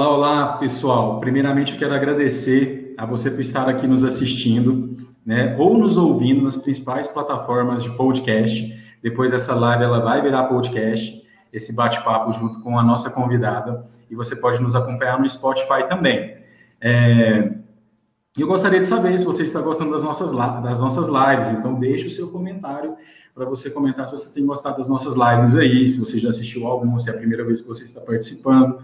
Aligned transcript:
Olá, 0.00 0.16
olá, 0.16 0.52
pessoal. 0.56 1.20
Primeiramente, 1.20 1.74
eu 1.74 1.78
quero 1.78 1.92
agradecer 1.92 2.94
a 2.96 3.04
você 3.04 3.30
por 3.30 3.42
estar 3.42 3.68
aqui 3.68 3.86
nos 3.86 4.02
assistindo, 4.02 4.96
né, 5.26 5.54
ou 5.58 5.76
nos 5.76 5.98
ouvindo 5.98 6.40
nas 6.40 6.56
principais 6.56 7.06
plataformas 7.06 7.82
de 7.82 7.90
podcast. 7.90 8.74
Depois 9.02 9.30
essa 9.34 9.54
live 9.54 9.84
ela 9.84 10.00
vai 10.00 10.22
virar 10.22 10.44
podcast, 10.44 11.22
esse 11.52 11.76
bate-papo 11.76 12.32
junto 12.32 12.60
com 12.60 12.78
a 12.78 12.82
nossa 12.82 13.10
convidada, 13.10 13.84
e 14.10 14.14
você 14.14 14.34
pode 14.34 14.62
nos 14.62 14.74
acompanhar 14.74 15.20
no 15.20 15.28
Spotify 15.28 15.86
também. 15.86 16.34
É, 16.80 17.52
eu 18.38 18.46
gostaria 18.46 18.80
de 18.80 18.86
saber 18.86 19.18
se 19.18 19.26
você 19.26 19.42
está 19.42 19.60
gostando 19.60 19.90
das 19.90 20.02
nossas, 20.02 20.32
das 20.32 20.80
nossas 20.80 21.08
lives, 21.08 21.50
então 21.50 21.74
deixe 21.74 22.06
o 22.06 22.10
seu 22.10 22.28
comentário 22.28 22.96
para 23.34 23.44
você 23.44 23.68
comentar 23.68 24.06
se 24.06 24.12
você 24.12 24.30
tem 24.30 24.46
gostado 24.46 24.78
das 24.78 24.88
nossas 24.88 25.14
lives 25.14 25.54
aí, 25.54 25.86
se 25.86 25.98
você 25.98 26.18
já 26.18 26.30
assistiu 26.30 26.66
alguma, 26.66 26.98
se 26.98 27.10
é 27.10 27.12
a 27.12 27.16
primeira 27.18 27.44
vez 27.44 27.60
que 27.60 27.68
você 27.68 27.84
está 27.84 28.00
participando, 28.00 28.78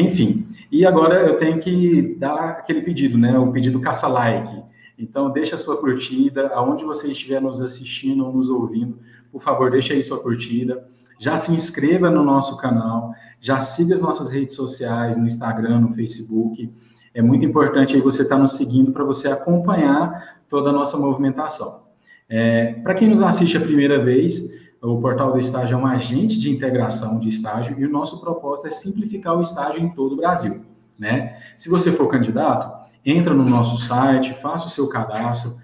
enfim. 0.00 0.46
E 0.70 0.84
agora 0.84 1.26
eu 1.26 1.38
tenho 1.38 1.58
que 1.58 2.16
dar 2.18 2.50
aquele 2.50 2.82
pedido, 2.82 3.16
né? 3.16 3.38
O 3.38 3.52
pedido 3.52 3.80
caça-like. 3.80 4.62
Então, 4.98 5.30
deixa 5.30 5.54
a 5.54 5.58
sua 5.58 5.76
curtida, 5.76 6.48
aonde 6.48 6.84
você 6.84 7.12
estiver 7.12 7.40
nos 7.40 7.60
assistindo 7.60 8.24
ou 8.24 8.32
nos 8.32 8.48
ouvindo, 8.48 8.98
por 9.30 9.42
favor, 9.42 9.70
deixa 9.70 9.92
aí 9.92 10.02
sua 10.02 10.18
curtida. 10.18 10.86
Já 11.18 11.36
se 11.36 11.52
inscreva 11.52 12.10
no 12.10 12.24
nosso 12.24 12.56
canal, 12.56 13.12
já 13.40 13.60
siga 13.60 13.94
as 13.94 14.00
nossas 14.00 14.30
redes 14.30 14.54
sociais, 14.54 15.16
no 15.16 15.26
Instagram, 15.26 15.80
no 15.80 15.94
Facebook. 15.94 16.72
É 17.14 17.22
muito 17.22 17.44
importante 17.44 17.94
aí 17.94 18.00
você 18.00 18.22
estar 18.22 18.36
tá 18.36 18.42
nos 18.42 18.52
seguindo 18.52 18.92
para 18.92 19.04
você 19.04 19.28
acompanhar 19.28 20.40
toda 20.48 20.70
a 20.70 20.72
nossa 20.72 20.96
movimentação. 20.96 21.84
É, 22.28 22.74
para 22.82 22.94
quem 22.94 23.08
nos 23.08 23.22
assiste 23.22 23.56
a 23.56 23.60
primeira 23.60 24.02
vez, 24.02 24.50
o 24.92 25.00
Portal 25.00 25.32
do 25.32 25.40
Estágio 25.40 25.74
é 25.74 25.76
um 25.76 25.86
agente 25.86 26.38
de 26.38 26.50
integração 26.50 27.18
de 27.18 27.28
estágio 27.28 27.78
e 27.78 27.84
o 27.84 27.90
nosso 27.90 28.20
propósito 28.20 28.68
é 28.68 28.70
simplificar 28.70 29.36
o 29.36 29.40
estágio 29.40 29.80
em 29.80 29.90
todo 29.90 30.12
o 30.12 30.16
Brasil. 30.16 30.64
Né? 30.98 31.38
Se 31.56 31.68
você 31.68 31.90
for 31.90 32.08
candidato, 32.08 32.86
entra 33.04 33.34
no 33.34 33.44
nosso 33.44 33.78
site, 33.78 34.34
faça 34.34 34.66
o 34.66 34.70
seu 34.70 34.88
cadastro. 34.88 35.56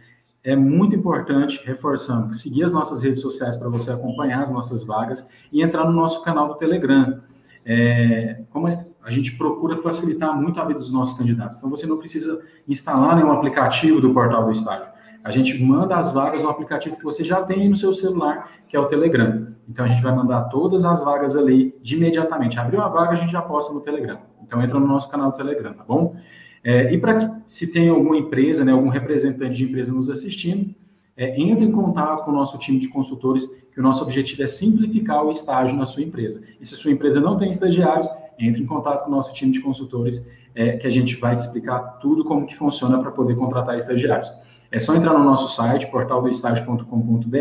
É 0.42 0.56
muito 0.56 0.96
importante, 0.96 1.60
reforçando, 1.64 2.34
seguir 2.34 2.64
as 2.64 2.72
nossas 2.72 3.02
redes 3.02 3.20
sociais 3.20 3.56
para 3.56 3.68
você 3.68 3.92
acompanhar 3.92 4.42
as 4.42 4.50
nossas 4.50 4.84
vagas 4.84 5.28
e 5.52 5.62
entrar 5.62 5.84
no 5.84 5.92
nosso 5.92 6.22
canal 6.22 6.48
do 6.48 6.54
Telegram. 6.54 7.20
É, 7.64 8.42
como 8.50 8.66
a 8.66 9.10
gente 9.10 9.36
procura 9.36 9.76
facilitar 9.76 10.36
muito 10.36 10.60
a 10.60 10.64
vida 10.64 10.80
dos 10.80 10.92
nossos 10.92 11.16
candidatos. 11.16 11.58
Então, 11.58 11.70
você 11.70 11.86
não 11.86 11.96
precisa 11.96 12.40
instalar 12.66 13.14
nenhum 13.14 13.30
aplicativo 13.30 14.00
do 14.00 14.12
Portal 14.12 14.44
do 14.44 14.50
Estágio 14.50 14.92
a 15.24 15.30
gente 15.30 15.62
manda 15.62 15.96
as 15.96 16.12
vagas 16.12 16.42
no 16.42 16.48
aplicativo 16.48 16.96
que 16.96 17.04
você 17.04 17.22
já 17.22 17.42
tem 17.42 17.68
no 17.68 17.76
seu 17.76 17.94
celular, 17.94 18.50
que 18.68 18.76
é 18.76 18.80
o 18.80 18.86
Telegram. 18.86 19.48
Então 19.68 19.84
a 19.84 19.88
gente 19.88 20.02
vai 20.02 20.14
mandar 20.14 20.44
todas 20.44 20.84
as 20.84 21.02
vagas 21.04 21.36
ali 21.36 21.74
de 21.80 21.96
imediatamente. 21.96 22.58
Abriu 22.58 22.80
a 22.80 22.88
vaga, 22.88 23.12
a 23.12 23.14
gente 23.14 23.30
já 23.30 23.40
posta 23.40 23.72
no 23.72 23.80
Telegram. 23.80 24.18
Então 24.42 24.60
entra 24.62 24.78
no 24.78 24.86
nosso 24.86 25.10
canal 25.10 25.30
do 25.30 25.36
Telegram, 25.36 25.72
tá 25.72 25.84
bom? 25.84 26.16
É, 26.64 26.92
e 26.92 26.98
para 26.98 27.40
se 27.46 27.72
tem 27.72 27.88
alguma 27.88 28.16
empresa, 28.16 28.64
né, 28.64 28.72
algum 28.72 28.88
representante 28.88 29.56
de 29.56 29.64
empresa 29.64 29.92
nos 29.92 30.08
assistindo, 30.08 30.74
é, 31.16 31.40
entre 31.40 31.64
em 31.64 31.72
contato 31.72 32.24
com 32.24 32.30
o 32.30 32.34
nosso 32.34 32.58
time 32.58 32.78
de 32.78 32.88
consultores, 32.88 33.46
que 33.72 33.80
o 33.80 33.82
nosso 33.82 34.02
objetivo 34.02 34.42
é 34.42 34.46
simplificar 34.46 35.24
o 35.24 35.30
estágio 35.30 35.76
na 35.76 35.86
sua 35.86 36.02
empresa. 36.02 36.42
E 36.60 36.66
se 36.66 36.74
sua 36.76 36.90
empresa 36.90 37.20
não 37.20 37.36
tem 37.36 37.50
estagiários, 37.50 38.08
entre 38.38 38.62
em 38.62 38.66
contato 38.66 39.04
com 39.04 39.10
o 39.10 39.14
nosso 39.14 39.32
time 39.32 39.52
de 39.52 39.60
consultores, 39.60 40.26
é, 40.54 40.76
que 40.76 40.86
a 40.86 40.90
gente 40.90 41.16
vai 41.16 41.34
te 41.34 41.40
explicar 41.40 41.80
tudo 42.00 42.24
como 42.24 42.46
que 42.46 42.56
funciona 42.56 42.98
para 42.98 43.10
poder 43.10 43.36
contratar 43.36 43.76
estagiários. 43.76 44.30
É 44.72 44.78
só 44.78 44.94
entrar 44.96 45.12
no 45.12 45.22
nosso 45.22 45.54
site, 45.54 45.90
portaldoestágio.com.br, 45.90 47.36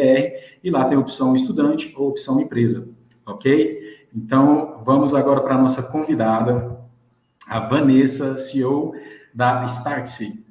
e 0.62 0.70
lá 0.70 0.84
tem 0.86 0.98
a 0.98 1.02
opção 1.02 1.34
estudante 1.34 1.94
ou 1.98 2.10
opção 2.10 2.42
empresa, 2.42 2.90
ok? 3.26 4.06
Então, 4.14 4.82
vamos 4.84 5.16
agora 5.16 5.40
para 5.40 5.56
a 5.56 5.58
nossa 5.58 5.82
convidada, 5.82 6.78
a 7.48 7.60
Vanessa, 7.62 8.38
CEO 8.38 8.94
da 9.34 9.64
Startse. 9.66 10.46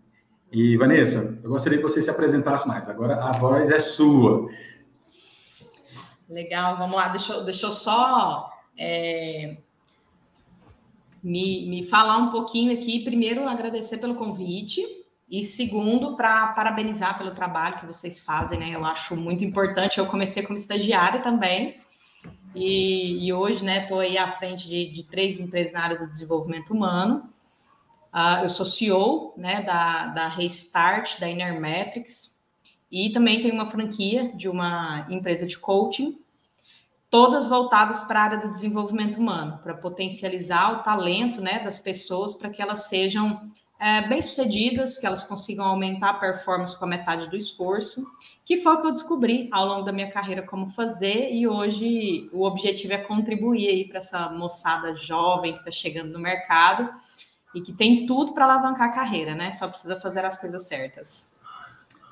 E, 0.50 0.74
Vanessa, 0.78 1.38
eu 1.44 1.50
gostaria 1.50 1.78
que 1.78 1.84
você 1.84 2.00
se 2.00 2.08
apresentasse 2.08 2.66
mais. 2.66 2.88
Agora 2.88 3.22
a 3.22 3.32
voz 3.32 3.70
é 3.70 3.78
sua. 3.78 4.48
Legal, 6.28 6.78
vamos 6.78 6.96
lá. 6.96 7.08
Deixa, 7.08 7.34
eu, 7.34 7.44
deixa 7.44 7.66
eu 7.66 7.72
só 7.72 8.50
é, 8.78 9.58
me, 11.22 11.68
me 11.68 11.86
falar 11.86 12.16
um 12.16 12.30
pouquinho 12.30 12.72
aqui. 12.72 13.04
Primeiro, 13.04 13.46
agradecer 13.46 13.98
pelo 13.98 14.14
convite. 14.14 14.99
E 15.30 15.44
segundo, 15.44 16.16
para 16.16 16.48
parabenizar 16.48 17.16
pelo 17.16 17.30
trabalho 17.30 17.78
que 17.78 17.86
vocês 17.86 18.20
fazem, 18.20 18.58
né? 18.58 18.70
Eu 18.70 18.84
acho 18.84 19.16
muito 19.16 19.44
importante. 19.44 19.98
Eu 19.98 20.06
comecei 20.06 20.42
como 20.42 20.58
estagiária 20.58 21.20
também, 21.20 21.80
e, 22.54 23.26
e 23.26 23.32
hoje, 23.32 23.64
né, 23.64 23.82
estou 23.82 24.00
aí 24.00 24.18
à 24.18 24.32
frente 24.32 24.68
de, 24.68 24.90
de, 24.90 25.04
três 25.04 25.38
empresas 25.38 25.72
na 25.72 25.82
área 25.82 25.98
do 25.98 26.08
desenvolvimento 26.08 26.72
humano. 26.72 27.28
Uh, 28.12 28.42
eu 28.42 28.48
sou 28.48 28.66
CEO 28.66 29.34
né, 29.36 29.62
da, 29.62 30.06
da 30.08 30.28
Restart, 30.28 31.20
da 31.20 31.28
Inermetrics, 31.28 32.36
e 32.90 33.10
também 33.10 33.40
tenho 33.40 33.54
uma 33.54 33.66
franquia 33.66 34.32
de 34.34 34.48
uma 34.48 35.06
empresa 35.08 35.46
de 35.46 35.56
coaching, 35.56 36.18
todas 37.08 37.46
voltadas 37.46 38.02
para 38.02 38.20
a 38.20 38.24
área 38.24 38.38
do 38.38 38.50
desenvolvimento 38.50 39.18
humano, 39.18 39.60
para 39.62 39.74
potencializar 39.74 40.72
o 40.72 40.82
talento 40.82 41.40
né, 41.40 41.60
das 41.60 41.78
pessoas 41.78 42.34
para 42.34 42.50
que 42.50 42.60
elas 42.60 42.88
sejam 42.88 43.48
é, 43.80 44.06
bem-sucedidas, 44.06 44.98
que 44.98 45.06
elas 45.06 45.22
consigam 45.22 45.64
aumentar 45.64 46.10
a 46.10 46.14
performance 46.14 46.78
com 46.78 46.84
a 46.84 46.88
metade 46.88 47.30
do 47.30 47.36
esforço, 47.36 48.04
que 48.44 48.58
foi 48.58 48.74
o 48.74 48.80
que 48.80 48.86
eu 48.88 48.92
descobri 48.92 49.48
ao 49.50 49.66
longo 49.66 49.84
da 49.84 49.92
minha 49.92 50.10
carreira 50.10 50.42
como 50.42 50.68
fazer, 50.68 51.32
e 51.32 51.48
hoje 51.48 52.28
o 52.30 52.44
objetivo 52.44 52.92
é 52.92 52.98
contribuir 52.98 53.68
aí 53.68 53.88
para 53.88 53.98
essa 53.98 54.28
moçada 54.28 54.94
jovem 54.96 55.54
que 55.54 55.60
está 55.60 55.70
chegando 55.70 56.12
no 56.12 56.18
mercado 56.18 56.90
e 57.54 57.62
que 57.62 57.72
tem 57.72 58.04
tudo 58.04 58.32
para 58.34 58.44
alavancar 58.44 58.90
a 58.90 58.92
carreira, 58.92 59.34
né? 59.34 59.50
Só 59.52 59.66
precisa 59.66 59.98
fazer 59.98 60.24
as 60.24 60.36
coisas 60.36 60.66
certas. 60.66 61.30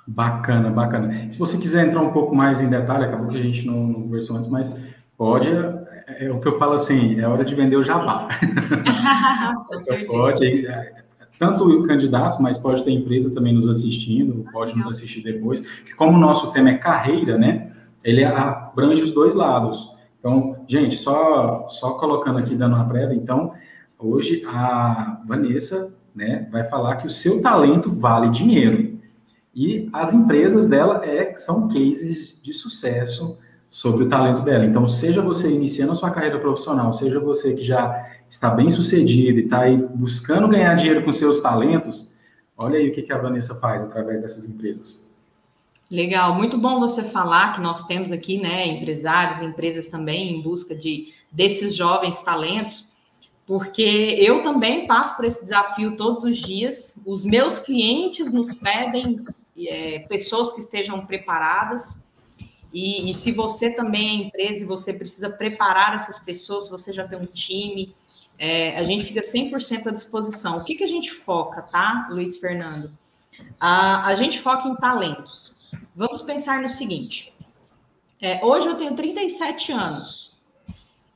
Bacana, 0.07 0.71
bacana. 0.71 1.31
Se 1.31 1.39
você 1.39 1.59
quiser 1.59 1.87
entrar 1.87 2.01
um 2.01 2.13
pouco 2.13 2.35
mais 2.35 2.63
em 2.63 2.71
detalhe, 2.71 3.05
acabou 3.05 3.29
que 3.29 3.37
a 3.37 3.43
gente 3.43 3.67
não, 3.67 3.87
não 3.87 4.03
conversou 4.05 4.37
antes, 4.37 4.49
mas 4.49 4.75
pode, 5.19 5.51
é, 5.51 6.27
é, 6.27 6.33
o 6.33 6.41
que 6.41 6.49
eu 6.49 6.59
falo 6.59 6.73
assim, 6.73 7.21
é 7.21 7.29
hora 7.29 7.45
de 7.45 7.55
vender 7.55 7.77
o 7.77 7.83
jabá. 7.83 8.27
pode, 10.09 10.67
é, 10.67 11.05
tanto 11.39 11.83
candidatos, 11.85 12.39
mas 12.41 12.59
pode 12.59 12.83
ter 12.83 12.91
empresa 12.91 13.35
também 13.35 13.55
nos 13.55 13.69
assistindo, 13.69 14.45
pode 14.53 14.77
nos 14.77 14.87
assistir 14.87 15.23
depois, 15.23 15.61
que 15.61 15.95
como 15.95 16.17
o 16.17 16.21
nosso 16.21 16.53
tema 16.53 16.71
é 16.71 16.79
carreira, 16.79 17.39
né, 17.39 17.73
ele 18.03 18.25
abrange 18.25 19.03
os 19.03 19.13
dois 19.13 19.35
lados. 19.35 19.93
Então, 20.19 20.57
gente, 20.67 20.97
só, 20.97 21.67
só 21.69 21.93
colocando 21.93 22.39
aqui, 22.39 22.55
dando 22.55 22.75
uma 22.75 22.89
prévia, 22.89 23.15
então, 23.15 23.53
hoje 23.99 24.43
a 24.47 25.21
Vanessa, 25.27 25.95
né, 26.15 26.49
vai 26.51 26.65
falar 26.65 26.97
que 26.97 27.07
o 27.07 27.11
seu 27.11 27.41
talento 27.41 27.91
vale 27.91 28.31
dinheiro. 28.31 28.99
E 29.55 29.89
as 29.93 30.13
empresas 30.13 30.67
dela 30.67 31.05
é, 31.05 31.35
são 31.37 31.69
cases 31.69 32.41
de 32.43 32.53
sucesso 32.53 33.39
sobre 33.71 34.05
o 34.05 34.09
talento 34.09 34.43
dela. 34.43 34.65
Então, 34.65 34.89
seja 34.89 35.21
você 35.21 35.51
iniciando 35.53 35.93
a 35.93 35.95
sua 35.95 36.11
carreira 36.11 36.39
profissional, 36.39 36.93
seja 36.93 37.21
você 37.21 37.55
que 37.55 37.63
já 37.63 38.07
está 38.29 38.51
bem 38.51 38.71
sucedido 38.71 39.39
e 39.39 39.45
está 39.45 39.61
aí 39.61 39.77
buscando 39.77 40.49
ganhar 40.49 40.75
dinheiro 40.75 41.05
com 41.05 41.13
seus 41.13 41.41
talentos, 41.41 42.13
olha 42.57 42.79
aí 42.79 42.89
o 42.89 42.93
que, 42.93 43.13
a 43.13 43.19
Vanessa 43.19 43.55
faz 43.55 43.83
através 43.83 44.21
dessas 44.21 44.47
empresas. 44.47 45.07
Legal, 45.91 46.35
muito 46.35 46.59
bom 46.59 46.81
você 46.81 47.03
falar 47.03 47.55
que 47.55 47.61
nós 47.63 47.87
temos 47.87 48.13
aqui, 48.13 48.39
né, 48.39 48.67
empresários, 48.67 49.41
empresas 49.41 49.89
também 49.89 50.37
em 50.37 50.43
busca 50.43 50.75
de 50.75 51.15
desses 51.33 51.75
jovens 51.75 52.23
talentos, 52.23 52.87
porque 53.47 54.17
eu 54.21 54.43
também 54.43 54.87
passo 54.87 55.17
por 55.17 55.25
esse 55.25 55.41
desafio 55.41 55.97
todos 55.97 56.25
os 56.25 56.37
dias. 56.37 57.01
Os 57.07 57.25
meus 57.25 57.59
clientes 57.59 58.31
nos 58.31 58.53
pedem 58.53 59.25
é, 59.67 60.01
pessoas 60.01 60.53
que 60.53 60.61
estejam 60.61 61.07
preparadas. 61.07 62.03
E, 62.71 63.11
e, 63.11 63.15
se 63.15 63.33
você 63.33 63.71
também 63.71 64.09
é 64.09 64.27
empresa 64.27 64.63
e 64.63 64.67
você 64.67 64.93
precisa 64.93 65.31
preparar 65.31 65.97
essas 65.97 66.19
pessoas, 66.19 66.69
você 66.69 66.93
já 66.93 67.09
tem 67.09 67.19
um 67.19 67.25
time, 67.25 67.95
é, 68.39 68.77
a 68.77 68.85
gente 68.85 69.05
fica 69.05 69.21
100% 69.21 69.89
à 69.89 69.91
disposição. 69.91 70.59
O 70.59 70.65
que, 70.65 70.77
que 70.77 70.85
a 70.85 70.89
gente 70.89 71.13
foca, 71.13 71.63
tá, 71.63 72.09
Luiz 72.11 72.37
Fernando? 72.37 72.91
A, 73.59 74.07
a 74.07 74.15
gente 74.15 74.41
foca 74.41 74.69
em 74.69 74.77
talentos. 74.77 75.55
Vamos 75.95 76.23
pensar 76.23 76.63
no 76.63 76.69
seguinte: 76.69 77.33
é, 78.21 78.45
hoje 78.45 78.69
eu 78.69 78.77
tenho 78.77 78.95
37 78.95 79.73
anos. 79.73 80.37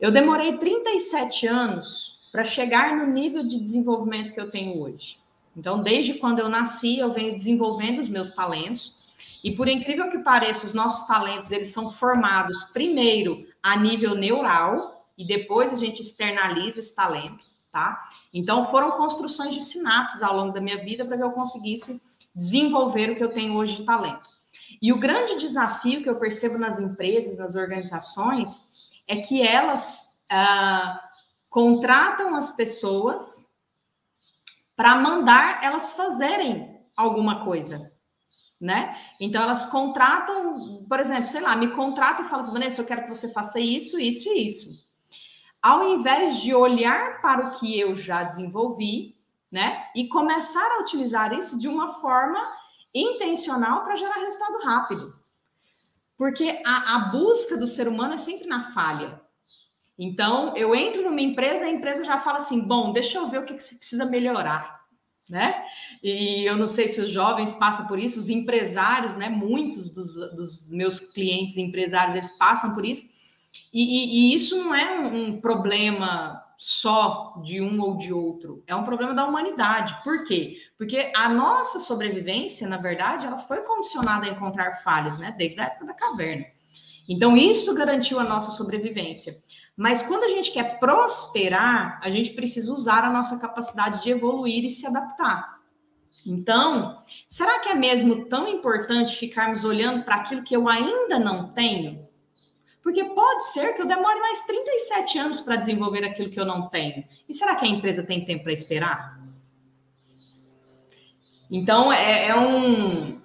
Eu 0.00 0.10
demorei 0.10 0.58
37 0.58 1.46
anos 1.46 2.18
para 2.32 2.44
chegar 2.44 2.96
no 2.96 3.06
nível 3.06 3.46
de 3.46 3.60
desenvolvimento 3.60 4.32
que 4.32 4.40
eu 4.40 4.50
tenho 4.50 4.80
hoje. 4.80 5.18
Então, 5.56 5.80
desde 5.80 6.14
quando 6.14 6.38
eu 6.38 6.48
nasci, 6.48 6.98
eu 6.98 7.12
venho 7.12 7.36
desenvolvendo 7.36 8.00
os 8.00 8.08
meus 8.08 8.30
talentos. 8.30 9.02
E 9.44 9.52
por 9.52 9.68
incrível 9.68 10.10
que 10.10 10.18
pareça, 10.18 10.66
os 10.66 10.72
nossos 10.72 11.06
talentos 11.06 11.50
eles 11.50 11.68
são 11.68 11.92
formados 11.92 12.64
primeiro 12.64 13.46
a 13.62 13.76
nível 13.76 14.14
neural, 14.14 15.01
e 15.22 15.24
depois 15.24 15.72
a 15.72 15.76
gente 15.76 16.02
externaliza 16.02 16.80
esse 16.80 16.96
talento, 16.96 17.44
tá? 17.70 18.02
Então 18.34 18.64
foram 18.64 18.90
construções 18.90 19.54
de 19.54 19.62
sinapses 19.62 20.20
ao 20.20 20.36
longo 20.36 20.52
da 20.52 20.60
minha 20.60 20.78
vida 20.78 21.04
para 21.04 21.16
que 21.16 21.22
eu 21.22 21.30
conseguisse 21.30 22.02
desenvolver 22.34 23.10
o 23.10 23.14
que 23.14 23.22
eu 23.22 23.30
tenho 23.30 23.54
hoje 23.54 23.76
de 23.76 23.84
talento. 23.84 24.28
E 24.80 24.92
o 24.92 24.98
grande 24.98 25.36
desafio 25.36 26.02
que 26.02 26.10
eu 26.10 26.16
percebo 26.16 26.58
nas 26.58 26.80
empresas, 26.80 27.38
nas 27.38 27.54
organizações, 27.54 28.68
é 29.06 29.18
que 29.18 29.40
elas 29.40 30.08
ah, 30.28 31.00
contratam 31.48 32.34
as 32.34 32.50
pessoas 32.50 33.48
para 34.74 34.96
mandar 34.96 35.62
elas 35.62 35.92
fazerem 35.92 36.80
alguma 36.96 37.44
coisa, 37.44 37.92
né? 38.60 38.98
Então 39.20 39.40
elas 39.40 39.66
contratam, 39.66 40.84
por 40.88 40.98
exemplo, 40.98 41.26
sei 41.26 41.42
lá, 41.42 41.54
me 41.54 41.68
contrata 41.68 42.22
e 42.22 42.24
fala 42.24 42.42
assim, 42.42 42.52
Vanessa, 42.52 42.80
eu 42.80 42.86
quero 42.86 43.04
que 43.04 43.08
você 43.08 43.28
faça 43.28 43.60
isso, 43.60 44.00
isso 44.00 44.28
e 44.30 44.46
isso. 44.46 44.91
Ao 45.62 45.88
invés 45.88 46.38
de 46.38 46.52
olhar 46.52 47.22
para 47.22 47.46
o 47.46 47.50
que 47.52 47.78
eu 47.78 47.94
já 47.94 48.24
desenvolvi, 48.24 49.16
né? 49.50 49.86
E 49.94 50.08
começar 50.08 50.66
a 50.72 50.80
utilizar 50.80 51.32
isso 51.32 51.58
de 51.58 51.68
uma 51.68 51.94
forma 52.00 52.40
intencional 52.92 53.84
para 53.84 53.96
gerar 53.96 54.14
resultado 54.14 54.58
rápido. 54.64 55.14
Porque 56.16 56.60
a, 56.64 56.96
a 56.96 56.98
busca 57.10 57.56
do 57.56 57.66
ser 57.66 57.86
humano 57.86 58.14
é 58.14 58.18
sempre 58.18 58.46
na 58.46 58.72
falha. 58.72 59.20
Então, 59.98 60.56
eu 60.56 60.74
entro 60.74 61.02
numa 61.02 61.20
empresa, 61.20 61.64
a 61.64 61.70
empresa 61.70 62.04
já 62.04 62.18
fala 62.18 62.38
assim: 62.38 62.60
bom, 62.60 62.92
deixa 62.92 63.18
eu 63.18 63.28
ver 63.28 63.40
o 63.40 63.44
que, 63.44 63.54
que 63.54 63.62
você 63.62 63.74
precisa 63.74 64.04
melhorar. 64.04 64.82
Né? 65.28 65.64
E 66.02 66.44
eu 66.44 66.56
não 66.56 66.66
sei 66.66 66.88
se 66.88 67.00
os 67.00 67.10
jovens 67.10 67.52
passam 67.52 67.86
por 67.86 67.98
isso, 67.98 68.18
os 68.18 68.28
empresários, 68.28 69.16
né? 69.16 69.28
Muitos 69.28 69.90
dos, 69.90 70.14
dos 70.34 70.68
meus 70.68 71.00
clientes 71.00 71.56
empresários 71.56 72.16
eles 72.16 72.30
passam 72.32 72.74
por 72.74 72.84
isso, 72.84 73.08
e, 73.72 73.82
e, 73.82 74.32
e 74.32 74.34
isso 74.34 74.56
não 74.56 74.74
é 74.74 75.00
um, 75.00 75.28
um, 75.28 75.40
problema 75.40 76.42
só 76.58 77.40
de 77.42 77.60
um 77.60 77.80
ou 77.80 77.96
de 77.96 78.12
outro, 78.12 78.62
é 78.66 78.74
um 78.74 78.84
problema 78.84 79.14
da 79.14 79.24
humanidade. 79.24 79.96
Por 80.04 80.24
quê? 80.24 80.58
Porque 80.78 81.10
a 81.14 81.28
nossa 81.28 81.78
sobrevivência, 81.78 82.68
na 82.68 82.76
verdade, 82.76 83.26
ela 83.26 83.38
foi 83.38 83.62
condicionada 83.62 84.26
a 84.26 84.30
encontrar 84.30 84.82
falhas, 84.82 85.18
né? 85.18 85.34
Desde 85.36 85.60
a 85.60 85.64
época 85.64 85.86
da 85.86 85.94
caverna. 85.94 86.44
Então, 87.08 87.36
isso 87.36 87.74
garantiu 87.74 88.20
a 88.20 88.24
nossa 88.24 88.52
sobrevivência. 88.52 89.42
Mas 89.76 90.02
quando 90.02 90.24
a 90.24 90.28
gente 90.28 90.52
quer 90.52 90.78
prosperar, 90.78 91.98
a 92.02 92.10
gente 92.10 92.30
precisa 92.30 92.72
usar 92.72 93.04
a 93.04 93.10
nossa 93.10 93.38
capacidade 93.38 94.02
de 94.02 94.10
evoluir 94.10 94.64
e 94.64 94.70
se 94.70 94.86
adaptar. 94.86 95.60
Então, 96.24 97.02
será 97.28 97.58
que 97.58 97.68
é 97.68 97.74
mesmo 97.74 98.26
tão 98.26 98.46
importante 98.46 99.16
ficarmos 99.16 99.64
olhando 99.64 100.04
para 100.04 100.16
aquilo 100.16 100.44
que 100.44 100.54
eu 100.54 100.68
ainda 100.68 101.18
não 101.18 101.52
tenho? 101.52 102.01
Porque 102.82 103.04
pode 103.04 103.52
ser 103.52 103.74
que 103.74 103.82
eu 103.82 103.86
demore 103.86 104.18
mais 104.18 104.42
37 104.42 105.18
anos 105.18 105.40
para 105.40 105.56
desenvolver 105.56 106.04
aquilo 106.04 106.30
que 106.30 106.40
eu 106.40 106.44
não 106.44 106.68
tenho. 106.68 107.04
E 107.28 107.34
será 107.34 107.54
que 107.54 107.64
a 107.64 107.68
empresa 107.68 108.02
tem 108.02 108.24
tempo 108.24 108.44
para 108.44 108.52
esperar? 108.52 109.20
Então, 111.50 111.92
é, 111.92 112.28
é, 112.28 112.36
um, 112.36 113.20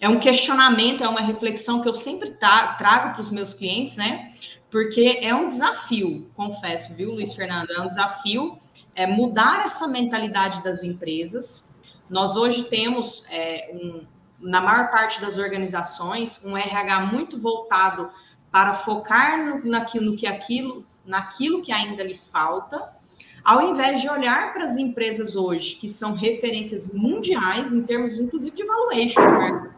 é 0.00 0.08
um 0.08 0.18
questionamento, 0.18 1.04
é 1.04 1.08
uma 1.08 1.20
reflexão 1.20 1.82
que 1.82 1.88
eu 1.88 1.94
sempre 1.94 2.30
trago 2.30 2.78
para 2.78 3.20
os 3.20 3.30
meus 3.30 3.52
clientes, 3.52 3.96
né? 3.96 4.32
porque 4.74 5.20
é 5.22 5.32
um 5.32 5.46
desafio, 5.46 6.28
confesso, 6.34 6.94
viu, 6.94 7.12
Luiz 7.12 7.32
Fernando? 7.32 7.70
É 7.70 7.80
um 7.80 7.86
desafio 7.86 8.58
é, 8.92 9.06
mudar 9.06 9.66
essa 9.66 9.86
mentalidade 9.86 10.64
das 10.64 10.82
empresas. 10.82 11.72
Nós 12.10 12.36
hoje 12.36 12.64
temos, 12.64 13.24
é, 13.30 13.70
um, 13.72 14.04
na 14.40 14.60
maior 14.60 14.90
parte 14.90 15.20
das 15.20 15.38
organizações, 15.38 16.44
um 16.44 16.56
RH 16.56 17.02
muito 17.02 17.40
voltado 17.40 18.10
para 18.54 18.74
focar 18.74 19.44
no, 19.44 19.68
naquilo, 19.68 20.14
que 20.14 20.28
aquilo, 20.28 20.86
naquilo 21.04 21.60
que 21.60 21.72
ainda 21.72 22.04
lhe 22.04 22.20
falta, 22.30 22.94
ao 23.42 23.60
invés 23.60 24.00
de 24.00 24.08
olhar 24.08 24.52
para 24.52 24.64
as 24.64 24.76
empresas 24.76 25.34
hoje, 25.34 25.74
que 25.74 25.88
são 25.88 26.14
referências 26.14 26.88
mundiais, 26.88 27.72
em 27.72 27.82
termos, 27.82 28.16
inclusive, 28.16 28.54
de 28.54 28.64
valuation, 28.64 29.22
né? 29.22 29.74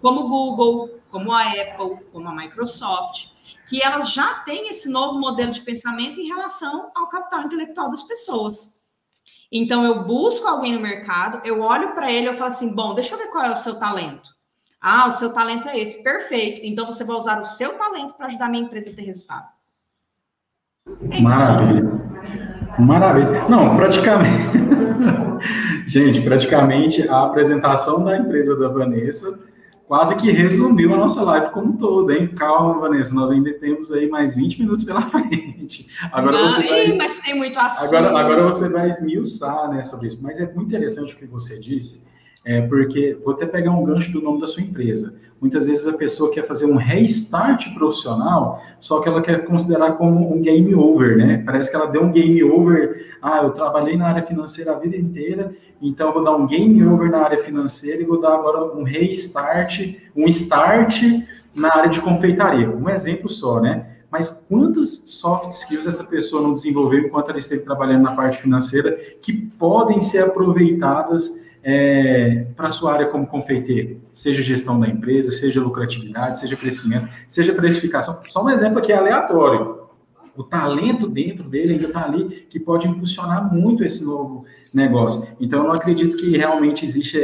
como 0.00 0.28
Google, 0.28 1.00
como 1.10 1.32
a 1.32 1.42
Apple, 1.48 2.06
como 2.12 2.28
a 2.28 2.32
Microsoft, 2.32 3.30
que 3.68 3.82
elas 3.82 4.12
já 4.12 4.34
têm 4.34 4.68
esse 4.68 4.88
novo 4.88 5.18
modelo 5.18 5.50
de 5.50 5.62
pensamento 5.62 6.20
em 6.20 6.28
relação 6.28 6.92
ao 6.94 7.08
capital 7.08 7.42
intelectual 7.42 7.90
das 7.90 8.04
pessoas. 8.04 8.80
Então, 9.50 9.84
eu 9.84 10.04
busco 10.04 10.46
alguém 10.46 10.74
no 10.74 10.80
mercado, 10.80 11.44
eu 11.44 11.60
olho 11.60 11.92
para 11.92 12.08
ele, 12.08 12.28
eu 12.28 12.34
falo 12.34 12.52
assim: 12.52 12.72
bom, 12.72 12.94
deixa 12.94 13.16
eu 13.16 13.18
ver 13.18 13.32
qual 13.32 13.46
é 13.46 13.50
o 13.50 13.56
seu 13.56 13.80
talento. 13.80 14.30
Ah, 14.80 15.08
o 15.08 15.12
seu 15.12 15.32
talento 15.32 15.68
é 15.68 15.78
esse, 15.78 16.02
perfeito. 16.02 16.60
Então, 16.64 16.86
você 16.86 17.04
vai 17.04 17.16
usar 17.16 17.40
o 17.40 17.44
seu 17.44 17.74
talento 17.74 18.14
para 18.14 18.26
ajudar 18.26 18.46
a 18.46 18.48
minha 18.48 18.64
empresa 18.64 18.90
a 18.90 18.94
ter 18.94 19.02
resultado. 19.02 19.48
É 21.10 21.20
Maravilha. 21.20 21.90
Maravilha. 22.78 23.48
Não, 23.48 23.76
praticamente. 23.76 24.58
Gente, 25.86 26.22
praticamente 26.22 27.06
a 27.08 27.24
apresentação 27.24 28.04
da 28.04 28.16
empresa 28.16 28.56
da 28.56 28.68
Vanessa 28.68 29.38
quase 29.90 30.14
que 30.18 30.30
resumiu 30.30 30.94
a 30.94 30.96
nossa 30.96 31.20
live 31.20 31.50
como 31.50 31.72
um 31.72 31.76
todo, 31.76 32.12
hein? 32.12 32.28
Calma, 32.28 32.78
Vanessa, 32.78 33.12
nós 33.12 33.28
ainda 33.28 33.52
temos 33.54 33.90
aí 33.90 34.08
mais 34.08 34.36
20 34.36 34.60
minutos 34.60 34.84
pela 34.84 35.02
frente. 35.10 35.88
Agora 36.12 36.38
Não, 36.38 36.48
você 36.48 36.62
vai, 36.62 36.92
mas 36.92 37.18
tem 37.18 37.36
muito 37.36 37.58
assunto. 37.58 37.92
Agora, 37.92 38.20
agora 38.20 38.42
você 38.44 38.68
vai 38.68 38.88
esmiuçar 38.88 39.68
né, 39.68 39.82
sobre 39.82 40.06
isso. 40.06 40.22
Mas 40.22 40.38
é 40.38 40.46
muito 40.54 40.68
interessante 40.68 41.12
o 41.12 41.16
que 41.16 41.26
você 41.26 41.58
disse, 41.58 42.06
é, 42.44 42.60
porque 42.62 43.18
vou 43.24 43.34
até 43.34 43.46
pegar 43.46 43.72
um 43.72 43.84
gancho 43.84 44.12
do 44.12 44.22
nome 44.22 44.40
da 44.40 44.46
sua 44.46 44.62
empresa. 44.62 45.14
Muitas 45.40 45.66
vezes 45.66 45.86
a 45.86 45.94
pessoa 45.94 46.30
quer 46.30 46.46
fazer 46.46 46.66
um 46.66 46.76
restart 46.76 47.72
profissional, 47.72 48.62
só 48.78 49.00
que 49.00 49.08
ela 49.08 49.22
quer 49.22 49.46
considerar 49.46 49.92
como 49.92 50.34
um 50.34 50.40
game 50.42 50.74
over, 50.74 51.16
né? 51.16 51.42
Parece 51.46 51.70
que 51.70 51.76
ela 51.76 51.86
deu 51.86 52.02
um 52.02 52.12
game 52.12 52.42
over. 52.44 53.16
Ah, 53.22 53.40
eu 53.42 53.50
trabalhei 53.50 53.96
na 53.96 54.08
área 54.08 54.22
financeira 54.22 54.72
a 54.72 54.78
vida 54.78 54.96
inteira, 54.96 55.54
então 55.80 56.12
vou 56.12 56.22
dar 56.22 56.36
um 56.36 56.46
game 56.46 56.84
over 56.86 57.10
na 57.10 57.22
área 57.22 57.38
financeira 57.38 58.02
e 58.02 58.04
vou 58.04 58.20
dar 58.20 58.34
agora 58.34 58.76
um 58.76 58.82
restart, 58.82 59.94
um 60.14 60.26
start 60.28 61.02
na 61.54 61.74
área 61.74 61.88
de 61.88 62.02
confeitaria. 62.02 62.68
Um 62.68 62.88
exemplo 62.90 63.28
só, 63.28 63.60
né? 63.60 63.86
Mas 64.10 64.28
quantas 64.28 65.04
soft 65.06 65.52
skills 65.52 65.86
essa 65.86 66.04
pessoa 66.04 66.42
não 66.42 66.52
desenvolveu 66.52 67.00
enquanto 67.00 67.30
ela 67.30 67.38
esteve 67.38 67.62
trabalhando 67.62 68.02
na 68.02 68.14
parte 68.14 68.42
financeira 68.42 68.98
que 69.22 69.32
podem 69.32 70.00
ser 70.00 70.24
aproveitadas 70.24 71.40
é, 71.62 72.46
para 72.56 72.70
sua 72.70 72.94
área 72.94 73.06
como 73.06 73.26
confeiteiro, 73.26 74.00
seja 74.12 74.42
gestão 74.42 74.80
da 74.80 74.88
empresa, 74.88 75.30
seja 75.30 75.60
lucratividade, 75.60 76.38
seja 76.38 76.56
crescimento, 76.56 77.08
seja 77.28 77.52
precificação. 77.52 78.22
Só 78.28 78.44
um 78.44 78.50
exemplo 78.50 78.78
aqui 78.78 78.92
aleatório. 78.92 79.80
O 80.36 80.42
talento 80.42 81.06
dentro 81.06 81.48
dele 81.48 81.74
ainda 81.74 81.88
está 81.88 82.04
ali 82.04 82.46
que 82.48 82.58
pode 82.58 82.88
impulsionar 82.88 83.52
muito 83.52 83.84
esse 83.84 84.04
novo 84.04 84.46
negócio. 84.72 85.26
Então, 85.38 85.60
eu 85.60 85.64
não 85.66 85.72
acredito 85.72 86.16
que 86.16 86.36
realmente 86.36 86.84
existe. 86.84 87.18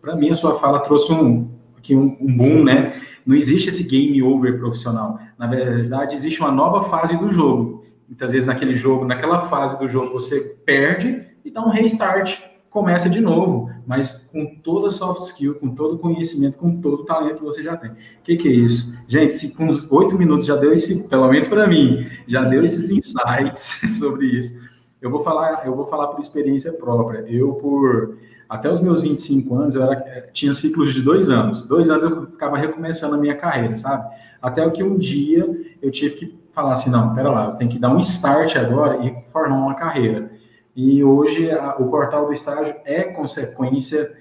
Para 0.00 0.14
mim, 0.14 0.30
a 0.30 0.34
sua 0.34 0.54
fala 0.54 0.80
trouxe 0.80 1.10
um, 1.12 1.50
aqui 1.76 1.94
um, 1.96 2.16
um 2.20 2.36
boom, 2.36 2.62
né? 2.62 3.00
Não 3.26 3.34
existe 3.34 3.70
esse 3.70 3.82
game 3.82 4.22
over 4.22 4.58
profissional. 4.58 5.18
Na 5.36 5.46
verdade, 5.46 6.14
existe 6.14 6.40
uma 6.40 6.52
nova 6.52 6.88
fase 6.88 7.16
do 7.16 7.32
jogo. 7.32 7.84
Muitas 8.06 8.32
vezes, 8.32 8.46
naquele 8.46 8.76
jogo, 8.76 9.04
naquela 9.04 9.48
fase 9.48 9.78
do 9.78 9.88
jogo, 9.88 10.12
você 10.12 10.56
perde 10.64 11.22
e 11.44 11.50
dá 11.50 11.62
um 11.62 11.70
restart 11.70 12.38
começa 12.70 13.10
de 13.10 13.20
novo, 13.20 13.68
mas 13.84 14.28
com 14.32 14.46
toda 14.62 14.86
a 14.86 14.90
soft 14.90 15.22
skill, 15.22 15.56
com 15.56 15.74
todo 15.74 15.96
o 15.96 15.98
conhecimento, 15.98 16.56
com 16.56 16.80
todo 16.80 17.02
o 17.02 17.04
talento 17.04 17.38
que 17.38 17.44
você 17.44 17.62
já 17.62 17.76
tem. 17.76 17.90
O 17.90 17.96
que, 18.22 18.36
que, 18.36 18.48
é 18.48 18.52
isso? 18.52 18.96
Gente, 19.08 19.34
se 19.34 19.52
com 19.54 19.68
oito 19.90 20.16
minutos 20.16 20.46
já 20.46 20.54
deu 20.54 20.72
esse, 20.72 21.08
pelo 21.08 21.28
menos 21.28 21.48
para 21.48 21.66
mim, 21.66 22.06
já 22.28 22.44
deu 22.44 22.62
esses 22.62 22.88
insights 22.88 23.80
sobre 23.98 24.26
isso. 24.26 24.56
Eu 25.02 25.10
vou 25.10 25.20
falar, 25.20 25.66
eu 25.66 25.74
vou 25.74 25.86
falar 25.86 26.08
por 26.08 26.20
experiência 26.20 26.72
própria. 26.72 27.24
Eu, 27.28 27.54
por 27.54 28.16
até 28.48 28.70
os 28.70 28.80
meus 28.80 29.00
25 29.00 29.54
anos, 29.54 29.74
eu 29.74 29.82
era, 29.82 30.28
tinha 30.32 30.52
ciclos 30.52 30.94
de 30.94 31.02
dois 31.02 31.28
anos. 31.28 31.66
Dois 31.66 31.90
anos 31.90 32.04
eu 32.04 32.26
ficava 32.26 32.56
recomeçando 32.56 33.16
a 33.16 33.18
minha 33.18 33.36
carreira, 33.36 33.74
sabe? 33.74 34.08
Até 34.40 34.68
que 34.70 34.82
um 34.82 34.96
dia 34.96 35.48
eu 35.82 35.90
tive 35.90 36.14
que 36.14 36.40
falar 36.52 36.72
assim, 36.72 36.90
não, 36.90 37.14
pera 37.14 37.30
lá, 37.30 37.46
eu 37.46 37.52
tenho 37.52 37.70
que 37.70 37.78
dar 37.78 37.94
um 37.94 37.98
start 38.00 38.56
agora 38.56 39.04
e 39.04 39.22
formar 39.32 39.56
uma 39.56 39.74
carreira. 39.74 40.30
E 40.74 41.02
hoje 41.02 41.50
a, 41.50 41.76
o 41.76 41.90
portal 41.90 42.26
do 42.26 42.32
estágio 42.32 42.74
é 42.84 43.04
consequência, 43.04 44.16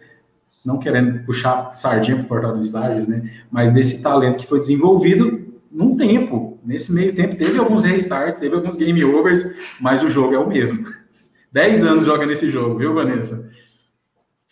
não 0.65 0.79
querendo 0.79 1.25
puxar 1.25 1.74
sardinha 1.74 2.18
para 2.18 2.25
o 2.25 2.27
portal 2.27 2.53
do 2.53 2.62
estágio, 2.62 3.10
né? 3.10 3.32
Mas 3.51 3.72
desse 3.72 4.01
talento 4.01 4.38
que 4.38 4.48
foi 4.48 4.60
desenvolvido 4.60 5.48
num 5.72 5.96
tempo. 5.96 6.60
Nesse 6.63 6.91
meio 6.91 7.15
tempo 7.15 7.36
teve 7.36 7.58
alguns 7.58 7.84
restarts, 7.84 8.39
teve 8.39 8.56
alguns 8.56 8.75
game 8.75 9.03
overs, 9.03 9.46
mas 9.79 10.03
o 10.03 10.10
jogo 10.10 10.34
é 10.34 10.39
o 10.39 10.48
mesmo. 10.48 10.86
Dez 11.51 11.84
anos 11.84 12.06
joga 12.06 12.25
nesse 12.25 12.50
jogo, 12.51 12.77
viu, 12.77 12.94
Vanessa? 12.94 13.50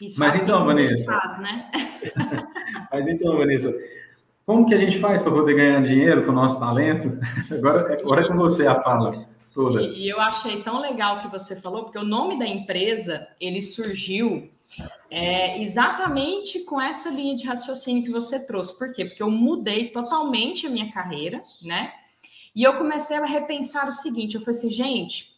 Isso 0.01 0.20
mas 0.20 0.36
assim 0.36 0.44
então, 0.44 0.66
Vanessa. 0.66 1.06
Faz, 1.06 1.39
né? 1.39 1.72
mas 2.92 3.08
então, 3.08 3.38
Vanessa, 3.38 3.74
como 4.46 4.66
que 4.66 4.74
a 4.74 4.77
gente 4.77 5.00
faz 5.00 5.22
para 5.22 5.32
poder 5.32 5.56
ganhar 5.56 5.82
dinheiro 5.82 6.24
com 6.24 6.32
o 6.32 6.36
nosso 6.36 6.60
talento? 6.60 7.20
Agora, 7.51 7.94
agora 8.00 8.22
é 8.22 8.27
com 8.27 8.38
você 8.38 8.66
a 8.68 8.82
fala. 8.82 9.27
E, 9.82 10.06
e 10.06 10.10
eu 10.10 10.20
achei 10.20 10.62
tão 10.62 10.80
legal 10.80 11.22
que 11.22 11.28
você 11.28 11.60
falou, 11.60 11.84
porque 11.84 11.98
o 11.98 12.04
nome 12.04 12.38
da 12.38 12.46
empresa 12.46 13.28
ele 13.40 13.62
surgiu 13.62 14.50
é, 15.10 15.62
exatamente 15.62 16.60
com 16.60 16.80
essa 16.80 17.10
linha 17.10 17.36
de 17.36 17.46
raciocínio 17.46 18.04
que 18.04 18.12
você 18.12 18.40
trouxe. 18.40 18.78
Por 18.78 18.94
quê? 18.94 19.06
Porque 19.06 19.24
eu 19.24 19.32
mudei 19.32 19.90
totalmente 19.90 20.68
a 20.68 20.70
minha 20.70 20.92
carreira, 20.92 21.42
né? 21.62 21.94
E 22.54 22.64
eu 22.64 22.78
comecei 22.78 23.18
a 23.18 23.26
repensar 23.26 23.88
o 23.88 23.92
seguinte: 23.92 24.36
eu 24.36 24.42
falei 24.42 24.60
assim, 24.60 24.70
gente, 24.70 25.38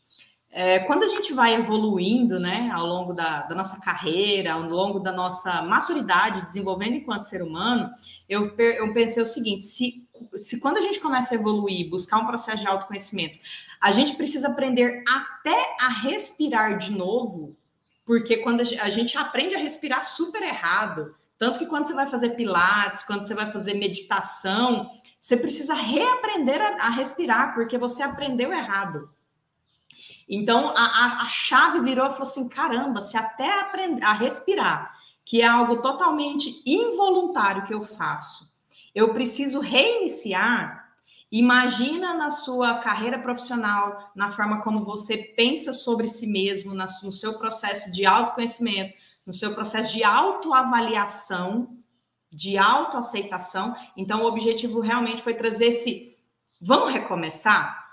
é, 0.51 0.79
quando 0.79 1.03
a 1.03 1.07
gente 1.07 1.31
vai 1.31 1.53
evoluindo, 1.53 2.39
né, 2.39 2.71
ao 2.73 2.85
longo 2.85 3.13
da, 3.13 3.43
da, 3.43 3.53
nossa 3.53 3.79
carreira, 3.79 4.53
ao 4.53 4.63
longo 4.63 4.99
da 4.99 5.11
nossa 5.11 5.61
maturidade, 5.61 6.45
desenvolvendo 6.45 6.95
enquanto 6.95 7.23
ser 7.23 7.43
humano, 7.43 7.89
eu, 8.27 8.55
eu 8.57 8.91
pensei 8.93 9.21
o 9.21 9.27
seguinte: 9.27 9.63
se, 9.63 10.07
se 10.39 10.59
quando 10.59 10.77
a 10.77 10.81
gente 10.81 10.99
começa 10.99 11.33
a 11.33 11.37
evoluir, 11.37 11.89
buscar 11.89 12.17
um 12.17 12.25
processo 12.25 12.61
de 12.61 12.67
autoconhecimento, 12.67 13.39
a 13.79 13.91
gente 13.91 14.15
precisa 14.15 14.49
aprender 14.49 15.03
até 15.07 15.75
a 15.79 15.87
respirar 15.87 16.77
de 16.77 16.91
novo, 16.91 17.55
porque 18.05 18.37
quando 18.37 18.61
a 18.61 18.89
gente 18.89 19.17
aprende 19.17 19.55
a 19.55 19.59
respirar 19.59 20.03
super 20.03 20.41
errado, 20.41 21.15
tanto 21.37 21.59
que 21.59 21.65
quando 21.65 21.87
você 21.87 21.93
vai 21.93 22.07
fazer 22.07 22.31
pilates, 22.31 23.03
quando 23.03 23.25
você 23.25 23.33
vai 23.33 23.51
fazer 23.51 23.73
meditação, 23.75 24.89
você 25.19 25.37
precisa 25.37 25.73
reaprender 25.73 26.61
a, 26.61 26.87
a 26.87 26.89
respirar, 26.89 27.53
porque 27.53 27.77
você 27.77 28.03
aprendeu 28.03 28.51
errado. 28.51 29.09
Então, 30.27 30.69
a, 30.69 30.81
a, 30.81 31.21
a 31.23 31.29
chave 31.29 31.79
virou 31.81 32.05
e 32.05 32.09
falou 32.09 32.23
assim: 32.23 32.49
caramba, 32.49 33.01
se 33.01 33.17
até 33.17 33.59
aprender 33.59 34.03
a 34.03 34.13
respirar, 34.13 34.95
que 35.23 35.41
é 35.41 35.47
algo 35.47 35.81
totalmente 35.81 36.61
involuntário 36.65 37.63
que 37.63 37.73
eu 37.73 37.83
faço, 37.83 38.48
eu 38.93 39.13
preciso 39.13 39.59
reiniciar. 39.59 40.89
Imagina 41.31 42.13
na 42.13 42.31
sua 42.31 42.79
carreira 42.79 43.19
profissional, 43.19 44.11
na 44.15 44.31
forma 44.31 44.61
como 44.61 44.83
você 44.83 45.17
pensa 45.17 45.71
sobre 45.71 46.07
si 46.07 46.25
mesmo, 46.25 46.73
no 46.73 47.11
seu 47.11 47.37
processo 47.37 47.91
de 47.91 48.05
autoconhecimento, 48.05 48.95
no 49.25 49.33
seu 49.33 49.53
processo 49.53 49.93
de 49.93 50.03
autoavaliação, 50.03 51.77
de 52.31 52.57
autoaceitação. 52.57 53.75
Então, 53.95 54.23
o 54.23 54.27
objetivo 54.27 54.79
realmente 54.79 55.21
foi 55.21 55.35
trazer 55.35 55.67
esse. 55.67 56.17
Vamos 56.59 56.91
recomeçar? 56.91 57.87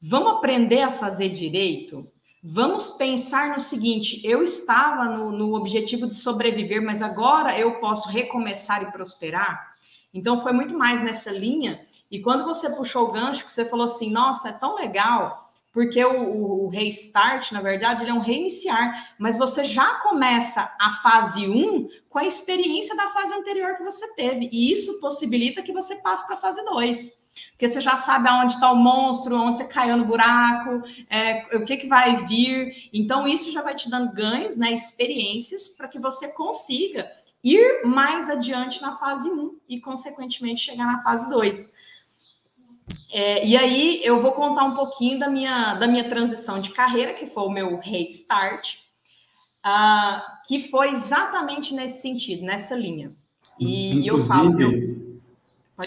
Vamos 0.00 0.32
aprender 0.32 0.82
a 0.82 0.92
fazer 0.92 1.28
direito? 1.28 2.10
Vamos 2.42 2.90
pensar 2.90 3.48
no 3.48 3.60
seguinte: 3.60 4.20
eu 4.22 4.42
estava 4.42 5.06
no, 5.06 5.32
no, 5.32 5.54
objetivo 5.54 6.06
de 6.06 6.14
sobreviver, 6.14 6.82
mas 6.82 7.00
agora 7.00 7.58
eu 7.58 7.80
posso 7.80 8.10
recomeçar 8.10 8.82
e 8.82 8.92
prosperar. 8.92 9.73
Então 10.14 10.40
foi 10.40 10.52
muito 10.52 10.78
mais 10.78 11.02
nessa 11.02 11.32
linha. 11.32 11.84
E 12.08 12.20
quando 12.20 12.44
você 12.44 12.70
puxou 12.70 13.08
o 13.08 13.12
gancho, 13.12 13.48
você 13.48 13.64
falou 13.64 13.86
assim: 13.86 14.10
nossa, 14.10 14.50
é 14.50 14.52
tão 14.52 14.76
legal, 14.76 15.52
porque 15.72 16.02
o, 16.04 16.22
o, 16.22 16.64
o 16.66 16.68
restart, 16.68 17.50
na 17.50 17.60
verdade, 17.60 18.04
ele 18.04 18.12
é 18.12 18.14
um 18.14 18.20
reiniciar, 18.20 19.14
mas 19.18 19.36
você 19.36 19.64
já 19.64 19.96
começa 19.96 20.72
a 20.80 20.92
fase 21.02 21.48
1 21.48 21.88
com 22.08 22.20
a 22.20 22.24
experiência 22.24 22.96
da 22.96 23.08
fase 23.08 23.34
anterior 23.34 23.76
que 23.76 23.82
você 23.82 24.14
teve. 24.14 24.48
E 24.52 24.72
isso 24.72 25.00
possibilita 25.00 25.62
que 25.62 25.72
você 25.72 25.96
passe 25.96 26.24
para 26.24 26.36
a 26.36 26.40
fase 26.40 26.64
2 26.64 27.24
porque 27.50 27.68
você 27.68 27.80
já 27.80 27.96
sabe 27.96 28.28
aonde 28.28 28.54
está 28.54 28.70
o 28.70 28.76
monstro, 28.76 29.36
onde 29.36 29.58
você 29.58 29.64
caiu 29.64 29.96
no 29.96 30.04
buraco, 30.04 30.82
é, 31.10 31.56
o 31.56 31.64
que, 31.64 31.76
que 31.76 31.88
vai 31.88 32.16
vir. 32.26 32.88
Então, 32.92 33.26
isso 33.26 33.50
já 33.50 33.62
vai 33.62 33.74
te 33.74 33.90
dando 33.90 34.12
ganhos, 34.12 34.56
né, 34.56 34.72
experiências, 34.72 35.68
para 35.68 35.88
que 35.88 35.98
você 35.98 36.28
consiga 36.28 37.10
ir 37.44 37.84
mais 37.84 38.30
adiante 38.30 38.80
na 38.80 38.96
fase 38.96 39.28
1 39.28 39.58
e, 39.68 39.80
consequentemente, 39.80 40.62
chegar 40.62 40.86
na 40.86 41.02
fase 41.02 41.28
2. 41.28 41.72
É, 43.12 43.46
e 43.46 43.56
aí 43.56 44.00
eu 44.02 44.20
vou 44.20 44.32
contar 44.32 44.64
um 44.64 44.74
pouquinho 44.74 45.18
da 45.18 45.28
minha, 45.28 45.74
da 45.74 45.86
minha 45.86 46.08
transição 46.08 46.60
de 46.60 46.70
carreira, 46.70 47.12
que 47.12 47.26
foi 47.26 47.44
o 47.44 47.50
meu 47.50 47.78
restart, 47.78 48.76
uh, 49.64 50.20
que 50.48 50.68
foi 50.70 50.90
exatamente 50.90 51.74
nesse 51.74 52.02
sentido, 52.02 52.44
nessa 52.44 52.74
linha. 52.74 53.12
E 53.60 54.06
Inclusive, 54.06 54.08
eu 54.08 54.22
falo. 54.22 54.60
Eu 54.60 55.04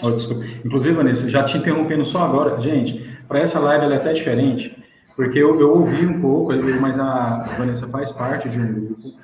Oh, 0.02 0.10
desculpa. 0.10 0.44
Inclusive, 0.64 0.94
Vanessa, 0.94 1.30
já 1.30 1.44
te 1.44 1.56
interrompendo 1.56 2.04
só 2.04 2.22
agora, 2.22 2.60
gente, 2.60 2.98
para 3.26 3.40
essa 3.40 3.58
live 3.58 3.86
ela 3.86 3.94
é 3.94 3.96
até 3.96 4.12
diferente, 4.12 4.76
porque 5.16 5.38
eu, 5.38 5.58
eu 5.58 5.70
ouvi 5.70 6.06
um 6.06 6.20
pouco, 6.20 6.52
mas 6.78 6.98
a 6.98 7.54
Vanessa 7.56 7.88
faz 7.88 8.12
parte 8.12 8.50
de 8.50 8.60
um 8.60 8.70
grupo, 8.70 9.14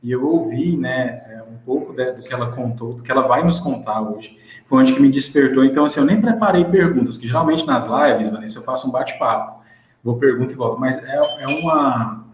e 0.00 0.10
eu 0.12 0.24
ouvi, 0.24 0.76
né, 0.76 1.31
pouco 1.64 1.92
do 1.92 2.22
que 2.22 2.32
ela 2.32 2.52
contou, 2.52 2.94
do 2.94 3.02
que 3.02 3.10
ela 3.10 3.26
vai 3.26 3.44
nos 3.44 3.58
contar 3.58 4.00
hoje. 4.00 4.36
Foi 4.66 4.80
onde 4.80 4.92
que 4.92 5.00
me 5.00 5.08
despertou. 5.08 5.64
Então, 5.64 5.84
assim, 5.84 6.00
eu 6.00 6.06
nem 6.06 6.20
preparei 6.20 6.64
perguntas, 6.64 7.16
que 7.16 7.26
geralmente 7.26 7.66
nas 7.66 7.84
lives, 7.84 8.30
Vanessa, 8.30 8.58
eu 8.58 8.62
faço 8.62 8.88
um 8.88 8.90
bate-papo. 8.90 9.62
Vou 10.02 10.16
pergunta 10.16 10.52
e 10.52 10.56
volto. 10.56 10.80
Mas 10.80 11.02
é, 11.02 11.42
é 11.42 11.46
uma, 11.46 12.24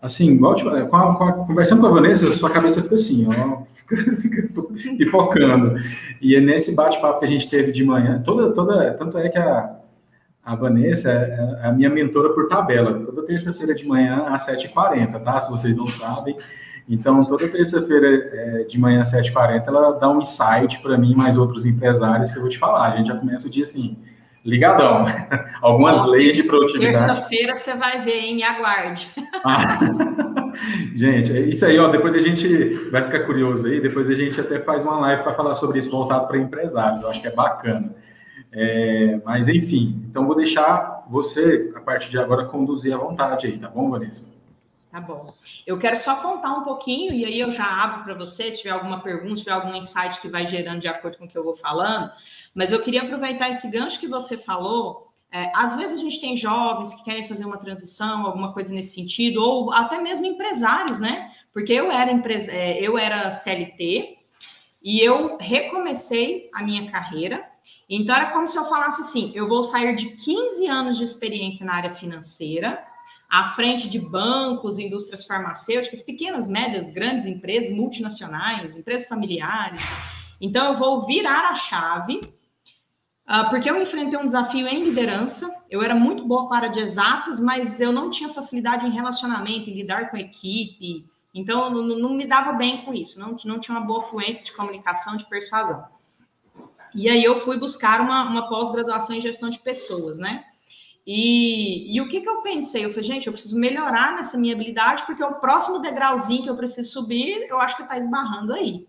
assim, 0.00 0.32
igual, 0.32 0.54
tipo, 0.54 0.70
com 0.70 0.96
a, 0.96 1.16
com 1.16 1.24
a, 1.24 1.32
conversando 1.32 1.80
com 1.80 1.86
a 1.86 1.90
Vanessa, 1.90 2.32
sua 2.32 2.50
cabeça 2.50 2.82
fica 2.82 2.94
assim, 2.94 3.26
ó, 3.28 3.62
fica, 4.20 4.48
pipocando. 4.96 5.76
E 6.20 6.34
é 6.34 6.40
nesse 6.40 6.74
bate-papo 6.74 7.20
que 7.20 7.24
a 7.24 7.28
gente 7.28 7.48
teve 7.48 7.72
de 7.72 7.84
manhã, 7.84 8.22
toda, 8.24 8.52
toda, 8.52 8.92
tanto 8.94 9.18
é 9.18 9.28
que 9.28 9.38
a, 9.38 9.76
a 10.44 10.54
Vanessa 10.54 11.10
é, 11.10 11.60
é 11.62 11.68
a 11.68 11.72
minha 11.72 11.90
mentora 11.90 12.30
por 12.30 12.48
tabela, 12.48 13.00
toda 13.04 13.26
terça-feira 13.26 13.74
de 13.74 13.86
manhã 13.86 14.26
às 14.28 14.46
7h40, 14.46 15.20
tá? 15.20 15.40
Se 15.40 15.50
vocês 15.50 15.76
não 15.76 15.88
sabem. 15.88 16.36
Então, 16.88 17.24
toda 17.24 17.48
terça-feira 17.48 18.06
é, 18.08 18.64
de 18.64 18.78
manhã 18.78 19.00
às 19.00 19.12
7h40, 19.12 19.64
ela 19.66 19.92
dá 19.92 20.08
um 20.08 20.20
insight 20.20 20.78
para 20.80 20.96
mim 20.96 21.12
e 21.12 21.16
mais 21.16 21.36
outros 21.36 21.66
empresários 21.66 22.30
que 22.30 22.38
eu 22.38 22.42
vou 22.42 22.50
te 22.50 22.58
falar. 22.58 22.92
A 22.92 22.96
gente 22.96 23.08
já 23.08 23.16
começa 23.16 23.48
o 23.48 23.50
dia 23.50 23.64
assim, 23.64 23.96
ligadão. 24.44 25.04
Algumas 25.60 26.00
Bom, 26.02 26.10
leis 26.10 26.36
de 26.36 26.44
produtividade. 26.44 26.96
Terça-feira 26.96 27.56
você 27.56 27.74
vai 27.74 28.02
ver, 28.02 28.20
hein? 28.20 28.44
Aguarde. 28.44 29.08
Ah. 29.44 29.80
Gente, 30.94 31.36
é 31.36 31.40
isso 31.40 31.66
aí, 31.66 31.78
ó. 31.78 31.88
Depois 31.88 32.14
a 32.14 32.20
gente 32.20 32.74
vai 32.90 33.04
ficar 33.04 33.26
curioso 33.26 33.66
aí. 33.66 33.80
Depois 33.80 34.08
a 34.08 34.14
gente 34.14 34.40
até 34.40 34.58
faz 34.60 34.82
uma 34.82 34.98
live 35.00 35.22
para 35.22 35.34
falar 35.34 35.54
sobre 35.54 35.78
isso 35.78 35.90
voltado 35.90 36.26
para 36.26 36.38
empresários. 36.38 37.02
Eu 37.02 37.08
acho 37.08 37.20
que 37.20 37.26
é 37.26 37.32
bacana. 37.32 37.94
É, 38.52 39.20
mas 39.24 39.48
enfim, 39.48 40.02
então 40.08 40.26
vou 40.26 40.34
deixar 40.34 41.04
você, 41.10 41.70
a 41.76 41.80
partir 41.80 42.08
de 42.08 42.18
agora, 42.18 42.46
conduzir 42.46 42.94
à 42.94 42.96
vontade 42.96 43.46
aí, 43.46 43.58
tá 43.58 43.68
bom, 43.68 43.90
Vanessa? 43.90 44.35
Tá 44.96 45.02
bom. 45.02 45.34
Eu 45.66 45.78
quero 45.78 45.94
só 45.98 46.16
contar 46.16 46.54
um 46.54 46.64
pouquinho, 46.64 47.12
e 47.12 47.22
aí 47.22 47.38
eu 47.38 47.50
já 47.50 47.66
abro 47.66 48.02
para 48.02 48.14
você, 48.14 48.50
se 48.50 48.62
tiver 48.62 48.70
alguma 48.70 49.02
pergunta, 49.02 49.36
se 49.36 49.42
tiver 49.42 49.52
algum 49.52 49.74
insight 49.74 50.18
que 50.22 50.26
vai 50.26 50.46
gerando 50.46 50.80
de 50.80 50.88
acordo 50.88 51.18
com 51.18 51.26
o 51.26 51.28
que 51.28 51.36
eu 51.36 51.44
vou 51.44 51.54
falando. 51.54 52.10
Mas 52.54 52.72
eu 52.72 52.80
queria 52.80 53.02
aproveitar 53.02 53.50
esse 53.50 53.70
gancho 53.70 54.00
que 54.00 54.08
você 54.08 54.38
falou. 54.38 55.12
É, 55.30 55.52
às 55.54 55.76
vezes 55.76 55.98
a 55.98 56.02
gente 56.02 56.18
tem 56.18 56.34
jovens 56.34 56.94
que 56.94 57.04
querem 57.04 57.28
fazer 57.28 57.44
uma 57.44 57.58
transição, 57.58 58.24
alguma 58.24 58.54
coisa 58.54 58.72
nesse 58.72 58.94
sentido, 58.94 59.42
ou 59.42 59.70
até 59.70 60.00
mesmo 60.00 60.24
empresários, 60.24 60.98
né? 60.98 61.30
Porque 61.52 61.74
eu 61.74 61.92
era, 61.92 62.10
empresa, 62.10 62.50
é, 62.50 62.80
eu 62.80 62.96
era 62.96 63.30
CLT 63.30 64.16
e 64.82 65.00
eu 65.00 65.36
recomecei 65.38 66.48
a 66.54 66.62
minha 66.62 66.90
carreira. 66.90 67.46
Então 67.86 68.16
era 68.16 68.30
como 68.30 68.48
se 68.48 68.56
eu 68.56 68.64
falasse 68.64 69.02
assim: 69.02 69.30
eu 69.34 69.46
vou 69.46 69.62
sair 69.62 69.94
de 69.94 70.12
15 70.12 70.66
anos 70.66 70.96
de 70.96 71.04
experiência 71.04 71.66
na 71.66 71.74
área 71.74 71.94
financeira 71.94 72.95
à 73.28 73.48
frente 73.50 73.88
de 73.88 73.98
bancos, 73.98 74.78
indústrias 74.78 75.24
farmacêuticas, 75.24 76.02
pequenas, 76.02 76.48
médias, 76.48 76.90
grandes 76.90 77.26
empresas, 77.26 77.72
multinacionais, 77.72 78.78
empresas 78.78 79.08
familiares. 79.08 79.80
Então, 80.40 80.72
eu 80.72 80.78
vou 80.78 81.06
virar 81.06 81.50
a 81.50 81.54
chave, 81.54 82.20
uh, 83.28 83.50
porque 83.50 83.68
eu 83.68 83.80
enfrentei 83.80 84.18
um 84.18 84.26
desafio 84.26 84.68
em 84.68 84.84
liderança. 84.84 85.50
Eu 85.68 85.82
era 85.82 85.94
muito 85.94 86.24
boa 86.24 86.46
com 86.46 86.54
a 86.54 86.58
área 86.58 86.68
de 86.68 86.80
exatas, 86.80 87.40
mas 87.40 87.80
eu 87.80 87.92
não 87.92 88.10
tinha 88.10 88.28
facilidade 88.28 88.86
em 88.86 88.90
relacionamento, 88.90 89.68
em 89.68 89.74
lidar 89.74 90.10
com 90.10 90.16
equipe. 90.16 91.06
Então, 91.34 91.68
não, 91.70 91.82
não 91.82 92.14
me 92.14 92.26
dava 92.26 92.52
bem 92.52 92.84
com 92.84 92.94
isso, 92.94 93.18
não, 93.18 93.36
não 93.44 93.60
tinha 93.60 93.76
uma 93.76 93.86
boa 93.86 94.02
fluência 94.04 94.44
de 94.44 94.52
comunicação, 94.52 95.16
de 95.16 95.24
persuasão. 95.28 95.84
E 96.94 97.08
aí, 97.08 97.22
eu 97.22 97.40
fui 97.40 97.58
buscar 97.58 98.00
uma, 98.00 98.22
uma 98.22 98.48
pós-graduação 98.48 99.16
em 99.16 99.20
gestão 99.20 99.50
de 99.50 99.58
pessoas, 99.58 100.18
né? 100.18 100.44
E, 101.06 101.94
e 101.94 102.00
o 102.00 102.08
que, 102.08 102.20
que 102.20 102.28
eu 102.28 102.42
pensei? 102.42 102.84
Eu 102.84 102.90
falei, 102.90 103.04
gente, 103.04 103.26
eu 103.28 103.32
preciso 103.32 103.56
melhorar 103.56 104.16
nessa 104.16 104.36
minha 104.36 104.54
habilidade, 104.54 105.04
porque 105.06 105.22
o 105.22 105.36
próximo 105.36 105.78
degrauzinho 105.78 106.42
que 106.42 106.50
eu 106.50 106.56
preciso 106.56 106.90
subir, 106.90 107.46
eu 107.48 107.60
acho 107.60 107.76
que 107.76 107.82
está 107.82 107.96
esbarrando 107.96 108.52
aí. 108.52 108.88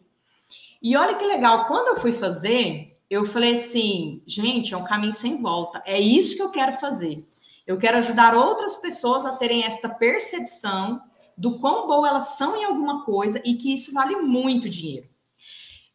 E 0.81 0.97
olha 0.97 1.15
que 1.15 1.25
legal, 1.25 1.67
quando 1.67 1.89
eu 1.89 2.01
fui 2.01 2.11
fazer, 2.11 2.97
eu 3.09 3.25
falei 3.25 3.55
assim, 3.55 4.23
gente, 4.25 4.73
é 4.73 4.77
um 4.77 4.83
caminho 4.83 5.13
sem 5.13 5.39
volta. 5.39 5.81
É 5.85 5.99
isso 5.99 6.35
que 6.35 6.41
eu 6.41 6.49
quero 6.49 6.73
fazer. 6.79 7.23
Eu 7.67 7.77
quero 7.77 7.97
ajudar 7.97 8.35
outras 8.35 8.75
pessoas 8.77 9.23
a 9.25 9.35
terem 9.35 9.63
esta 9.63 9.87
percepção 9.87 11.01
do 11.37 11.59
quão 11.59 11.85
boa 11.85 12.07
elas 12.07 12.37
são 12.37 12.57
em 12.57 12.63
alguma 12.63 13.05
coisa 13.05 13.39
e 13.45 13.55
que 13.55 13.73
isso 13.73 13.93
vale 13.93 14.15
muito 14.15 14.67
dinheiro. 14.67 15.07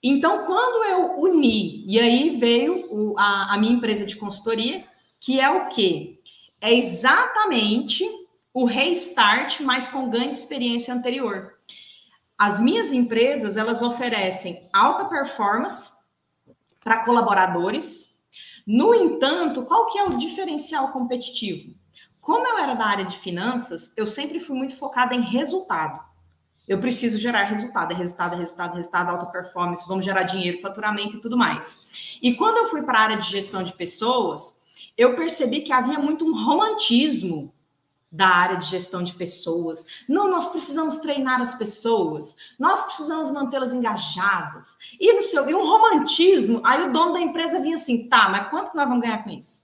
Então, 0.01 0.45
quando 0.45 0.85
eu 0.85 1.21
uni, 1.21 1.85
e 1.87 1.99
aí 1.99 2.37
veio 2.39 2.87
o, 2.93 3.19
a, 3.19 3.55
a 3.55 3.59
minha 3.59 3.73
empresa 3.73 4.05
de 4.05 4.17
consultoria, 4.17 4.85
que 5.23 5.39
é 5.39 5.49
o 5.49 5.69
quê? 5.69 6.21
É 6.61 6.75
exatamente 6.75 8.05
o 8.53 8.65
restart, 8.65 9.61
mas 9.61 9.87
com 9.87 10.11
ganho 10.11 10.33
de 10.33 10.39
experiência 10.39 10.93
anterior. 10.93 11.55
As 12.37 12.59
minhas 12.59 12.93
empresas, 12.93 13.57
elas 13.57 13.83
oferecem 13.83 14.69
alta 14.73 15.05
performance 15.05 15.93
para 16.83 17.05
colaboradores. 17.05 18.21
No 18.67 18.93
entanto, 18.93 19.63
qual 19.63 19.87
que 19.87 19.97
é 19.97 20.03
o 20.03 20.19
diferencial 20.19 20.89
competitivo? 20.89 21.73
Como 22.21 22.45
eu 22.45 22.59
era 22.59 22.75
da 22.75 22.87
área 22.87 23.05
de 23.05 23.17
finanças, 23.21 23.95
eu 23.97 24.09
sempre 24.09 24.41
fui 24.41 24.57
muito 24.57 24.75
focada 24.75 25.15
em 25.15 25.23
resultado. 25.23 26.03
Eu 26.67 26.81
preciso 26.81 27.17
gerar 27.17 27.45
resultado, 27.45 27.93
é 27.93 27.95
resultado, 27.95 28.35
é 28.35 28.39
resultado, 28.39 28.73
é 28.73 28.77
resultado, 28.79 29.11
alta 29.11 29.27
performance, 29.27 29.87
vamos 29.87 30.05
gerar 30.05 30.25
dinheiro, 30.25 30.61
faturamento 30.61 31.17
e 31.17 31.21
tudo 31.21 31.37
mais. 31.37 31.87
E 32.21 32.35
quando 32.35 32.57
eu 32.57 32.71
fui 32.71 32.83
para 32.83 32.99
a 32.99 33.03
área 33.03 33.17
de 33.17 33.31
gestão 33.31 33.63
de 33.63 33.73
pessoas, 33.73 34.61
eu 34.97 35.17
percebi 35.17 35.63
que 35.63 35.73
havia 35.73 35.99
muito 35.99 36.25
um 36.25 36.45
romantismo 36.45 37.53
da 38.13 38.29
área 38.29 38.59
de 38.59 38.67
gestão 38.67 39.03
de 39.03 39.15
pessoas. 39.15 39.87
Não, 40.07 40.31
nós 40.31 40.49
precisamos 40.49 40.99
treinar 40.99 41.41
as 41.41 41.55
pessoas, 41.55 42.37
nós 42.59 42.85
precisamos 42.85 43.31
mantê-las 43.31 43.73
engajadas. 43.73 44.77
E, 45.01 45.15
no 45.15 45.23
seu, 45.23 45.49
e 45.49 45.55
um 45.55 45.67
romantismo, 45.67 46.61
aí 46.63 46.83
o 46.83 46.93
dono 46.93 47.15
da 47.15 47.21
empresa 47.21 47.59
vinha 47.59 47.77
assim, 47.77 48.09
tá, 48.09 48.29
mas 48.29 48.51
quanto 48.51 48.77
nós 48.77 48.87
vamos 48.87 49.03
ganhar 49.03 49.25
com 49.25 49.31
isso? 49.31 49.63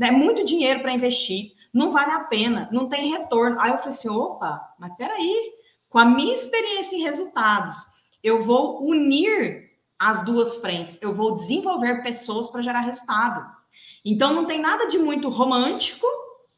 É 0.00 0.10
muito 0.10 0.44
dinheiro 0.44 0.80
para 0.80 0.92
investir, 0.92 1.52
não 1.72 1.92
vale 1.92 2.10
a 2.10 2.20
pena, 2.20 2.68
não 2.72 2.88
tem 2.88 3.10
retorno. 3.10 3.60
Aí 3.60 3.70
eu 3.70 3.78
falei 3.78 3.90
assim, 3.90 4.08
opa, 4.08 4.74
mas 4.78 4.94
peraí, 4.96 5.52
com 5.88 5.98
a 5.98 6.04
minha 6.04 6.34
experiência 6.34 6.96
em 6.96 7.02
resultados, 7.02 7.76
eu 8.22 8.44
vou 8.44 8.84
unir 8.84 9.70
as 9.98 10.22
duas 10.24 10.56
frentes, 10.56 10.98
eu 11.00 11.14
vou 11.14 11.34
desenvolver 11.34 12.02
pessoas 12.02 12.48
para 12.48 12.62
gerar 12.62 12.80
resultado. 12.80 13.57
Então, 14.04 14.32
não 14.32 14.44
tem 14.44 14.60
nada 14.60 14.86
de 14.86 14.98
muito 14.98 15.28
romântico 15.28 16.06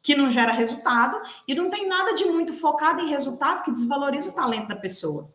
que 0.01 0.15
não 0.15 0.29
gera 0.29 0.51
resultado, 0.51 1.21
e 1.47 1.53
não 1.53 1.69
tem 1.69 1.87
nada 1.87 2.13
de 2.13 2.25
muito 2.25 2.53
focado 2.53 3.01
em 3.01 3.09
resultado 3.09 3.63
que 3.63 3.71
desvaloriza 3.71 4.29
o 4.29 4.33
talento 4.33 4.69
da 4.69 4.75
pessoa. 4.75 5.29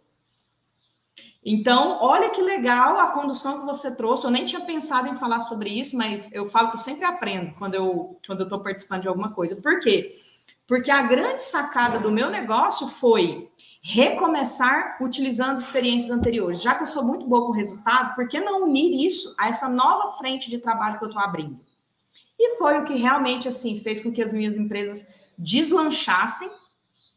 Então, 1.48 1.98
olha 2.00 2.30
que 2.30 2.42
legal 2.42 2.98
a 2.98 3.12
condução 3.12 3.60
que 3.60 3.66
você 3.66 3.94
trouxe. 3.94 4.24
Eu 4.24 4.32
nem 4.32 4.44
tinha 4.44 4.62
pensado 4.62 5.06
em 5.06 5.14
falar 5.14 5.40
sobre 5.42 5.70
isso, 5.70 5.96
mas 5.96 6.32
eu 6.32 6.48
falo 6.48 6.70
que 6.70 6.74
eu 6.74 6.80
sempre 6.80 7.04
aprendo 7.04 7.54
quando 7.54 7.74
eu 7.74 8.18
quando 8.26 8.42
estou 8.42 8.58
participando 8.58 9.02
de 9.02 9.08
alguma 9.08 9.30
coisa. 9.30 9.54
Por 9.54 9.78
quê? 9.78 10.18
Porque 10.66 10.90
a 10.90 11.02
grande 11.02 11.44
sacada 11.44 12.00
do 12.00 12.10
meu 12.10 12.28
negócio 12.28 12.88
foi 12.88 13.48
recomeçar 13.80 15.00
utilizando 15.00 15.60
experiências 15.60 16.10
anteriores. 16.10 16.60
Já 16.60 16.74
que 16.74 16.82
eu 16.82 16.88
sou 16.88 17.04
muito 17.04 17.24
boa 17.28 17.46
com 17.46 17.52
resultado, 17.52 18.16
por 18.16 18.26
que 18.26 18.40
não 18.40 18.64
unir 18.64 19.06
isso 19.06 19.32
a 19.38 19.48
essa 19.48 19.68
nova 19.68 20.18
frente 20.18 20.50
de 20.50 20.58
trabalho 20.58 20.98
que 20.98 21.04
eu 21.04 21.08
estou 21.08 21.22
abrindo? 21.22 21.60
E 22.38 22.56
foi 22.58 22.78
o 22.78 22.84
que 22.84 22.94
realmente 22.94 23.48
assim 23.48 23.78
fez 23.80 24.00
com 24.00 24.12
que 24.12 24.22
as 24.22 24.32
minhas 24.32 24.56
empresas 24.56 25.06
deslanchassem, 25.38 26.50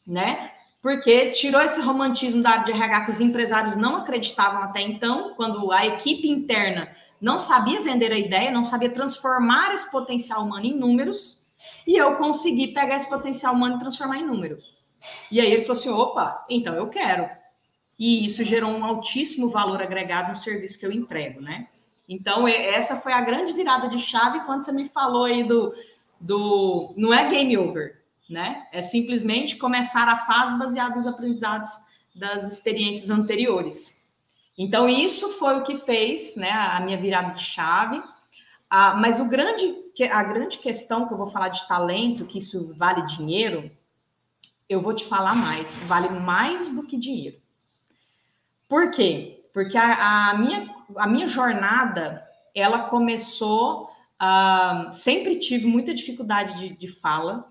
né? 0.05 0.51
Porque 0.81 1.31
tirou 1.31 1.61
esse 1.61 1.81
romantismo 1.81 2.41
da 2.41 2.51
área 2.51 2.65
de 2.65 2.71
RH 2.71 3.05
que 3.05 3.11
os 3.11 3.19
empresários 3.19 3.75
não 3.75 3.97
acreditavam 3.97 4.63
até 4.63 4.81
então, 4.81 5.33
quando 5.35 5.71
a 5.71 5.85
equipe 5.85 6.29
interna 6.29 6.89
não 7.19 7.37
sabia 7.37 7.81
vender 7.81 8.13
a 8.13 8.17
ideia, 8.17 8.49
não 8.49 8.63
sabia 8.63 8.89
transformar 8.89 9.73
esse 9.73 9.89
potencial 9.91 10.43
humano 10.43 10.65
em 10.65 10.73
números, 10.73 11.39
e 11.85 11.97
eu 11.97 12.15
consegui 12.15 12.69
pegar 12.69 12.95
esse 12.95 13.09
potencial 13.09 13.53
humano 13.53 13.75
e 13.75 13.79
transformar 13.79 14.17
em 14.17 14.25
número. 14.25 14.57
E 15.31 15.39
aí 15.39 15.51
ele 15.51 15.61
falou 15.61 15.77
assim: 15.77 15.89
opa, 15.89 16.45
então 16.49 16.73
eu 16.73 16.87
quero. 16.87 17.29
E 17.97 18.25
isso 18.25 18.43
gerou 18.43 18.71
um 18.71 18.85
altíssimo 18.85 19.49
valor 19.49 19.81
agregado 19.81 20.29
no 20.29 20.35
serviço 20.35 20.79
que 20.79 20.85
eu 20.85 20.91
entrego, 20.91 21.41
né? 21.41 21.67
Então, 22.09 22.47
essa 22.47 22.95
foi 22.95 23.13
a 23.13 23.21
grande 23.21 23.53
virada 23.53 23.87
de 23.87 23.99
chave 23.99 24.39
quando 24.39 24.63
você 24.63 24.71
me 24.71 24.89
falou 24.89 25.25
aí 25.25 25.43
do. 25.43 25.71
do 26.19 26.91
não 26.97 27.13
é 27.13 27.29
game 27.29 27.55
over, 27.55 28.01
né? 28.27 28.67
É 28.71 28.81
simplesmente 28.81 29.57
começar 29.57 30.09
a 30.09 30.25
fase 30.25 30.57
baseada 30.57 30.95
nos 30.95 31.05
aprendizados 31.05 31.69
das 32.15 32.51
experiências 32.51 33.11
anteriores. 33.11 34.03
Então, 34.57 34.89
isso 34.89 35.33
foi 35.33 35.59
o 35.59 35.63
que 35.63 35.75
fez 35.75 36.35
né, 36.35 36.49
a 36.49 36.79
minha 36.79 36.97
virada 36.97 37.35
de 37.35 37.43
chave. 37.43 38.01
Ah, 38.67 38.95
mas 38.95 39.19
o 39.19 39.25
grande, 39.25 39.73
a 40.11 40.23
grande 40.23 40.57
questão 40.57 41.07
que 41.07 41.13
eu 41.13 41.17
vou 41.17 41.29
falar 41.29 41.49
de 41.49 41.65
talento, 41.67 42.25
que 42.25 42.39
isso 42.39 42.73
vale 42.75 43.05
dinheiro, 43.05 43.71
eu 44.67 44.81
vou 44.81 44.95
te 44.95 45.05
falar 45.05 45.35
mais. 45.35 45.77
Vale 45.77 46.09
mais 46.09 46.71
do 46.71 46.83
que 46.83 46.97
dinheiro. 46.97 47.37
Por 48.67 48.89
quê? 48.89 49.47
Porque 49.53 49.77
a, 49.77 50.31
a 50.31 50.37
minha 50.37 50.78
a 50.95 51.07
minha 51.07 51.27
jornada, 51.27 52.23
ela 52.55 52.83
começou. 52.83 53.89
Uh, 54.21 54.93
sempre 54.93 55.37
tive 55.37 55.65
muita 55.65 55.93
dificuldade 55.93 56.57
de, 56.57 56.75
de 56.75 56.87
fala, 56.87 57.45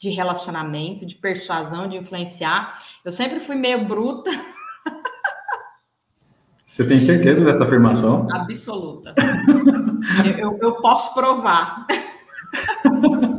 de 0.00 0.10
relacionamento, 0.10 1.04
de 1.06 1.16
persuasão, 1.16 1.88
de 1.88 1.96
influenciar. 1.96 2.80
Eu 3.04 3.12
sempre 3.12 3.40
fui 3.40 3.56
meio 3.56 3.84
bruta. 3.86 4.30
Você 6.64 6.86
tem 6.86 7.00
certeza 7.00 7.44
dessa 7.44 7.64
afirmação? 7.64 8.26
Absoluta. 8.32 9.14
eu, 10.24 10.38
eu, 10.38 10.58
eu, 10.60 10.72
posso 10.76 11.12
provar. 11.12 11.86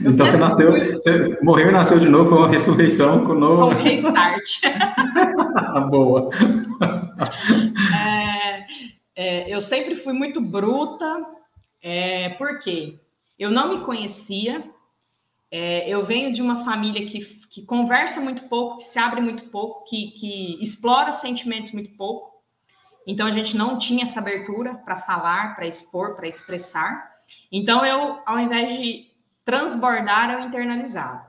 então 0.00 0.26
você 0.26 0.36
nasceu, 0.36 0.72
você 0.94 1.38
morreu 1.42 1.68
e 1.68 1.72
nasceu 1.72 1.98
de 1.98 2.08
novo, 2.08 2.30
foi 2.30 2.38
uma 2.38 2.50
ressurreição 2.50 3.24
com 3.24 3.34
novo. 3.34 3.66
Foi 3.66 3.74
um 3.74 3.82
restart. 3.82 4.60
Boa. 5.90 6.30
É, 7.94 8.66
é, 9.14 9.54
eu 9.54 9.60
sempre 9.60 9.96
fui 9.96 10.12
muito 10.12 10.40
bruta, 10.40 11.26
é, 11.82 12.30
porque 12.30 12.98
eu 13.38 13.50
não 13.50 13.68
me 13.68 13.80
conhecia, 13.84 14.64
é, 15.50 15.88
eu 15.88 16.04
venho 16.04 16.32
de 16.32 16.42
uma 16.42 16.64
família 16.64 17.06
que, 17.06 17.20
que 17.50 17.62
conversa 17.62 18.20
muito 18.20 18.48
pouco, 18.48 18.78
que 18.78 18.84
se 18.84 18.98
abre 18.98 19.20
muito 19.20 19.44
pouco, 19.44 19.84
que, 19.88 20.12
que 20.12 20.62
explora 20.62 21.12
sentimentos 21.12 21.72
muito 21.72 21.96
pouco. 21.96 22.28
Então 23.06 23.26
a 23.26 23.32
gente 23.32 23.56
não 23.56 23.78
tinha 23.78 24.04
essa 24.04 24.20
abertura 24.20 24.74
para 24.74 24.98
falar, 24.98 25.56
para 25.56 25.66
expor, 25.66 26.14
para 26.14 26.28
expressar. 26.28 27.10
Então 27.50 27.84
eu, 27.84 28.20
ao 28.26 28.38
invés 28.38 28.78
de 28.78 29.07
transbordar, 29.48 30.30
eu 30.30 30.40
internalizava. 30.40 31.26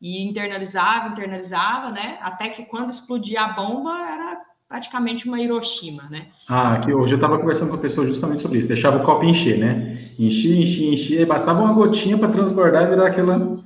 E 0.00 0.26
internalizava, 0.26 1.08
internalizava, 1.08 1.90
né? 1.90 2.16
Até 2.22 2.48
que 2.48 2.64
quando 2.64 2.88
explodia 2.88 3.42
a 3.42 3.48
bomba, 3.52 3.90
era 4.00 4.40
praticamente 4.66 5.28
uma 5.28 5.38
Hiroshima, 5.38 6.04
né? 6.04 6.28
Ah, 6.48 6.80
que 6.82 6.90
hoje 6.94 7.12
eu 7.12 7.16
estava 7.16 7.38
conversando 7.38 7.68
com 7.68 7.76
a 7.76 7.80
pessoa 7.80 8.06
justamente 8.06 8.40
sobre 8.40 8.60
isso. 8.60 8.68
Deixava 8.68 8.96
o 8.96 9.04
copo 9.04 9.26
encher, 9.26 9.58
né? 9.58 10.14
Enchia, 10.18 10.56
enchia, 10.56 10.90
enchia, 10.90 11.20
e 11.20 11.26
bastava 11.26 11.60
uma 11.60 11.74
gotinha 11.74 12.16
para 12.16 12.32
transbordar 12.32 12.84
e 12.84 12.86
virar 12.86 13.08
aquela. 13.08 13.62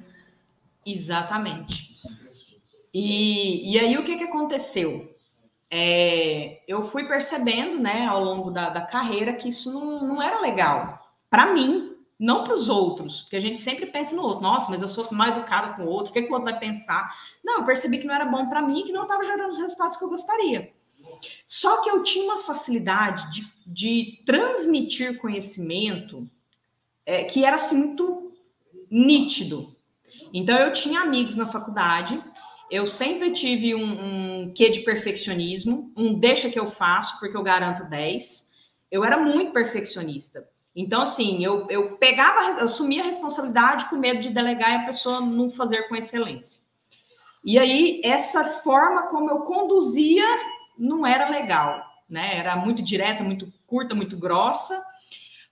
Exatamente. 0.84 1.96
E, 2.92 3.74
e 3.74 3.78
aí 3.78 3.96
o 3.96 4.02
que, 4.02 4.16
que 4.16 4.24
aconteceu? 4.24 5.08
É, 5.70 6.62
eu 6.66 6.82
fui 6.82 7.04
percebendo, 7.04 7.78
né, 7.78 8.06
ao 8.06 8.24
longo 8.24 8.50
da, 8.50 8.70
da 8.70 8.80
carreira, 8.80 9.34
que 9.34 9.50
isso 9.50 9.72
não, 9.72 10.04
não 10.04 10.20
era 10.20 10.40
legal. 10.40 10.98
Para 11.30 11.52
mim, 11.52 11.87
não 12.18 12.42
para 12.42 12.54
os 12.54 12.68
outros, 12.68 13.20
porque 13.20 13.36
a 13.36 13.40
gente 13.40 13.60
sempre 13.60 13.86
pensa 13.86 14.14
no 14.16 14.22
outro. 14.22 14.42
Nossa, 14.42 14.70
mas 14.70 14.82
eu 14.82 14.88
sou 14.88 15.06
mal 15.12 15.28
educada 15.28 15.74
com 15.74 15.82
o 15.82 15.88
outro, 15.88 16.10
o 16.10 16.12
que, 16.12 16.22
que 16.22 16.28
o 16.28 16.32
outro 16.32 16.50
vai 16.50 16.58
pensar? 16.58 17.14
Não, 17.44 17.58
eu 17.58 17.64
percebi 17.64 17.98
que 17.98 18.06
não 18.06 18.14
era 18.14 18.24
bom 18.24 18.48
para 18.48 18.62
mim, 18.62 18.82
que 18.84 18.92
não 18.92 19.02
estava 19.02 19.24
gerando 19.24 19.50
os 19.50 19.58
resultados 19.58 19.96
que 19.96 20.04
eu 20.04 20.08
gostaria. 20.08 20.72
Só 21.46 21.80
que 21.80 21.90
eu 21.90 22.02
tinha 22.02 22.24
uma 22.24 22.42
facilidade 22.42 23.30
de, 23.30 23.52
de 23.66 24.22
transmitir 24.26 25.18
conhecimento 25.18 26.28
é, 27.06 27.24
que 27.24 27.44
era 27.44 27.56
assim 27.56 27.76
muito 27.76 28.32
nítido. 28.90 29.76
Então, 30.32 30.56
eu 30.56 30.72
tinha 30.72 31.00
amigos 31.00 31.36
na 31.36 31.46
faculdade, 31.46 32.22
eu 32.70 32.86
sempre 32.86 33.32
tive 33.32 33.74
um, 33.74 34.42
um 34.42 34.52
quê 34.52 34.68
de 34.68 34.80
perfeccionismo, 34.80 35.90
um 35.96 36.18
deixa 36.18 36.50
que 36.50 36.58
eu 36.58 36.70
faço, 36.70 37.18
porque 37.18 37.36
eu 37.36 37.42
garanto 37.42 37.88
10. 37.88 38.48
Eu 38.90 39.04
era 39.04 39.16
muito 39.16 39.52
perfeccionista. 39.52 40.46
Então, 40.80 41.02
assim, 41.02 41.44
eu, 41.44 41.66
eu 41.68 41.96
pegava, 41.96 42.60
eu 42.60 42.66
assumia 42.66 43.02
a 43.02 43.06
responsabilidade 43.06 43.86
com 43.86 43.96
medo 43.96 44.20
de 44.20 44.28
delegar 44.28 44.70
e 44.70 44.76
a 44.76 44.86
pessoa 44.86 45.20
não 45.20 45.50
fazer 45.50 45.88
com 45.88 45.96
excelência. 45.96 46.60
E 47.44 47.58
aí, 47.58 48.00
essa 48.04 48.44
forma 48.44 49.08
como 49.08 49.28
eu 49.28 49.40
conduzia 49.40 50.24
não 50.78 51.04
era 51.04 51.28
legal, 51.30 51.84
né? 52.08 52.36
Era 52.36 52.54
muito 52.54 52.80
direta, 52.80 53.24
muito 53.24 53.52
curta, 53.66 53.92
muito 53.92 54.16
grossa, 54.16 54.80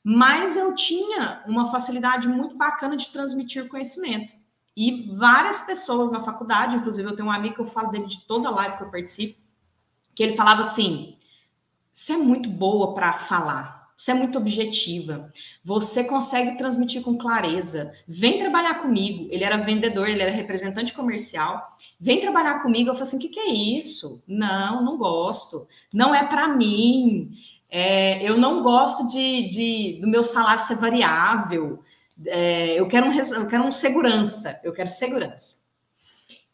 mas 0.01 0.57
eu 0.57 0.73
tinha 0.77 1.43
uma 1.45 1.73
facilidade 1.73 2.29
muito 2.29 2.57
bacana 2.57 2.97
de 2.97 3.09
transmitir 3.09 3.67
conhecimento. 3.67 4.33
E 4.77 5.13
várias 5.17 5.59
pessoas 5.59 6.09
na 6.09 6.23
faculdade, 6.23 6.77
inclusive 6.77 7.09
eu 7.09 7.17
tenho 7.17 7.27
um 7.27 7.33
amigo 7.33 7.57
que 7.57 7.61
eu 7.63 7.67
falo 7.67 7.91
dele 7.91 8.07
de 8.07 8.25
toda 8.29 8.49
live 8.49 8.77
que 8.77 8.85
eu 8.85 8.91
participo, 8.93 9.41
que 10.15 10.23
ele 10.23 10.37
falava 10.37 10.61
assim: 10.61 11.19
você 11.93 12.13
é 12.13 12.17
muito 12.17 12.49
boa 12.49 12.95
para 12.95 13.15
falar, 13.19 13.76
você 13.97 14.11
é 14.11 14.15
muito 14.15 14.37
objetiva, 14.37 15.33
você 15.65 16.05
consegue 16.05 16.59
transmitir 16.59 17.01
com 17.03 17.17
clareza. 17.17 17.93
Vem 18.07 18.39
trabalhar 18.39 18.83
comigo. 18.83 19.27
Ele 19.31 19.43
era 19.43 19.57
vendedor, 19.57 20.09
ele 20.09 20.23
era 20.23 20.31
representante 20.31 20.93
comercial. 20.93 21.75
Vem 21.99 22.21
trabalhar 22.21 22.63
comigo. 22.63 22.91
Eu 22.91 22.95
falei 22.95 23.09
assim: 23.09 23.17
o 23.17 23.21
que, 23.21 23.29
que 23.29 23.41
é 23.41 23.51
isso? 23.51 24.23
Não, 24.27 24.85
não 24.85 24.99
gosto. 24.99 25.67
Não 25.93 26.15
é 26.15 26.25
para 26.25 26.47
mim. 26.49 27.31
É, 27.71 28.23
eu 28.23 28.37
não 28.37 28.63
gosto 28.63 29.07
de, 29.07 29.49
de, 29.49 29.99
do 30.01 30.07
meu 30.07 30.23
salário 30.23 30.63
ser 30.63 30.77
variável. 30.77 31.83
É, 32.27 32.79
eu, 32.79 32.87
quero 32.87 33.07
um, 33.07 33.13
eu 33.13 33.47
quero 33.47 33.65
um 33.65 33.73
segurança. 33.73 34.61
Eu 34.63 34.75
quero 34.75 34.91
segurança. 34.91 35.57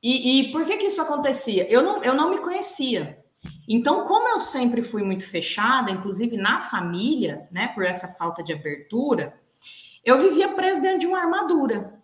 E, 0.01 0.41
e 0.41 0.53
por 0.53 0.65
que, 0.65 0.77
que 0.77 0.87
isso 0.87 1.03
acontecia? 1.03 1.69
Eu 1.69 1.83
não, 1.83 2.03
eu 2.05 2.15
não 2.15 2.31
me 2.31 2.39
conhecia. 2.39 3.22
Então, 3.69 4.07
como 4.07 4.29
eu 4.29 4.41
sempre 4.41 4.83
fui 4.83 5.03
muito 5.03 5.25
fechada, 5.27 5.91
inclusive 5.91 6.37
na 6.37 6.61
família, 6.61 7.49
né, 7.51 7.69
por 7.69 7.85
essa 7.85 8.09
falta 8.09 8.43
de 8.43 8.53
abertura, 8.53 9.39
eu 10.05 10.21
vivia 10.21 10.53
presa 10.55 10.81
dentro 10.81 11.01
de 11.01 11.07
uma 11.07 11.21
armadura. 11.21 12.01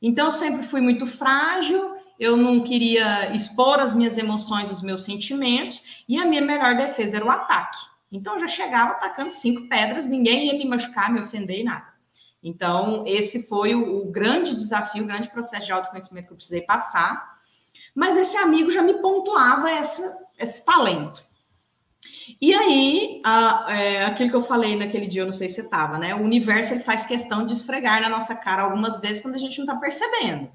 Então, 0.00 0.26
eu 0.26 0.30
sempre 0.30 0.62
fui 0.62 0.80
muito 0.80 1.06
frágil, 1.06 1.96
eu 2.18 2.36
não 2.36 2.62
queria 2.62 3.32
expor 3.32 3.80
as 3.80 3.94
minhas 3.94 4.18
emoções, 4.18 4.70
os 4.70 4.82
meus 4.82 5.02
sentimentos, 5.02 5.82
e 6.08 6.18
a 6.18 6.26
minha 6.26 6.42
melhor 6.42 6.76
defesa 6.76 7.16
era 7.16 7.24
o 7.24 7.30
ataque. 7.30 7.78
Então, 8.10 8.34
eu 8.34 8.40
já 8.40 8.48
chegava 8.48 8.92
atacando 8.92 9.30
cinco 9.30 9.68
pedras, 9.68 10.06
ninguém 10.06 10.46
ia 10.46 10.58
me 10.58 10.66
machucar, 10.66 11.10
me 11.10 11.20
ofender 11.20 11.60
e 11.60 11.64
nada. 11.64 11.92
Então, 12.42 13.04
esse 13.06 13.46
foi 13.46 13.74
o, 13.74 14.02
o 14.02 14.10
grande 14.10 14.54
desafio, 14.54 15.04
o 15.04 15.06
grande 15.06 15.30
processo 15.30 15.66
de 15.66 15.72
autoconhecimento 15.72 16.26
que 16.26 16.32
eu 16.32 16.36
precisei 16.36 16.60
passar. 16.62 17.31
Mas 17.94 18.16
esse 18.16 18.36
amigo 18.36 18.70
já 18.70 18.82
me 18.82 18.94
pontuava 18.94 19.70
essa, 19.70 20.18
esse 20.38 20.64
talento. 20.64 21.22
E 22.40 22.52
aí, 22.54 23.20
a, 23.24 23.66
é, 23.68 24.04
aquilo 24.04 24.30
que 24.30 24.36
eu 24.36 24.42
falei 24.42 24.76
naquele 24.76 25.06
dia, 25.06 25.22
eu 25.22 25.26
não 25.26 25.32
sei 25.32 25.48
se 25.48 25.56
você 25.56 25.60
estava, 25.62 25.98
né? 25.98 26.14
O 26.14 26.22
universo 26.22 26.72
ele 26.72 26.82
faz 26.82 27.04
questão 27.04 27.46
de 27.46 27.52
esfregar 27.52 28.00
na 28.00 28.08
nossa 28.08 28.34
cara 28.34 28.62
algumas 28.62 29.00
vezes 29.00 29.22
quando 29.22 29.36
a 29.36 29.38
gente 29.38 29.58
não 29.58 29.66
está 29.66 29.76
percebendo. 29.76 30.50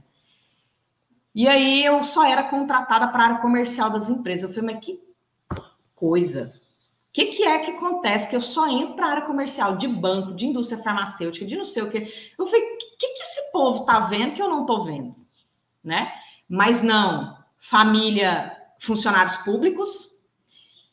E 1.34 1.48
aí 1.48 1.86
eu 1.86 2.04
só 2.04 2.26
era 2.26 2.44
contratada 2.44 3.08
para 3.10 3.24
a 3.24 3.26
área 3.28 3.38
comercial 3.38 3.90
das 3.90 4.10
empresas. 4.10 4.50
Eu 4.50 4.56
falei, 4.56 4.76
mas 4.76 4.86
que 4.86 5.00
coisa. 5.96 6.52
O 7.10 7.14
que, 7.14 7.28
que 7.28 7.44
é 7.44 7.60
que 7.60 7.72
acontece 7.72 8.30
que 8.30 8.36
eu 8.36 8.42
só 8.42 8.68
entro 8.68 8.96
para 8.96 9.08
a 9.08 9.12
área 9.12 9.26
comercial 9.26 9.78
de 9.78 9.88
banco, 9.88 10.34
de 10.34 10.46
indústria 10.46 10.82
farmacêutica, 10.84 11.46
de 11.46 11.56
não 11.56 11.66
sei 11.66 11.84
o 11.84 11.90
quê? 11.90 12.12
Eu 12.38 12.46
falei, 12.46 12.64
o 12.64 12.78
que, 12.78 13.08
que 13.14 13.24
esse 13.24 13.52
povo 13.52 13.86
tá 13.86 14.00
vendo 14.02 14.34
que 14.34 14.42
eu 14.42 14.50
não 14.50 14.66
tô 14.66 14.84
vendo? 14.84 15.16
Né? 15.84 16.12
Mas 16.50 16.82
não, 16.82 17.38
família, 17.60 18.56
funcionários 18.80 19.36
públicos, 19.38 20.18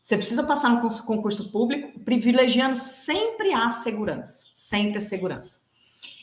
você 0.02 0.16
precisa 0.16 0.42
passar 0.42 0.68
no 0.68 0.88
concurso 1.02 1.50
público, 1.50 1.98
privilegiando 2.00 2.76
sempre 2.76 3.52
a 3.54 3.70
segurança, 3.70 4.46
sempre 4.54 4.98
a 4.98 5.00
segurança. 5.00 5.64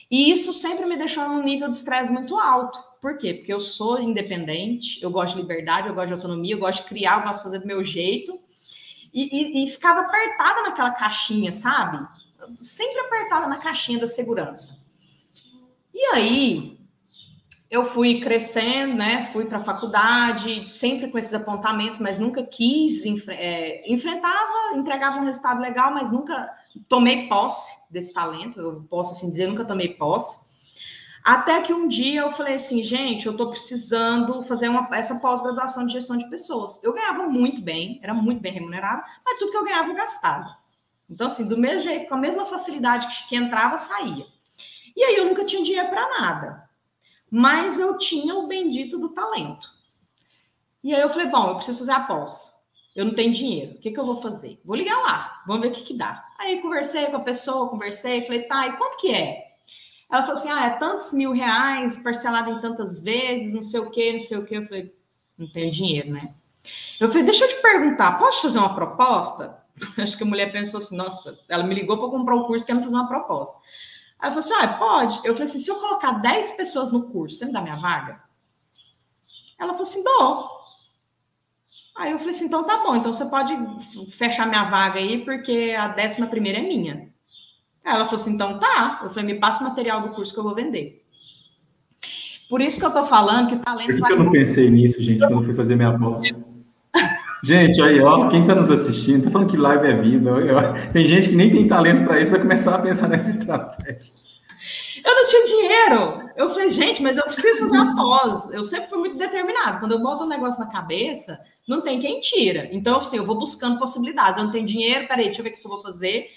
E 0.10 0.30
isso 0.32 0.52
sempre 0.52 0.86
me 0.86 0.98
deixou 0.98 1.28
num 1.28 1.42
nível 1.42 1.70
de 1.70 1.78
estresse 1.78 2.12
muito 2.12 2.38
alto. 2.38 2.78
Por 3.02 3.18
quê? 3.18 3.34
Porque 3.34 3.52
eu 3.52 3.62
sou 3.62 4.00
independente, 4.00 5.02
eu 5.02 5.10
gosto 5.10 5.36
de 5.36 5.42
liberdade, 5.42 5.88
eu 5.88 5.96
gosto 5.96 6.08
de 6.08 6.14
autonomia, 6.14 6.54
eu 6.54 6.60
gosto 6.60 6.84
de 6.84 6.90
criar, 6.90 7.20
eu 7.20 7.24
gosto 7.24 7.38
de 7.38 7.44
fazer 7.44 7.60
do 7.60 7.66
meu 7.66 7.84
jeito. 7.84 8.40
E, 9.14 9.64
e, 9.64 9.64
e 9.64 9.72
ficava 9.72 10.02
apertada 10.02 10.62
naquela 10.62 10.92
caixinha, 10.92 11.52
sabe? 11.52 12.06
Sempre 12.60 13.00
apertada 13.00 13.48
na 13.48 13.58
caixinha 13.58 14.00
da 14.00 14.08
segurança. 14.08 14.78
E 15.94 16.06
aí, 16.14 16.78
eu 17.72 17.86
fui 17.86 18.20
crescendo, 18.20 18.96
né? 18.96 19.30
Fui 19.32 19.46
para 19.46 19.60
a 19.60 19.64
faculdade, 19.64 20.70
sempre 20.70 21.10
com 21.10 21.18
esses 21.18 21.34
apontamentos, 21.34 22.00
mas 22.00 22.20
nunca 22.20 22.44
quis 22.44 23.06
é, 23.30 23.90
enfrentava, 23.90 24.76
entregava 24.76 25.18
um 25.18 25.24
resultado 25.24 25.62
legal, 25.62 25.94
mas 25.94 26.12
nunca 26.12 26.54
tomei 26.90 27.30
posse 27.30 27.74
desse 27.90 28.14
talento. 28.14 28.60
Eu 28.60 28.86
posso 28.90 29.14
assim 29.14 29.32
dizer, 29.32 29.48
nunca 29.48 29.64
tomei 29.64 29.88
posse. 29.88 30.38
Até 31.24 31.62
que 31.62 31.72
um 31.72 31.88
dia 31.88 32.22
eu 32.22 32.32
falei 32.34 32.56
assim, 32.56 32.84
gente, 32.84 33.26
eu 33.26 33.32
estou 33.32 33.50
precisando 33.50 34.44
fazer 34.44 34.68
uma, 34.68 34.90
essa 34.92 35.16
pós-graduação 35.16 35.86
de 35.86 35.94
gestão 35.94 36.18
de 36.18 36.30
pessoas. 36.30 36.84
Eu 36.84 36.92
ganhava 36.92 37.26
muito 37.28 37.62
bem, 37.62 38.02
era 38.04 38.14
muito 38.14 38.42
bem 38.42 38.52
remunerado, 38.52 39.02
mas 39.26 39.40
tudo 39.40 39.52
que 39.52 39.58
eu 39.58 39.64
ganhava 39.64 39.88
eu 39.88 39.96
gastava. 39.96 40.58
Então, 41.10 41.28
assim, 41.28 41.48
do 41.48 41.58
mesmo 41.58 41.84
jeito, 41.84 42.10
com 42.10 42.16
a 42.16 42.18
mesma 42.18 42.46
facilidade 42.46 43.08
que, 43.08 43.30
que 43.30 43.36
entrava, 43.38 43.78
saía. 43.78 44.26
E 44.94 45.04
aí 45.06 45.16
eu 45.16 45.26
nunca 45.26 45.46
tinha 45.46 45.64
dinheiro 45.64 45.90
para 45.90 46.20
nada. 46.20 46.71
Mas 47.32 47.80
eu 47.80 47.98
tinha 47.98 48.36
o 48.36 48.46
bendito 48.46 49.00
do 49.00 49.10
talento. 49.10 49.70
E 50.84 50.94
aí 50.94 51.02
eu 51.02 51.10
falei, 51.10 51.28
bom, 51.28 51.50
eu 51.50 51.56
preciso 51.56 51.80
fazer 51.80 51.92
a 51.94 52.02
pós. 52.02 52.54
Eu 52.94 53.06
não 53.06 53.16
tenho 53.16 53.32
dinheiro. 53.32 53.76
O 53.76 53.80
que, 53.80 53.92
que 53.92 54.00
eu 54.00 54.06
vou 54.06 54.22
fazer? 54.22 54.60
Vou 54.66 54.76
ligar 54.76 54.98
lá, 54.98 55.42
vamos 55.48 55.62
ver 55.62 55.70
o 55.70 55.72
que, 55.72 55.84
que 55.84 55.94
dá. 55.94 56.24
Aí 56.38 56.62
conversei 56.62 57.06
com 57.06 57.18
a 57.18 57.22
pessoa, 57.22 57.70
conversei, 57.70 58.26
falei, 58.26 58.44
tá, 58.44 58.68
e 58.68 58.74
quanto 58.74 58.98
que 58.98 59.14
é? 59.14 59.52
Ela 60.12 60.24
falou 60.24 60.38
assim: 60.38 60.50
ah, 60.50 60.66
é 60.66 60.70
tantos 60.72 61.14
mil 61.14 61.32
reais, 61.32 61.98
parcelado 62.04 62.52
em 62.52 62.60
tantas 62.60 63.02
vezes, 63.02 63.54
não 63.54 63.64
sei 63.64 63.80
o 63.80 63.90
quê, 63.90 64.12
não 64.12 64.20
sei 64.20 64.38
o 64.38 64.46
quê. 64.46 64.58
Eu 64.58 64.66
falei, 64.66 64.94
não 65.38 65.48
tenho 65.48 65.72
dinheiro, 65.72 66.12
né? 66.12 66.36
Eu 67.00 67.08
falei, 67.08 67.24
deixa 67.24 67.46
eu 67.46 67.50
te 67.50 67.62
perguntar, 67.62 68.20
posso 68.20 68.42
fazer 68.42 68.60
uma 68.60 68.76
proposta? 68.76 69.58
Acho 69.98 70.18
que 70.18 70.24
a 70.24 70.28
mulher 70.28 70.52
pensou 70.52 70.80
assim, 70.80 70.96
nossa, 70.96 71.40
ela 71.48 71.64
me 71.64 71.74
ligou 71.74 71.98
para 71.98 72.10
comprar 72.10 72.36
um 72.36 72.44
curso, 72.44 72.66
quer 72.66 72.76
me 72.76 72.84
fazer 72.84 72.94
uma 72.94 73.08
proposta. 73.08 73.56
Aí 74.22 74.30
eu 74.30 74.34
falei 74.34 74.40
assim, 74.40 74.54
ah, 74.54 74.68
pode. 74.78 75.16
Eu 75.24 75.34
falei 75.34 75.44
assim, 75.44 75.60
se 75.60 75.70
eu 75.70 75.78
colocar 75.78 76.12
10 76.12 76.52
pessoas 76.52 76.92
no 76.92 77.10
curso, 77.10 77.38
você 77.38 77.46
me 77.46 77.52
dá 77.52 77.62
minha 77.62 77.78
vaga? 77.78 78.22
Ela 79.60 79.74
falou 79.74 79.84
assim, 79.84 80.04
dou. 80.04 80.50
Aí 81.98 82.12
eu 82.12 82.20
falei 82.20 82.32
assim, 82.34 82.46
então 82.46 82.64
tá 82.64 82.78
bom, 82.78 82.96
então 82.96 83.14
você 83.14 83.26
pode 83.26 83.54
fechar 84.12 84.48
minha 84.48 84.70
vaga 84.70 85.00
aí, 85.00 85.26
porque 85.26 85.76
a 85.78 85.88
décima 85.88 86.28
primeira 86.28 86.60
é 86.60 86.62
minha. 86.62 87.12
Ela 87.84 88.06
falou 88.06 88.22
assim: 88.22 88.34
então 88.34 88.60
tá. 88.60 89.02
Eu 89.04 89.10
falei: 89.10 89.34
me 89.34 89.40
passa 89.40 89.64
o 89.64 89.68
material 89.68 90.02
do 90.02 90.14
curso 90.14 90.34
que 90.34 90.40
eu 90.40 90.44
vou 90.44 90.56
vender. 90.56 91.04
Por 92.50 92.62
isso 92.62 92.80
que 92.80 92.86
eu 92.86 92.92
tô 92.92 93.06
falando 93.06 93.50
que 93.50 93.58
talento. 93.58 93.88
Por 93.88 93.96
que, 93.96 94.02
que 94.08 94.14
eu 94.14 94.24
não 94.24 94.32
pensei 94.32 94.70
nisso, 94.70 95.02
gente, 95.02 95.20
quando 95.20 95.34
eu 95.34 95.44
fui 95.44 95.56
fazer 95.56 95.76
minha 95.76 95.98
voz? 95.98 96.51
Gente, 97.44 97.82
aí, 97.82 98.00
ó, 98.00 98.28
quem 98.28 98.46
tá 98.46 98.56
nos 98.56 98.70
assistindo, 98.70 99.24
tá 99.24 99.32
falando 99.32 99.50
que 99.50 99.58
live 99.58 99.88
é 99.88 100.02
vida. 100.02 100.32
Ó, 100.32 100.92
tem 100.92 101.06
gente 101.06 101.30
que 101.30 101.36
nem 101.36 101.52
tem 101.52 101.68
talento 101.68 102.04
para 102.04 102.20
isso, 102.20 102.32
vai 102.32 102.40
começar 102.40 102.76
a 102.76 102.80
pensar 102.80 103.08
nessa 103.08 103.30
estratégia. 103.30 104.14
Eu 105.04 105.16
não 105.16 105.26
tinha 105.26 105.46
dinheiro. 105.46 106.30
Eu 106.36 106.50
falei, 106.50 106.70
gente, 106.70 107.02
mas 107.02 107.18
eu 107.18 107.24
preciso 107.24 107.62
fazer 107.62 107.78
a 107.78 107.96
pós. 107.96 108.50
Eu 108.52 108.64
sempre 108.64 108.90
fui 108.90 109.00
muito 109.00 109.18
determinado. 109.18 109.80
Quando 109.80 109.94
eu 109.94 110.00
boto 110.00 110.24
um 110.24 110.28
negócio 110.28 110.60
na 110.60 110.72
cabeça, 110.72 111.40
não 111.68 111.82
tem 111.82 112.00
quem 112.00 112.20
tira. 112.20 112.70
Então, 112.72 113.00
assim, 113.00 113.18
eu 113.18 113.26
vou 113.26 113.38
buscando 113.38 113.80
possibilidades. 113.80 114.38
Eu 114.38 114.44
não 114.46 114.52
tenho 114.52 114.66
dinheiro, 114.66 115.08
peraí, 115.08 115.26
deixa 115.26 115.40
eu 115.40 115.44
ver 115.44 115.52
o 115.52 115.54
que 115.54 115.66
eu 115.66 115.72
vou 115.72 115.82
fazer. 115.82 116.28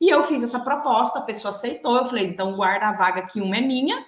E 0.00 0.08
eu 0.08 0.22
fiz 0.24 0.42
essa 0.42 0.60
proposta, 0.60 1.18
a 1.18 1.22
pessoa 1.22 1.50
aceitou. 1.50 1.96
Eu 1.96 2.06
falei, 2.06 2.26
então 2.26 2.54
guarda 2.54 2.88
a 2.88 2.92
vaga 2.92 3.22
que 3.22 3.40
uma 3.40 3.56
é 3.56 3.60
minha. 3.60 4.04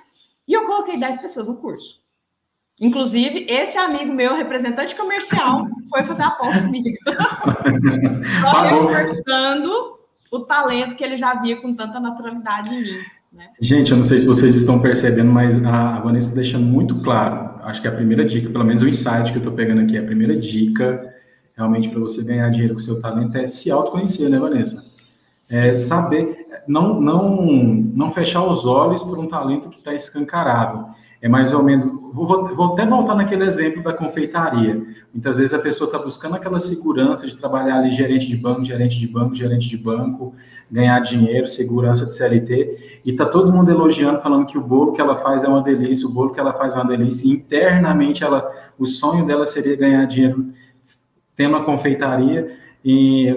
E 0.46 0.52
eu 0.52 0.64
coloquei 0.64 0.96
10 0.96 1.20
pessoas 1.20 1.48
no 1.48 1.56
curso. 1.56 2.00
Inclusive, 2.80 3.46
esse 3.48 3.78
amigo 3.78 4.12
meu, 4.12 4.34
representante 4.34 4.94
comercial, 4.94 5.66
foi 5.88 6.04
fazer 6.04 6.22
a 6.22 6.26
aposta 6.28 6.62
comigo. 6.62 6.96
Só 8.42 8.62
reforçando 8.62 9.70
o 10.30 10.40
talento 10.40 10.94
que 10.94 11.02
ele 11.02 11.16
já 11.16 11.34
via 11.40 11.56
com 11.56 11.74
tanta 11.74 11.98
naturalidade 11.98 12.74
em 12.74 12.82
mim. 12.82 12.98
Né? 13.32 13.48
Gente, 13.60 13.90
eu 13.90 13.96
não 13.96 14.04
sei 14.04 14.18
se 14.18 14.26
vocês 14.26 14.54
estão 14.54 14.78
percebendo, 14.78 15.30
mas 15.30 15.62
a 15.64 16.00
Vanessa 16.00 16.28
está 16.28 16.36
deixando 16.36 16.66
muito 16.66 17.00
claro. 17.02 17.60
Acho 17.62 17.80
que 17.80 17.88
a 17.88 17.92
primeira 17.92 18.24
dica, 18.24 18.50
pelo 18.50 18.64
menos 18.64 18.82
o 18.82 18.88
insight 18.88 19.30
que 19.30 19.38
eu 19.38 19.42
estou 19.42 19.52
pegando 19.52 19.80
aqui, 19.82 19.96
a 19.96 20.04
primeira 20.04 20.36
dica 20.36 21.14
realmente 21.56 21.88
para 21.88 21.98
você 21.98 22.22
ganhar 22.22 22.50
dinheiro 22.50 22.74
com 22.74 22.80
seu 22.80 23.00
talento 23.00 23.36
é 23.36 23.46
se 23.46 23.70
autoconhecer, 23.70 24.28
né, 24.28 24.38
Vanessa? 24.38 24.84
É 25.50 25.74
saber, 25.74 26.46
não, 26.68 27.00
não, 27.00 27.46
não 27.46 28.10
fechar 28.10 28.44
os 28.44 28.66
olhos 28.66 29.02
por 29.02 29.18
um 29.18 29.28
talento 29.28 29.70
que 29.70 29.78
está 29.78 29.94
escancarado. 29.94 30.94
É 31.20 31.28
mais 31.28 31.52
ou 31.52 31.62
menos. 31.62 31.86
Vou, 31.86 32.54
vou, 32.54 32.72
até 32.72 32.86
voltar 32.86 33.14
naquele 33.14 33.44
exemplo 33.44 33.82
da 33.82 33.92
confeitaria. 33.92 34.82
Muitas 35.12 35.38
vezes 35.38 35.52
a 35.54 35.58
pessoa 35.58 35.88
está 35.88 35.98
buscando 35.98 36.36
aquela 36.36 36.60
segurança 36.60 37.26
de 37.26 37.36
trabalhar 37.36 37.78
ali 37.78 37.92
gerente 37.92 38.26
de 38.26 38.36
banco, 38.36 38.64
gerente 38.64 38.98
de 38.98 39.06
banco, 39.06 39.34
gerente 39.34 39.68
de 39.68 39.76
banco, 39.76 40.34
ganhar 40.70 40.98
dinheiro, 41.00 41.46
segurança 41.46 42.06
de 42.06 42.12
CLT, 42.12 43.00
e 43.04 43.10
está 43.10 43.24
todo 43.24 43.52
mundo 43.52 43.70
elogiando, 43.70 44.20
falando 44.20 44.46
que 44.46 44.58
o 44.58 44.60
bolo 44.60 44.92
que 44.92 45.00
ela 45.00 45.16
faz 45.16 45.44
é 45.44 45.48
uma 45.48 45.62
delícia, 45.62 46.06
o 46.06 46.10
bolo 46.10 46.32
que 46.32 46.40
ela 46.40 46.52
faz 46.52 46.74
é 46.74 46.76
uma 46.76 46.86
delícia, 46.86 47.26
e 47.26 47.30
internamente 47.30 48.24
ela, 48.24 48.50
o 48.78 48.86
sonho 48.86 49.24
dela 49.26 49.46
seria 49.46 49.76
ganhar 49.76 50.04
dinheiro 50.06 50.52
tendo 51.36 51.56
a 51.56 51.64
confeitaria 51.64 52.56
e 52.84 53.28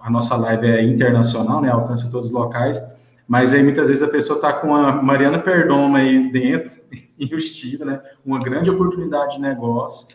a 0.00 0.08
nossa 0.10 0.36
live 0.36 0.66
é 0.66 0.82
internacional, 0.82 1.60
né? 1.60 1.70
Alcança 1.70 2.08
todos 2.10 2.28
os 2.28 2.32
locais. 2.32 2.80
Mas 3.26 3.52
aí 3.52 3.62
muitas 3.62 3.88
vezes 3.88 4.02
a 4.02 4.08
pessoa 4.08 4.36
está 4.36 4.52
com 4.52 4.74
a 4.74 5.02
Mariana 5.02 5.38
Perdoma 5.38 5.98
aí 5.98 6.30
dentro, 6.32 6.72
investida, 7.24 7.84
né? 7.84 8.00
Uma 8.24 8.38
grande 8.38 8.70
oportunidade 8.70 9.36
de 9.36 9.40
negócio, 9.40 10.06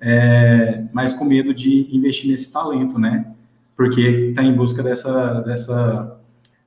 é, 0.00 0.84
mas 0.92 1.12
com 1.12 1.24
medo 1.24 1.52
de 1.52 1.88
investir 1.94 2.30
nesse 2.30 2.52
talento, 2.52 2.98
né? 2.98 3.26
Porque 3.76 4.00
está 4.00 4.42
em 4.42 4.54
busca 4.54 4.82
dessa, 4.82 5.40
dessa, 5.40 6.20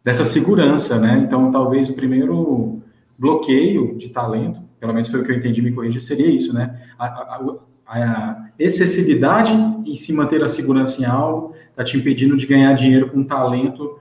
dessa 0.04 0.26
segurança, 0.26 1.00
né? 1.00 1.24
Então, 1.26 1.52
talvez 1.52 1.90
o 1.90 1.94
primeiro 1.94 2.82
bloqueio 3.18 3.98
de 3.98 4.10
talento, 4.10 4.60
pelo 4.80 4.94
menos 4.94 5.08
foi 5.08 5.22
o 5.22 5.24
que 5.24 5.32
eu 5.32 5.38
entendi, 5.38 5.62
me 5.62 5.72
corrija, 5.72 6.00
seria 6.02 6.28
isso, 6.28 6.54
né? 6.54 6.82
A, 6.98 7.06
a, 7.06 7.56
a 7.88 8.46
excessividade 8.58 9.54
em 9.86 9.96
se 9.96 10.12
manter 10.12 10.44
a 10.44 10.48
segurança 10.48 11.02
em 11.02 11.06
algo 11.06 11.54
está 11.70 11.84
te 11.84 11.98
impedindo 11.98 12.36
de 12.36 12.48
ganhar 12.48 12.74
dinheiro 12.74 13.10
com 13.10 13.24
talento 13.24 14.00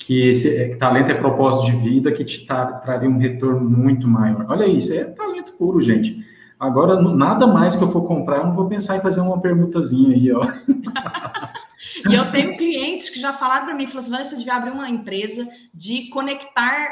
que 0.00 0.28
esse 0.28 0.56
é, 0.56 0.76
talento 0.76 1.10
é 1.10 1.14
propósito 1.14 1.66
de 1.66 1.76
vida 1.76 2.10
que 2.10 2.24
te 2.24 2.44
tá, 2.44 2.66
traria 2.66 3.08
um 3.08 3.18
retorno 3.18 3.68
muito 3.68 4.08
maior. 4.08 4.46
Olha 4.48 4.66
isso, 4.66 4.92
é 4.92 5.04
talento 5.04 5.52
puro, 5.52 5.80
gente. 5.80 6.24
Agora, 6.58 7.00
nada 7.00 7.46
mais 7.46 7.76
que 7.76 7.84
eu 7.84 7.92
for 7.92 8.06
comprar, 8.06 8.38
eu 8.38 8.46
não 8.46 8.54
vou 8.54 8.66
pensar 8.66 8.96
em 8.96 9.00
fazer 9.00 9.20
uma 9.20 9.40
permutazinha 9.40 10.14
aí, 10.14 10.32
ó. 10.32 10.42
e 12.10 12.14
eu 12.14 12.30
tenho 12.32 12.56
clientes 12.56 13.08
que 13.08 13.20
já 13.20 13.32
falaram 13.32 13.66
para 13.66 13.74
mim, 13.74 13.86
falaram 13.86 14.20
assim, 14.20 14.30
você 14.30 14.36
devia 14.36 14.54
abrir 14.54 14.72
uma 14.72 14.88
empresa 14.88 15.48
de 15.72 16.08
conectar 16.08 16.90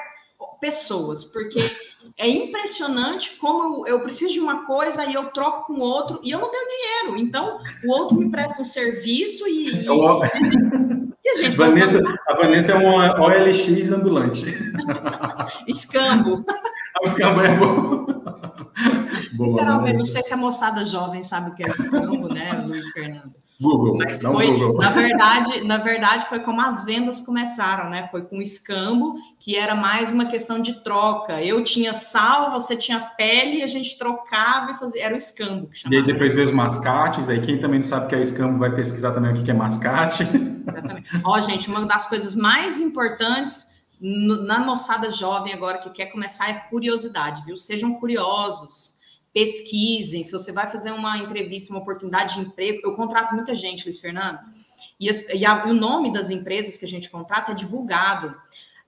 pessoas, 0.61 1.25
porque 1.25 1.71
é 2.16 2.29
impressionante 2.29 3.37
como 3.37 3.87
eu, 3.87 4.01
preciso 4.01 4.33
de 4.33 4.40
uma 4.40 4.64
coisa 4.64 5.05
e 5.05 5.14
eu 5.14 5.27
troco 5.27 5.66
com 5.66 5.81
outro 5.81 6.21
e 6.23 6.31
eu 6.31 6.40
não 6.40 6.51
tenho 6.51 6.68
dinheiro. 6.68 7.18
Então, 7.18 7.61
o 7.85 7.90
outro 7.92 8.16
me 8.16 8.31
presta 8.31 8.62
um 8.62 8.64
serviço 8.64 9.47
e. 9.47 9.85
e, 9.85 9.87
e 11.29 11.38
a 11.38 11.43
gente 11.43 11.57
Vanessa, 11.57 12.01
a 12.27 12.35
Vanessa 12.35 12.73
é 12.73 12.75
uma 12.77 13.21
OLX 13.21 13.91
ambulante. 13.91 14.47
Escambo. 15.69 16.45
o 17.01 17.05
escambo 17.05 17.41
é 17.41 17.57
bom. 17.57 18.07
Boa, 19.35 19.93
não 19.93 20.07
sei 20.07 20.25
se 20.25 20.33
a 20.33 20.37
moçada 20.37 20.85
jovem 20.85 21.23
sabe 21.23 21.51
o 21.51 21.55
que 21.55 21.64
é 21.64 21.69
escambo, 21.69 22.29
né, 22.29 22.53
Luiz 22.67 22.91
Fernando? 22.93 23.35
Google, 23.61 23.97
Mas 23.97 24.23
foi, 24.23 24.47
Google. 24.47 24.81
na 24.81 24.90
verdade, 24.90 25.64
na 25.64 25.79
verdade 25.79 26.27
foi 26.29 26.38
como 26.38 26.61
as 26.61 26.85
vendas 26.85 27.21
começaram, 27.21 27.90
né? 27.90 28.07
Foi 28.09 28.23
com 28.23 28.40
escambo, 28.40 29.16
que 29.40 29.57
era 29.57 29.75
mais 29.75 30.12
uma 30.12 30.27
questão 30.27 30.61
de 30.61 30.75
troca. 30.85 31.42
Eu 31.42 31.64
tinha 31.64 31.92
sal, 31.92 32.53
você 32.53 32.77
tinha 32.77 33.01
pele, 33.01 33.64
a 33.64 33.66
gente 33.66 33.99
trocava 33.99 34.71
e 34.71 34.75
fazia, 34.77 35.05
era 35.05 35.14
o 35.14 35.18
escambo 35.18 35.66
que 35.66 35.79
chamava. 35.79 35.97
E 35.97 35.99
aí 35.99 36.07
depois 36.07 36.33
veio 36.35 36.47
os 36.47 36.53
mascates, 36.53 37.29
aí 37.29 37.40
quem 37.40 37.59
também 37.59 37.81
não 37.81 37.87
sabe 37.87 38.07
o 38.07 38.09
que 38.09 38.14
é 38.14 38.23
escambo 38.23 38.59
vai 38.59 38.73
pesquisar 38.73 39.11
também 39.11 39.33
o 39.33 39.42
que 39.42 39.51
é 39.51 39.55
mascate. 39.55 40.23
Exatamente. 40.23 41.09
Ó, 41.25 41.40
gente, 41.40 41.68
uma 41.68 41.85
das 41.85 42.07
coisas 42.07 42.37
mais 42.37 42.79
importantes 42.79 43.66
na 44.01 44.61
moçada 44.61 45.11
jovem 45.11 45.53
agora 45.53 45.79
que 45.79 45.90
quer 45.90 46.07
começar 46.07 46.49
é 46.49 46.55
curiosidade, 46.55 47.44
viu? 47.44 47.57
Sejam 47.57 47.94
curiosos 47.94 48.98
pesquisem. 49.38 50.24
Se 50.24 50.33
você 50.33 50.51
vai 50.51 50.68
fazer 50.68 50.90
uma 50.90 51.16
entrevista, 51.18 51.72
uma 51.72 51.79
oportunidade 51.79 52.35
de 52.35 52.40
emprego, 52.40 52.81
eu 52.83 52.94
contrato 52.94 53.35
muita 53.35 53.55
gente, 53.55 53.85
Luiz 53.85 54.01
Fernando, 54.01 54.40
e, 54.98 55.09
as, 55.09 55.20
e, 55.29 55.46
a, 55.46 55.64
e 55.64 55.70
o 55.70 55.74
nome 55.74 56.12
das 56.12 56.29
empresas 56.29 56.77
que 56.77 56.85
a 56.85 56.88
gente 56.88 57.09
contrata 57.09 57.53
é 57.53 57.55
divulgado. 57.55 58.35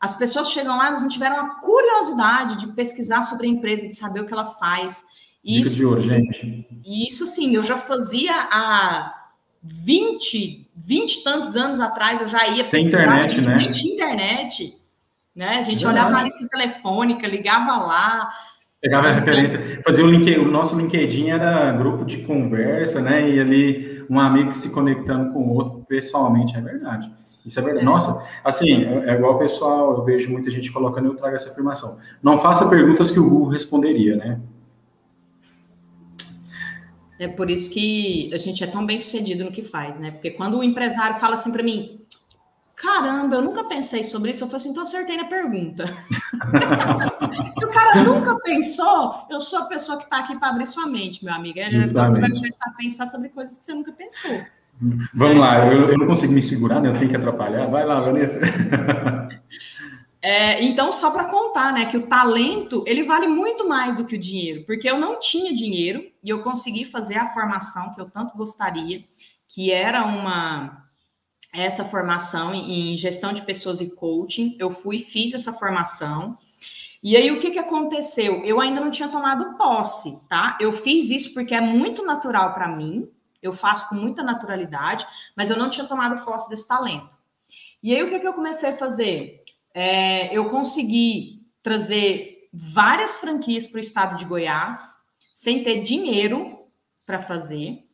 As 0.00 0.16
pessoas 0.16 0.50
chegam 0.50 0.76
lá, 0.76 0.88
elas 0.88 1.02
não 1.02 1.08
tiveram 1.08 1.36
a 1.36 1.48
curiosidade 1.60 2.58
de 2.58 2.66
pesquisar 2.72 3.22
sobre 3.22 3.46
a 3.46 3.50
empresa, 3.50 3.86
de 3.86 3.94
saber 3.94 4.22
o 4.22 4.26
que 4.26 4.32
ela 4.32 4.46
faz. 4.54 5.04
Isso, 5.44 5.76
de 5.76 5.84
ouro, 5.84 6.02
gente. 6.02 6.66
Isso 6.84 7.26
sim, 7.28 7.54
eu 7.54 7.62
já 7.62 7.78
fazia 7.78 8.34
há 8.34 9.28
20, 9.62 10.68
20 10.74 11.14
e 11.14 11.22
tantos 11.22 11.54
anos 11.54 11.78
atrás, 11.78 12.20
eu 12.20 12.26
já 12.26 12.48
ia 12.48 12.64
Sem 12.64 12.86
internet, 12.86 13.40
né? 13.40 13.56
Nem 13.56 13.70
tinha 13.70 13.94
internet. 13.94 14.76
Né? 15.32 15.58
A 15.58 15.62
gente 15.62 15.86
olhava 15.86 16.10
na 16.10 16.24
lista 16.24 16.48
telefônica, 16.48 17.26
ligava 17.28 17.76
lá. 17.76 18.32
Pegava 18.80 19.08
a 19.08 19.12
referência, 19.12 19.80
fazia 19.84 20.02
o 20.02 20.10
LinkedIn, 20.10 20.40
o 20.40 20.50
nosso 20.50 20.74
LinkedIn 20.74 21.28
era 21.28 21.70
grupo 21.72 22.02
de 22.02 22.22
conversa, 22.22 23.00
né? 23.02 23.28
E 23.28 23.38
ali 23.38 24.04
um 24.08 24.18
amigo 24.18 24.54
se 24.54 24.70
conectando 24.70 25.32
com 25.32 25.40
o 25.40 25.54
outro 25.54 25.84
pessoalmente, 25.86 26.56
é 26.56 26.60
verdade. 26.62 27.12
Isso 27.44 27.58
é 27.58 27.62
verdade. 27.62 27.84
Nossa, 27.84 28.26
assim, 28.42 28.84
é, 28.84 29.10
é 29.10 29.14
igual 29.14 29.34
o 29.34 29.38
pessoal, 29.38 29.98
eu 29.98 30.04
vejo 30.04 30.30
muita 30.30 30.50
gente 30.50 30.72
colocando 30.72 31.06
eu 31.06 31.14
trago 31.14 31.36
essa 31.36 31.50
afirmação. 31.50 31.98
Não 32.22 32.38
faça 32.38 32.68
perguntas 32.70 33.10
que 33.10 33.20
o 33.20 33.28
Google 33.28 33.48
responderia, 33.48 34.16
né? 34.16 34.40
É 37.18 37.28
por 37.28 37.50
isso 37.50 37.70
que 37.70 38.30
a 38.32 38.38
gente 38.38 38.64
é 38.64 38.66
tão 38.66 38.86
bem 38.86 38.98
sucedido 38.98 39.44
no 39.44 39.52
que 39.52 39.62
faz, 39.62 39.98
né? 39.98 40.10
Porque 40.10 40.30
quando 40.30 40.58
o 40.58 40.64
empresário 40.64 41.20
fala 41.20 41.34
assim 41.34 41.52
para 41.52 41.62
mim, 41.62 41.99
caramba, 42.80 43.36
eu 43.36 43.42
nunca 43.42 43.64
pensei 43.64 44.02
sobre 44.02 44.30
isso, 44.30 44.42
eu 44.42 44.48
falo 44.48 44.56
assim, 44.56 44.70
então 44.70 44.82
acertei 44.82 45.16
na 45.16 45.24
pergunta. 45.24 45.84
Se 47.58 47.64
o 47.64 47.70
cara 47.70 48.02
nunca 48.02 48.36
pensou, 48.40 49.26
eu 49.28 49.40
sou 49.40 49.60
a 49.60 49.66
pessoa 49.66 49.98
que 49.98 50.04
está 50.04 50.18
aqui 50.18 50.36
para 50.38 50.48
abrir 50.48 50.66
sua 50.66 50.86
mente, 50.86 51.24
meu 51.24 51.34
amigo. 51.34 51.58
É, 51.58 51.70
você 51.70 51.92
vai 51.92 52.30
começar 52.30 52.56
a 52.60 52.70
pensar 52.70 53.06
sobre 53.06 53.28
coisas 53.28 53.58
que 53.58 53.64
você 53.64 53.74
nunca 53.74 53.92
pensou. 53.92 54.40
Vamos 55.12 55.38
lá, 55.38 55.66
eu, 55.66 55.90
eu 55.90 55.98
não 55.98 56.06
consigo 56.06 56.32
me 56.32 56.40
segurar, 56.40 56.80
né? 56.80 56.88
Eu 56.88 56.98
tenho 56.98 57.10
que 57.10 57.16
atrapalhar. 57.16 57.66
Vai 57.66 57.84
lá, 57.84 58.00
Vanessa. 58.00 58.40
É, 60.22 60.62
então, 60.62 60.92
só 60.92 61.10
para 61.10 61.24
contar, 61.24 61.72
né, 61.72 61.86
que 61.86 61.96
o 61.96 62.06
talento 62.06 62.84
ele 62.86 63.04
vale 63.04 63.26
muito 63.26 63.66
mais 63.66 63.96
do 63.96 64.04
que 64.04 64.16
o 64.16 64.18
dinheiro, 64.18 64.64
porque 64.66 64.88
eu 64.88 64.98
não 64.98 65.18
tinha 65.18 65.54
dinheiro 65.54 66.04
e 66.22 66.28
eu 66.28 66.42
consegui 66.42 66.84
fazer 66.84 67.16
a 67.16 67.32
formação 67.32 67.90
que 67.94 68.00
eu 68.02 68.04
tanto 68.04 68.36
gostaria, 68.36 69.02
que 69.48 69.72
era 69.72 70.04
uma 70.04 70.79
essa 71.52 71.84
formação 71.84 72.54
em 72.54 72.96
gestão 72.96 73.32
de 73.32 73.42
pessoas 73.42 73.80
e 73.80 73.90
coaching. 73.90 74.56
Eu 74.58 74.70
fui, 74.70 75.00
fiz 75.00 75.34
essa 75.34 75.52
formação. 75.52 76.38
E 77.02 77.16
aí, 77.16 77.30
o 77.30 77.40
que, 77.40 77.50
que 77.50 77.58
aconteceu? 77.58 78.44
Eu 78.44 78.60
ainda 78.60 78.80
não 78.80 78.90
tinha 78.90 79.08
tomado 79.08 79.56
posse, 79.56 80.20
tá? 80.28 80.58
Eu 80.60 80.72
fiz 80.72 81.10
isso 81.10 81.32
porque 81.32 81.54
é 81.54 81.60
muito 81.60 82.04
natural 82.04 82.52
para 82.52 82.68
mim, 82.68 83.08
eu 83.42 83.52
faço 83.54 83.88
com 83.88 83.94
muita 83.94 84.22
naturalidade, 84.22 85.06
mas 85.34 85.48
eu 85.48 85.56
não 85.56 85.70
tinha 85.70 85.86
tomado 85.86 86.24
posse 86.24 86.48
desse 86.50 86.68
talento. 86.68 87.16
E 87.82 87.94
aí, 87.94 88.02
o 88.02 88.10
que, 88.10 88.20
que 88.20 88.28
eu 88.28 88.34
comecei 88.34 88.70
a 88.70 88.76
fazer? 88.76 89.42
É, 89.72 90.36
eu 90.36 90.50
consegui 90.50 91.46
trazer 91.62 92.48
várias 92.52 93.16
franquias 93.16 93.66
para 93.66 93.78
o 93.78 93.80
estado 93.80 94.16
de 94.16 94.26
Goiás, 94.26 94.96
sem 95.34 95.64
ter 95.64 95.80
dinheiro 95.80 96.66
para 97.06 97.22
fazer. 97.22 97.89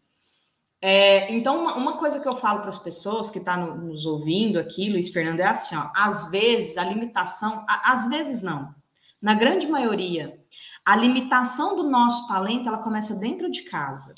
É, 0.89 1.35
então, 1.35 1.63
uma, 1.63 1.75
uma, 1.75 1.99
coisa 1.99 2.21
que 2.21 2.29
eu 2.29 2.37
falo 2.37 2.61
para 2.61 2.69
as 2.69 2.79
pessoas 2.79 3.29
que 3.29 3.39
estão 3.39 3.55
tá 3.55 3.61
no, 3.61 3.89
nos 3.89 4.07
ouvindo 4.07 4.57
aqui, 4.57 4.89
Luiz 4.89 5.11
Fernando, 5.11 5.41
é 5.41 5.47
assim: 5.47 5.75
ó, 5.75 5.91
às 5.93 6.31
vezes 6.31 6.79
a 6.79 6.85
limitação, 6.85 7.67
a, 7.69 7.91
às 7.93 8.09
vezes 8.09 8.41
não, 8.41 8.73
na 9.21 9.35
grande 9.35 9.67
maioria, 9.67 10.41
a 10.85 10.95
limitação 10.95 11.75
do 11.75 11.83
nosso 11.91 12.29
talento 12.29 12.69
ela 12.69 12.79
começa 12.79 13.17
dentro 13.17 13.51
de 13.51 13.63
casa. 13.63 14.15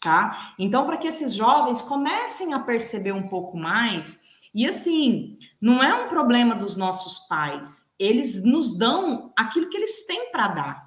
Tá? 0.00 0.54
Então, 0.58 0.86
para 0.86 0.96
que 0.96 1.06
esses 1.06 1.32
jovens 1.32 1.80
comecem 1.80 2.52
a 2.52 2.58
perceber 2.58 3.12
um 3.12 3.28
pouco 3.28 3.56
mais, 3.56 4.20
e 4.52 4.66
assim, 4.66 5.38
não 5.60 5.80
é 5.84 5.94
um 5.94 6.08
problema 6.08 6.56
dos 6.56 6.76
nossos 6.76 7.28
pais, 7.28 7.88
eles 7.96 8.42
nos 8.42 8.76
dão 8.76 9.32
aquilo 9.36 9.68
que 9.68 9.76
eles 9.76 10.04
têm 10.04 10.32
para 10.32 10.48
dar. 10.48 10.85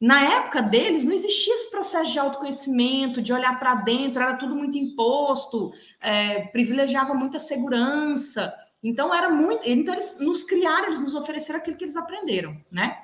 Na 0.00 0.22
época 0.36 0.60
deles, 0.60 1.04
não 1.04 1.12
existia 1.12 1.54
esse 1.54 1.70
processo 1.70 2.12
de 2.12 2.18
autoconhecimento, 2.18 3.22
de 3.22 3.32
olhar 3.32 3.58
para 3.58 3.76
dentro, 3.76 4.22
era 4.22 4.36
tudo 4.36 4.54
muito 4.54 4.76
imposto, 4.76 5.72
é, 6.00 6.42
privilegiava 6.48 7.14
muita 7.14 7.38
segurança. 7.38 8.52
Então, 8.82 9.14
era 9.14 9.30
muito. 9.30 9.66
Então, 9.66 9.94
eles 9.94 10.18
nos 10.20 10.44
criaram, 10.44 10.86
eles 10.86 11.00
nos 11.00 11.14
ofereceram 11.14 11.58
aquilo 11.58 11.76
que 11.76 11.84
eles 11.84 11.96
aprenderam, 11.96 12.56
né? 12.70 12.98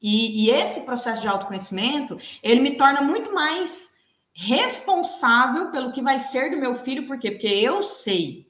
E, 0.00 0.44
e 0.44 0.50
esse 0.50 0.84
processo 0.86 1.20
de 1.20 1.28
autoconhecimento, 1.28 2.18
ele 2.42 2.60
me 2.60 2.76
torna 2.76 3.02
muito 3.02 3.32
mais 3.34 3.94
responsável 4.32 5.70
pelo 5.70 5.92
que 5.92 6.02
vai 6.02 6.18
ser 6.18 6.50
do 6.50 6.58
meu 6.58 6.76
filho, 6.76 7.06
por 7.06 7.18
quê? 7.18 7.30
Porque 7.30 7.46
eu 7.46 7.82
sei. 7.82 8.46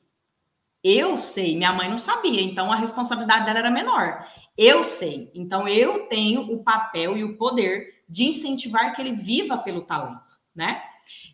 Eu 0.82 1.18
sei, 1.18 1.56
minha 1.56 1.72
mãe 1.72 1.88
não 1.88 1.98
sabia, 1.98 2.42
então 2.42 2.70
a 2.70 2.76
responsabilidade 2.76 3.44
dela 3.44 3.58
era 3.58 3.70
menor. 3.70 4.24
Eu 4.56 4.82
sei. 4.82 5.30
Então, 5.34 5.68
eu 5.68 6.08
tenho 6.08 6.52
o 6.52 6.62
papel 6.62 7.16
e 7.16 7.24
o 7.24 7.36
poder 7.36 8.02
de 8.08 8.24
incentivar 8.24 8.94
que 8.94 9.02
ele 9.02 9.12
viva 9.12 9.58
pelo 9.58 9.82
talento, 9.82 10.34
né? 10.54 10.82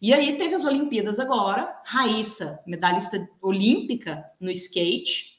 E 0.00 0.12
aí 0.12 0.36
teve 0.36 0.54
as 0.54 0.64
Olimpíadas 0.64 1.20
agora, 1.20 1.80
Raíssa, 1.84 2.60
medalhista 2.66 3.28
olímpica 3.40 4.24
no 4.40 4.50
skate, 4.50 5.32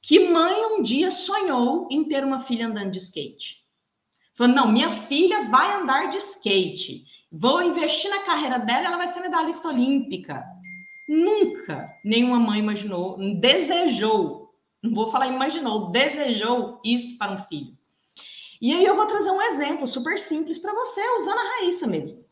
que 0.00 0.28
mãe 0.28 0.54
um 0.66 0.82
dia 0.82 1.10
sonhou 1.10 1.86
em 1.90 2.04
ter 2.04 2.24
uma 2.24 2.40
filha 2.40 2.66
andando 2.66 2.92
de 2.92 2.98
skate. 2.98 3.62
Falou: 4.34 4.54
não, 4.54 4.72
minha 4.72 4.90
filha 4.90 5.48
vai 5.50 5.74
andar 5.74 6.08
de 6.08 6.18
skate. 6.18 7.04
Vou 7.30 7.62
investir 7.62 8.08
na 8.10 8.22
carreira 8.22 8.58
dela, 8.58 8.86
ela 8.86 8.96
vai 8.96 9.08
ser 9.08 9.20
medalhista 9.20 9.68
olímpica. 9.68 10.44
Nunca 11.08 11.88
nenhuma 12.04 12.38
mãe 12.38 12.60
imaginou, 12.60 13.18
desejou 13.38 14.45
não 14.86 14.94
vou 14.94 15.10
falar 15.10 15.26
imaginou, 15.26 15.90
desejou 15.90 16.80
isso 16.84 17.18
para 17.18 17.32
um 17.32 17.44
filho. 17.44 17.76
E 18.60 18.72
aí 18.72 18.84
eu 18.84 18.96
vou 18.96 19.06
trazer 19.06 19.30
um 19.30 19.42
exemplo 19.42 19.86
super 19.86 20.18
simples 20.18 20.58
para 20.58 20.72
você, 20.72 21.00
usando 21.18 21.38
a 21.38 21.60
Raíssa 21.60 21.86
mesmo. 21.86 22.24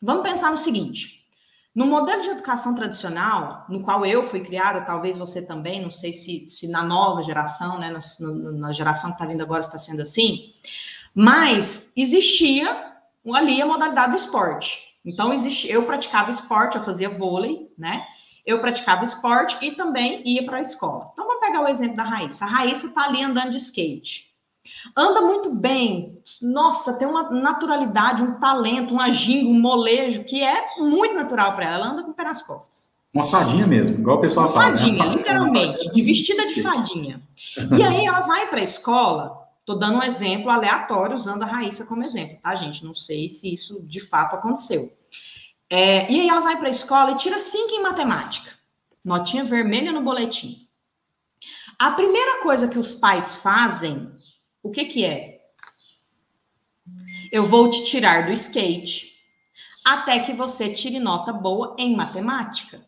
Vamos 0.00 0.22
pensar 0.22 0.50
no 0.50 0.56
seguinte: 0.56 1.26
no 1.74 1.86
modelo 1.86 2.22
de 2.22 2.28
educação 2.28 2.74
tradicional, 2.74 3.64
no 3.68 3.82
qual 3.82 4.04
eu 4.04 4.24
fui 4.24 4.40
criada, 4.40 4.82
talvez 4.82 5.16
você 5.16 5.40
também, 5.40 5.82
não 5.82 5.90
sei 5.90 6.12
se, 6.12 6.46
se 6.46 6.68
na 6.68 6.82
nova 6.82 7.22
geração, 7.22 7.78
né, 7.78 7.90
na, 7.90 8.00
na 8.52 8.72
geração 8.72 9.10
que 9.10 9.16
está 9.16 9.26
vindo 9.26 9.42
agora 9.42 9.60
está 9.60 9.78
sendo 9.78 10.02
assim, 10.02 10.52
mas 11.14 11.90
existia 11.96 12.92
ali 13.32 13.60
a 13.60 13.66
modalidade 13.66 14.12
do 14.12 14.16
esporte. 14.16 14.78
Então, 15.04 15.32
existe, 15.32 15.68
eu 15.68 15.84
praticava 15.84 16.30
esporte, 16.30 16.76
eu 16.76 16.84
fazia 16.84 17.10
vôlei, 17.10 17.72
né? 17.76 18.06
Eu 18.44 18.60
praticava 18.60 19.04
esporte 19.04 19.56
e 19.64 19.72
também 19.72 20.22
ia 20.24 20.44
para 20.44 20.58
a 20.58 20.60
escola. 20.60 21.10
Então, 21.12 21.26
vamos 21.26 21.40
pegar 21.40 21.62
o 21.62 21.68
exemplo 21.68 21.96
da 21.96 22.02
Raíssa. 22.02 22.44
A 22.44 22.48
Raíssa 22.48 22.88
está 22.88 23.04
ali 23.04 23.22
andando 23.22 23.50
de 23.50 23.58
skate. 23.58 24.32
Anda 24.96 25.20
muito 25.20 25.54
bem. 25.54 26.18
Nossa, 26.42 26.94
tem 26.94 27.06
uma 27.06 27.30
naturalidade, 27.30 28.22
um 28.22 28.38
talento, 28.40 28.94
um 28.94 29.00
agingo, 29.00 29.50
um 29.50 29.60
molejo 29.60 30.24
que 30.24 30.42
é 30.42 30.76
muito 30.78 31.14
natural 31.14 31.54
para 31.54 31.66
ela. 31.66 31.74
Ela 31.76 31.92
anda 31.92 32.02
com 32.02 32.10
o 32.10 32.14
pé 32.14 32.24
nas 32.24 32.42
costas. 32.42 32.90
Uma 33.14 33.28
fadinha 33.30 33.66
mesmo, 33.66 33.98
igual 33.98 34.16
o 34.16 34.20
pessoal 34.20 34.50
fala. 34.50 34.70
Né? 34.70 34.76
Fadinha, 34.76 35.04
né? 35.04 35.14
literalmente, 35.14 35.92
de 35.92 36.02
vestida 36.02 36.46
de 36.48 36.62
fadinha. 36.62 37.22
E 37.76 37.82
aí 37.82 38.06
ela 38.06 38.20
vai 38.20 38.48
para 38.48 38.60
a 38.60 38.64
escola. 38.64 39.38
Tô 39.64 39.74
dando 39.74 39.98
um 39.98 40.02
exemplo 40.02 40.50
aleatório 40.50 41.14
usando 41.14 41.42
a 41.42 41.46
Raíssa 41.46 41.86
como 41.86 42.02
exemplo, 42.02 42.38
tá, 42.42 42.54
gente? 42.56 42.84
Não 42.84 42.94
sei 42.94 43.28
se 43.28 43.52
isso 43.52 43.82
de 43.82 44.00
fato 44.00 44.34
aconteceu. 44.34 44.90
É, 45.74 46.12
e 46.12 46.20
aí 46.20 46.28
ela 46.28 46.42
vai 46.42 46.58
para 46.58 46.68
a 46.68 46.70
escola 46.70 47.12
e 47.12 47.16
tira 47.16 47.38
cinco 47.38 47.72
em 47.72 47.80
matemática. 47.80 48.50
Notinha 49.02 49.42
vermelha 49.42 49.90
no 49.90 50.02
boletim. 50.02 50.68
A 51.78 51.92
primeira 51.92 52.42
coisa 52.42 52.68
que 52.68 52.78
os 52.78 52.92
pais 52.92 53.36
fazem, 53.36 54.12
o 54.62 54.70
que 54.70 54.84
que 54.84 55.02
é? 55.02 55.40
Eu 57.32 57.46
vou 57.46 57.70
te 57.70 57.86
tirar 57.86 58.26
do 58.26 58.32
skate 58.32 59.12
até 59.82 60.18
que 60.18 60.34
você 60.34 60.68
tire 60.68 61.00
nota 61.00 61.32
boa 61.32 61.74
em 61.78 61.96
matemática. 61.96 62.84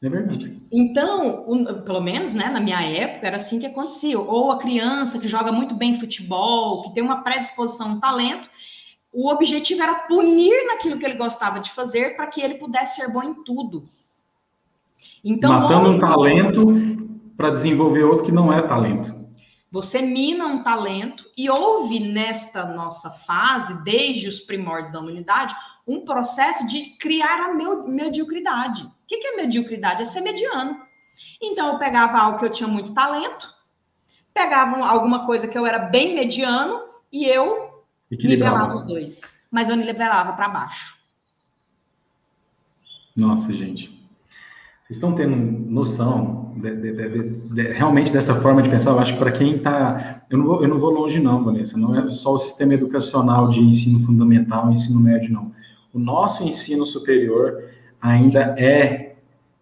É 0.00 0.08
verdade. 0.08 0.62
Então, 0.70 1.44
pelo 1.84 2.00
menos, 2.00 2.32
né, 2.32 2.48
na 2.48 2.60
minha 2.60 2.80
época, 2.80 3.26
era 3.26 3.38
assim 3.38 3.58
que 3.58 3.66
acontecia. 3.66 4.20
Ou 4.20 4.52
a 4.52 4.58
criança 4.58 5.18
que 5.18 5.26
joga 5.26 5.50
muito 5.50 5.74
bem 5.74 5.98
futebol, 5.98 6.82
que 6.82 6.94
tem 6.94 7.02
uma 7.02 7.24
predisposição, 7.24 7.88
um 7.88 8.00
talento, 8.00 8.48
o 9.14 9.30
objetivo 9.30 9.82
era 9.82 9.94
punir 9.94 10.66
naquilo 10.66 10.98
que 10.98 11.06
ele 11.06 11.14
gostava 11.14 11.60
de 11.60 11.70
fazer 11.70 12.16
para 12.16 12.26
que 12.26 12.40
ele 12.40 12.56
pudesse 12.56 12.96
ser 12.96 13.08
bom 13.08 13.22
em 13.22 13.44
tudo. 13.44 13.88
Então, 15.22 15.52
Matando 15.52 15.90
um 15.90 15.98
talento 15.98 16.66
para 17.36 17.50
desenvolver 17.50 18.02
outro 18.02 18.26
que 18.26 18.32
não 18.32 18.52
é 18.52 18.60
talento. 18.60 19.24
Você 19.70 20.02
mina 20.02 20.46
um 20.46 20.62
talento 20.62 21.24
e 21.36 21.48
houve 21.48 22.00
nesta 22.00 22.64
nossa 22.64 23.10
fase, 23.10 23.82
desde 23.82 24.28
os 24.28 24.40
primórdios 24.40 24.92
da 24.92 25.00
humanidade, 25.00 25.54
um 25.86 26.04
processo 26.04 26.66
de 26.66 26.90
criar 26.96 27.40
a 27.40 27.54
mediocridade. 27.54 28.82
O 28.84 28.90
que 29.06 29.26
é 29.26 29.36
mediocridade? 29.36 30.02
É 30.02 30.04
ser 30.04 30.20
mediano. 30.20 30.80
Então, 31.40 31.72
eu 31.72 31.78
pegava 31.78 32.18
algo 32.18 32.38
que 32.38 32.44
eu 32.44 32.50
tinha 32.50 32.68
muito 32.68 32.92
talento, 32.92 33.48
pegava 34.32 34.84
alguma 34.86 35.24
coisa 35.26 35.46
que 35.46 35.56
eu 35.56 35.66
era 35.66 35.78
bem 35.78 36.14
mediano 36.14 36.80
e 37.12 37.24
eu 37.24 37.63
nivelava 38.16 38.74
os 38.74 38.84
dois. 38.84 39.20
mas 39.50 39.68
eu 39.68 39.76
nivelava 39.76 40.32
para 40.32 40.48
baixo. 40.48 40.94
Nossa, 43.16 43.52
gente. 43.52 43.88
Vocês 44.84 44.96
estão 44.96 45.14
tendo 45.14 45.34
noção 45.34 46.52
de, 46.56 46.74
de, 46.76 47.28
de, 47.54 47.62
realmente 47.72 48.12
dessa 48.12 48.34
forma 48.34 48.62
de 48.62 48.68
pensar? 48.68 48.90
Eu 48.90 48.98
acho 48.98 49.14
que 49.14 49.18
para 49.18 49.32
quem 49.32 49.56
está. 49.56 50.22
Eu, 50.28 50.38
não 50.38 50.44
vou, 50.44 50.62
eu 50.62 50.68
não 50.68 50.78
vou 50.78 50.90
longe, 50.90 51.20
não, 51.20 51.42
Vanessa. 51.42 51.78
Não 51.78 51.98
é 51.98 52.08
só 52.10 52.34
o 52.34 52.38
sistema 52.38 52.74
educacional 52.74 53.48
de 53.48 53.60
ensino 53.60 54.04
fundamental, 54.04 54.70
ensino 54.70 55.00
médio, 55.00 55.32
não. 55.32 55.52
O 55.92 55.98
nosso 55.98 56.44
ensino 56.44 56.84
superior 56.84 57.64
ainda 58.00 58.54
é 58.58 59.16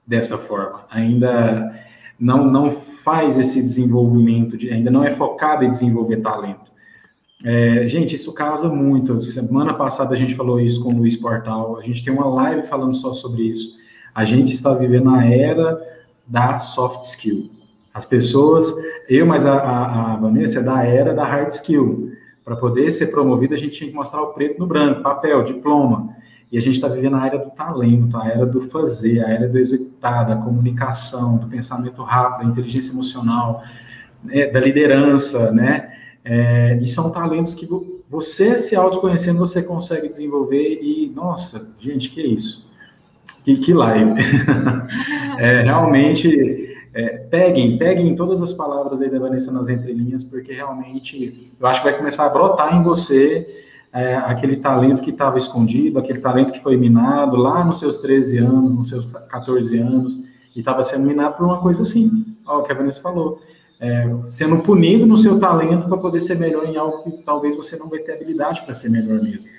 dessa 0.05 0.37
forma. 0.37 0.87
Ainda 0.91 1.79
não, 2.19 2.51
não 2.51 2.73
faz 3.05 3.38
esse 3.38 3.62
desenvolvimento, 3.62 4.57
de, 4.57 4.71
ainda 4.71 4.91
não 4.91 5.05
é 5.05 5.11
focado 5.11 5.65
em 5.65 5.71
desenvolver 5.71 6.17
talento. 6.17 6.72
É, 7.45 7.89
gente, 7.89 8.15
isso 8.15 8.33
casa 8.33 8.69
muito. 8.69 9.21
Semana 9.21 9.75
passada 9.75 10.15
a 10.15 10.17
gente 10.17 10.35
falou 10.35 10.61
isso 10.61 10.83
com 10.83 10.91
o 10.91 10.97
Luiz 10.97 11.17
Portal, 11.17 11.77
a 11.77 11.83
gente 11.83 12.05
tem 12.05 12.13
uma 12.13 12.27
live 12.27 12.67
falando 12.69 12.95
só 12.95 13.13
sobre 13.13 13.43
isso. 13.43 13.77
A 14.15 14.25
gente 14.25 14.53
está 14.53 14.73
vivendo 14.75 15.11
a 15.11 15.25
era 15.25 15.81
da 16.27 16.59
soft 16.59 17.03
skill. 17.05 17.51
As 17.93 18.07
pessoas, 18.07 18.73
eu, 19.09 19.27
mas 19.27 19.45
a, 19.45 19.55
a, 19.55 20.13
a 20.13 20.17
Vanessa 20.17 20.61
é 20.61 20.63
da 20.63 20.83
era 20.85 21.13
da 21.13 21.25
hard 21.25 21.49
skill. 21.49 22.13
Para 22.45 22.57
poder 22.57 22.91
ser 22.91 23.09
promovido, 23.09 23.55
a 23.55 23.57
gente 23.57 23.73
tinha 23.73 23.91
que 23.91 23.95
mostrar 23.95 24.23
o 24.23 24.29
preto 24.29 24.59
no 24.59 24.67
branco, 24.67 25.03
papel, 25.03 25.45
diploma. 25.45 26.17
E 26.51 26.59
a 26.59 26.61
gente 26.61 26.75
está 26.75 26.89
vivendo 26.89 27.17
a 27.17 27.27
era 27.27 27.39
do 27.39 27.51
talento, 27.51 28.17
a 28.17 28.29
era 28.29 28.45
do 28.45 28.61
fazer, 28.61 29.25
a 29.25 29.31
era 29.31 29.49
do 29.49 29.59
executar, 29.59 30.27
da 30.27 30.37
comunicação, 30.37 31.39
do 31.39 31.47
pensamento 31.47 32.03
rápido, 32.03 32.45
da 32.45 32.53
inteligência 32.53 32.93
emocional, 32.93 33.63
né, 34.23 34.47
da 34.47 34.61
liderança, 34.61 35.51
né? 35.51 35.93
É, 36.25 36.79
e 36.81 36.87
são 36.87 37.11
talentos 37.11 37.55
que 37.55 37.69
você 38.09 38.59
se 38.59 38.77
autoconhecendo, 38.77 39.39
você 39.39 39.63
consegue 39.63 40.09
desenvolver 40.09 40.79
e, 40.81 41.11
nossa, 41.15 41.69
gente, 41.81 42.11
que 42.11 42.23
isso? 42.23 42.71
Que, 43.45 43.57
que 43.57 43.73
live! 43.73 44.21
é, 45.39 45.63
realmente, 45.63 46.77
é, 46.95 47.09
peguem, 47.31 47.77
peguem 47.77 48.15
todas 48.15 48.41
as 48.41 48.53
palavras 48.53 49.03
aí 49.03 49.11
da 49.11 49.19
Vanessa 49.19 49.51
nas 49.51 49.69
entrelinhas, 49.69 50.23
porque 50.23 50.53
realmente 50.53 51.53
eu 51.59 51.67
acho 51.67 51.81
que 51.81 51.89
vai 51.89 51.99
começar 51.99 52.27
a 52.27 52.29
brotar 52.29 52.77
em 52.77 52.83
você 52.85 53.65
é, 53.93 54.15
aquele 54.17 54.57
talento 54.57 55.03
que 55.03 55.11
estava 55.11 55.37
escondido, 55.39 55.99
aquele 55.99 56.21
talento 56.21 56.53
que 56.53 56.63
foi 56.63 56.77
minado 56.77 57.37
lá 57.37 57.65
nos 57.65 57.79
seus 57.79 57.99
13 57.99 58.39
anos, 58.39 58.75
nos 58.75 58.89
seus 58.89 59.05
14 59.05 59.77
anos, 59.79 60.25
e 60.55 60.61
estava 60.61 60.83
sendo 60.83 61.07
minado 61.07 61.37
por 61.37 61.45
uma 61.45 61.61
coisa 61.61 61.83
assim, 61.83 62.25
ó, 62.47 62.61
o 62.61 62.63
que 62.63 62.73
a 62.73 62.75
Vanessa 62.75 63.01
falou, 63.01 63.41
é, 63.83 64.09
sendo 64.27 64.59
punido 64.61 65.05
no 65.05 65.18
seu 65.18 65.40
talento 65.40 65.88
para 65.88 65.99
poder 65.99 66.21
ser 66.21 66.38
melhor 66.38 66.64
em 66.66 66.77
algo 66.77 67.03
que 67.03 67.25
talvez 67.25 67.57
você 67.57 67.77
não 67.77 67.88
vai 67.88 67.99
ter 67.99 68.12
habilidade 68.12 68.62
para 68.62 68.73
ser 68.73 68.88
melhor 68.88 69.21
mesmo. 69.21 69.51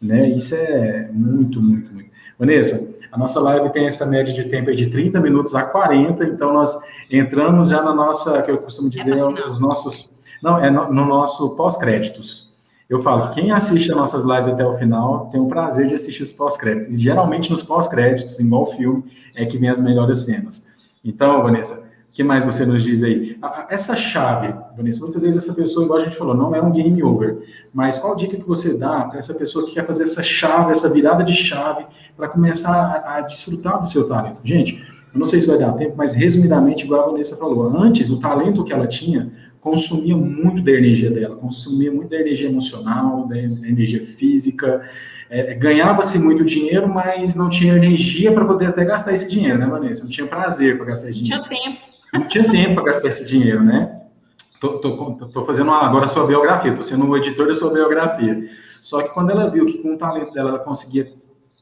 Né? 0.00 0.30
Isso 0.30 0.54
é 0.54 1.10
muito, 1.12 1.60
muito, 1.60 1.92
muito. 1.92 2.08
Vanessa, 2.38 2.94
a 3.12 3.18
nossa 3.18 3.38
live 3.40 3.70
tem 3.70 3.86
essa 3.86 4.06
média 4.06 4.32
de 4.32 4.44
tempo 4.44 4.74
de 4.74 4.88
30 4.88 5.20
minutos 5.20 5.54
a 5.54 5.64
40, 5.64 6.24
então 6.24 6.54
nós 6.54 6.80
entramos 7.10 7.68
já 7.68 7.82
na 7.82 7.94
nossa, 7.94 8.40
que 8.42 8.50
eu 8.50 8.56
costumo 8.56 8.88
dizer, 8.88 9.18
é 9.18 9.46
os 9.46 9.60
nossos. 9.60 10.10
Não, 10.42 10.58
é 10.58 10.70
no, 10.70 10.90
no 10.90 11.04
nosso 11.04 11.54
pós-créditos. 11.54 12.56
Eu 12.88 13.02
falo 13.02 13.28
que 13.28 13.42
quem 13.42 13.52
assiste 13.52 13.90
as 13.90 13.96
nossas 13.96 14.24
lives 14.24 14.48
até 14.48 14.64
o 14.64 14.78
final 14.78 15.28
tem 15.30 15.38
o 15.38 15.46
prazer 15.46 15.88
de 15.88 15.94
assistir 15.94 16.22
os 16.22 16.32
pós-créditos. 16.32 16.88
E 16.88 16.98
geralmente 16.98 17.50
nos 17.50 17.62
pós-créditos, 17.62 18.40
igual 18.40 18.66
filme, 18.72 19.04
é 19.36 19.44
que 19.44 19.58
vem 19.58 19.68
as 19.68 19.78
melhores 19.78 20.20
cenas. 20.20 20.66
Então, 21.04 21.42
Vanessa, 21.42 21.82
o 21.82 21.87
que 22.18 22.24
mais 22.24 22.44
você 22.44 22.66
nos 22.66 22.82
diz 22.82 23.04
aí? 23.04 23.38
Essa 23.70 23.94
chave, 23.94 24.52
Vanessa, 24.76 25.00
muitas 25.02 25.22
vezes 25.22 25.36
essa 25.36 25.54
pessoa, 25.54 25.84
igual 25.84 26.00
a 26.00 26.02
gente 26.04 26.16
falou, 26.16 26.34
não 26.34 26.52
é 26.52 26.60
um 26.60 26.72
game 26.72 27.00
over. 27.00 27.38
Mas 27.72 27.96
qual 27.96 28.16
dica 28.16 28.36
que 28.36 28.44
você 28.44 28.76
dá 28.76 29.02
para 29.02 29.20
essa 29.20 29.32
pessoa 29.34 29.64
que 29.64 29.74
quer 29.74 29.86
fazer 29.86 30.02
essa 30.02 30.20
chave, 30.20 30.72
essa 30.72 30.92
virada 30.92 31.22
de 31.22 31.36
chave, 31.36 31.86
para 32.16 32.26
começar 32.26 32.74
a, 32.74 33.18
a 33.18 33.20
desfrutar 33.20 33.78
do 33.78 33.86
seu 33.86 34.08
talento? 34.08 34.40
Gente, 34.42 34.84
eu 35.14 35.20
não 35.20 35.26
sei 35.26 35.38
se 35.38 35.46
vai 35.46 35.58
dar 35.58 35.74
tempo, 35.74 35.94
mas 35.96 36.12
resumidamente, 36.12 36.84
igual 36.84 37.04
a 37.04 37.10
Vanessa 37.12 37.36
falou, 37.36 37.68
antes 37.78 38.10
o 38.10 38.18
talento 38.18 38.64
que 38.64 38.72
ela 38.72 38.88
tinha 38.88 39.30
consumia 39.60 40.16
muito 40.16 40.60
da 40.60 40.72
energia 40.72 41.12
dela, 41.12 41.36
consumia 41.36 41.92
muito 41.92 42.10
da 42.10 42.16
energia 42.16 42.48
emocional, 42.48 43.28
da 43.28 43.38
energia 43.38 44.04
física. 44.04 44.82
É, 45.30 45.54
Ganhava-se 45.54 46.18
muito 46.18 46.44
dinheiro, 46.44 46.88
mas 46.92 47.36
não 47.36 47.48
tinha 47.48 47.76
energia 47.76 48.32
para 48.32 48.44
poder 48.44 48.66
até 48.66 48.84
gastar 48.84 49.12
esse 49.12 49.28
dinheiro, 49.28 49.56
né, 49.56 49.66
Vanessa? 49.66 50.02
Não 50.02 50.10
tinha 50.10 50.26
prazer 50.26 50.76
para 50.76 50.86
gastar 50.86 51.10
esse 51.10 51.22
dinheiro. 51.22 51.44
Não 51.44 51.48
tinha 51.48 51.62
tempo. 51.62 51.97
Não 52.12 52.26
tinha 52.26 52.48
tempo 52.48 52.76
para 52.76 52.84
gastar 52.84 53.08
esse 53.08 53.26
dinheiro, 53.26 53.62
né? 53.62 54.00
Tô, 54.60 54.78
tô, 54.78 55.14
tô 55.28 55.44
fazendo 55.44 55.70
agora 55.70 56.04
a 56.04 56.08
sua 56.08 56.26
biografia, 56.26 56.74
tô 56.74 56.82
sendo 56.82 57.06
o 57.06 57.16
editor 57.16 57.46
da 57.46 57.54
sua 57.54 57.72
biografia. 57.72 58.48
Só 58.82 59.02
que 59.02 59.10
quando 59.10 59.30
ela 59.30 59.48
viu 59.48 59.66
que 59.66 59.78
com 59.78 59.94
o 59.94 59.98
talento 59.98 60.32
dela 60.32 60.50
ela 60.50 60.58
conseguia 60.58 61.12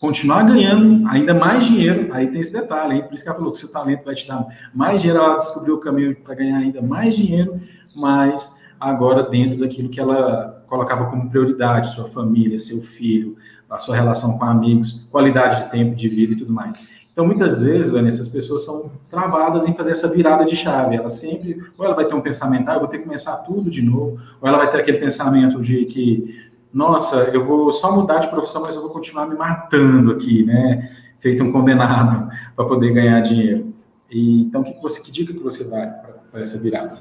continuar 0.00 0.42
ganhando 0.42 1.06
ainda 1.08 1.34
mais 1.34 1.64
dinheiro, 1.64 2.12
aí 2.12 2.28
tem 2.28 2.40
esse 2.40 2.52
detalhe, 2.52 3.02
por 3.02 3.14
isso 3.14 3.22
que 3.22 3.28
ela 3.28 3.38
falou 3.38 3.52
que 3.52 3.58
seu 3.58 3.72
talento 3.72 4.04
vai 4.04 4.14
te 4.14 4.28
dar 4.28 4.46
mais 4.74 5.00
dinheiro, 5.00 5.22
ela 5.22 5.38
descobriu 5.38 5.74
o 5.76 5.80
caminho 5.80 6.14
para 6.22 6.34
ganhar 6.34 6.58
ainda 6.58 6.82
mais 6.82 7.16
dinheiro, 7.16 7.60
mas 7.94 8.54
agora 8.78 9.22
dentro 9.22 9.58
daquilo 9.58 9.88
que 9.88 9.98
ela 9.98 10.64
colocava 10.66 11.06
como 11.06 11.30
prioridade, 11.30 11.94
sua 11.94 12.04
família, 12.04 12.60
seu 12.60 12.82
filho, 12.82 13.36
a 13.68 13.78
sua 13.78 13.96
relação 13.96 14.38
com 14.38 14.44
amigos, 14.44 15.06
qualidade 15.10 15.64
de 15.64 15.70
tempo, 15.70 15.96
de 15.96 16.08
vida 16.08 16.34
e 16.34 16.36
tudo 16.36 16.52
mais. 16.52 16.76
Então, 17.16 17.24
muitas 17.24 17.62
vezes, 17.62 17.90
Vanessa, 17.90 18.20
as 18.20 18.28
pessoas 18.28 18.62
são 18.62 18.92
travadas 19.08 19.66
em 19.66 19.72
fazer 19.72 19.92
essa 19.92 20.06
virada 20.06 20.44
de 20.44 20.54
chave. 20.54 20.96
Ela 20.96 21.08
sempre, 21.08 21.62
ou 21.78 21.86
ela 21.86 21.94
vai 21.94 22.04
ter 22.04 22.14
um 22.14 22.20
pensamento, 22.20 22.68
ah, 22.68 22.74
eu 22.74 22.80
vou 22.80 22.88
ter 22.88 22.98
que 22.98 23.04
começar 23.04 23.38
tudo 23.38 23.70
de 23.70 23.80
novo, 23.80 24.20
ou 24.38 24.46
ela 24.46 24.58
vai 24.58 24.70
ter 24.70 24.78
aquele 24.78 24.98
pensamento 24.98 25.62
de 25.62 25.86
que, 25.86 26.50
nossa, 26.70 27.16
eu 27.32 27.46
vou 27.46 27.72
só 27.72 27.90
mudar 27.90 28.18
de 28.18 28.28
profissão, 28.28 28.60
mas 28.60 28.76
eu 28.76 28.82
vou 28.82 28.90
continuar 28.90 29.26
me 29.26 29.34
matando 29.34 30.12
aqui, 30.12 30.44
né? 30.44 30.90
Feito 31.18 31.42
um 31.42 31.50
condenado 31.50 32.30
para 32.54 32.66
poder 32.66 32.92
ganhar 32.92 33.18
dinheiro. 33.22 33.72
E, 34.10 34.42
então, 34.42 34.62
que, 34.62 34.78
você, 34.82 35.00
que 35.00 35.10
dica 35.10 35.32
que 35.32 35.42
você 35.42 35.64
dá 35.64 35.86
para 36.30 36.42
essa 36.42 36.58
virada? 36.58 36.98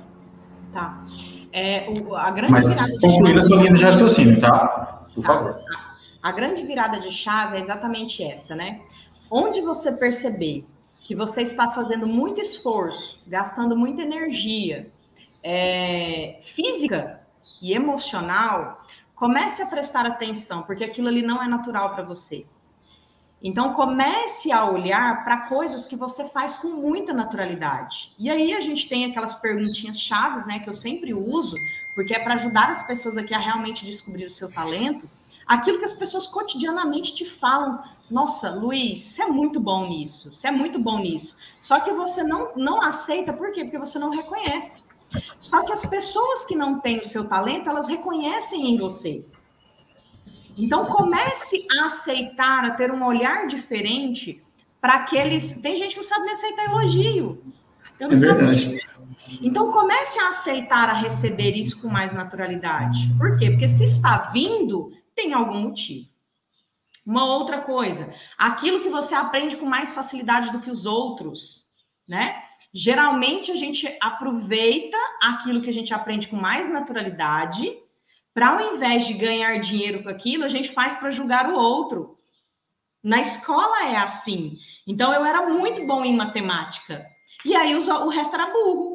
Tá. 0.71 1.03
É, 1.51 1.89
o, 1.89 2.15
a 2.15 2.31
grande 2.31 2.53
Mas, 2.53 2.69
virada 2.69 2.89
de 2.89 2.99
concluindo 3.01 3.39
a 3.39 3.43
sua 3.43 3.57
linha 3.57 3.73
de 3.73 3.83
raciocínio, 3.83 4.39
tá? 4.39 5.07
Por 5.13 5.21
tá. 5.21 5.27
favor. 5.27 5.57
A 6.23 6.31
grande 6.31 6.63
virada 6.63 7.01
de 7.01 7.11
chave 7.11 7.57
é 7.57 7.59
exatamente 7.59 8.23
essa, 8.23 8.55
né? 8.55 8.79
Onde 9.29 9.61
você 9.61 9.91
perceber 9.91 10.65
que 11.01 11.15
você 11.15 11.41
está 11.43 11.69
fazendo 11.69 12.07
muito 12.07 12.41
esforço, 12.41 13.19
gastando 13.27 13.75
muita 13.75 14.01
energia 14.01 14.91
é, 15.43 16.39
física 16.43 17.21
e 17.61 17.73
emocional, 17.73 18.83
comece 19.15 19.61
a 19.61 19.67
prestar 19.67 20.05
atenção, 20.05 20.63
porque 20.63 20.83
aquilo 20.83 21.07
ali 21.07 21.21
não 21.21 21.41
é 21.41 21.47
natural 21.47 21.93
para 21.93 22.03
você. 22.03 22.45
Então 23.41 23.73
comece 23.73 24.51
a 24.51 24.65
olhar 24.65 25.23
para 25.23 25.47
coisas 25.47 25.85
que 25.85 25.95
você 25.95 26.27
faz 26.29 26.55
com 26.55 26.69
muita 26.69 27.13
naturalidade. 27.13 28.11
E 28.17 28.27
aí 28.27 28.53
a 28.55 28.61
gente 28.61 28.89
tem 28.89 29.05
aquelas 29.05 29.35
perguntinhas 29.35 29.99
chaves, 29.99 30.47
né, 30.47 30.57
que 30.57 30.69
eu 30.69 30.73
sempre 30.73 31.13
uso, 31.13 31.55
porque 31.93 32.15
é 32.15 32.19
para 32.19 32.33
ajudar 32.33 32.71
as 32.71 32.81
pessoas 32.81 33.17
aqui 33.17 33.33
a 33.33 33.39
realmente 33.39 33.85
descobrir 33.85 34.25
o 34.25 34.31
seu 34.31 34.51
talento. 34.51 35.07
Aquilo 35.45 35.77
que 35.77 35.85
as 35.85 35.93
pessoas 35.93 36.25
cotidianamente 36.25 37.13
te 37.13 37.23
falam, 37.23 37.83
nossa, 38.09 38.51
Luiz, 38.51 39.01
você 39.01 39.23
é 39.23 39.27
muito 39.27 39.59
bom 39.59 39.87
nisso, 39.87 40.31
você 40.31 40.47
é 40.47 40.51
muito 40.51 40.79
bom 40.79 40.99
nisso. 40.99 41.35
Só 41.59 41.79
que 41.79 41.91
você 41.91 42.23
não, 42.23 42.55
não 42.55 42.81
aceita, 42.81 43.33
por 43.33 43.51
quê? 43.51 43.63
Porque 43.63 43.79
você 43.79 43.97
não 43.97 44.11
reconhece. 44.11 44.83
Só 45.39 45.63
que 45.65 45.71
as 45.71 45.85
pessoas 45.85 46.45
que 46.45 46.55
não 46.55 46.79
têm 46.79 46.99
o 46.99 47.05
seu 47.05 47.25
talento, 47.25 47.69
elas 47.69 47.87
reconhecem 47.87 48.73
em 48.73 48.77
você. 48.77 49.25
Então 50.57 50.85
comece 50.85 51.65
a 51.79 51.85
aceitar, 51.85 52.63
a 52.65 52.71
ter 52.71 52.91
um 52.91 53.03
olhar 53.03 53.47
diferente 53.47 54.41
para 54.79 54.93
aqueles. 54.95 55.53
Tem 55.61 55.75
gente 55.75 55.91
que 55.91 55.97
não 55.97 56.03
sabe 56.03 56.25
nem 56.25 56.33
aceitar 56.33 56.65
elogio. 56.65 57.43
Eu 57.99 58.09
não 58.09 58.15
é 58.15 58.19
verdade. 58.19 58.79
Então 59.41 59.71
comece 59.71 60.19
a 60.19 60.29
aceitar, 60.29 60.89
a 60.89 60.93
receber 60.93 61.51
isso 61.51 61.81
com 61.81 61.87
mais 61.87 62.11
naturalidade. 62.13 63.13
Por 63.17 63.37
quê? 63.37 63.49
Porque 63.49 63.67
se 63.67 63.83
está 63.83 64.29
vindo, 64.31 64.91
tem 65.15 65.33
algum 65.33 65.61
motivo. 65.61 66.14
Uma 67.05 67.25
outra 67.25 67.61
coisa, 67.61 68.13
aquilo 68.37 68.81
que 68.81 68.89
você 68.89 69.13
aprende 69.13 69.57
com 69.57 69.65
mais 69.65 69.93
facilidade 69.93 70.51
do 70.51 70.59
que 70.59 70.71
os 70.71 70.85
outros, 70.85 71.65
né? 72.07 72.41
Geralmente 72.73 73.51
a 73.51 73.55
gente 73.55 73.87
aproveita 74.01 74.97
aquilo 75.21 75.61
que 75.61 75.69
a 75.69 75.73
gente 75.73 75.93
aprende 75.93 76.27
com 76.27 76.35
mais 76.35 76.67
naturalidade 76.67 77.77
para 78.35 78.49
ao 78.49 78.75
invés 78.75 79.07
de 79.07 79.13
ganhar 79.13 79.57
dinheiro 79.59 80.03
com 80.03 80.09
aquilo, 80.09 80.43
a 80.43 80.49
gente 80.49 80.69
faz 80.69 80.93
para 80.93 81.09
julgar 81.09 81.49
o 81.49 81.55
outro. 81.55 82.17
Na 83.01 83.21
escola 83.21 83.87
é 83.87 83.95
assim. 83.95 84.57
Então 84.85 85.13
eu 85.13 85.23
era 85.23 85.47
muito 85.47 85.85
bom 85.87 86.03
em 86.03 86.13
matemática. 86.13 87.05
E 87.45 87.55
aí 87.55 87.73
o 87.73 88.09
resto 88.09 88.33
era 88.33 88.51
burro. 88.51 88.94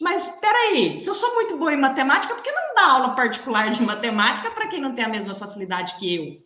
Mas 0.00 0.26
espera 0.26 0.58
aí, 0.68 0.98
se 0.98 1.08
eu 1.08 1.14
sou 1.14 1.34
muito 1.34 1.56
boa 1.58 1.72
em 1.74 1.76
matemática, 1.76 2.34
por 2.34 2.42
que 2.42 2.50
não 2.50 2.74
dá 2.74 2.86
aula 2.92 3.14
particular 3.14 3.70
de 3.70 3.82
matemática 3.82 4.50
para 4.50 4.66
quem 4.68 4.80
não 4.80 4.94
tem 4.94 5.04
a 5.04 5.08
mesma 5.08 5.34
facilidade 5.34 5.96
que 5.96 6.14
eu? 6.16 6.42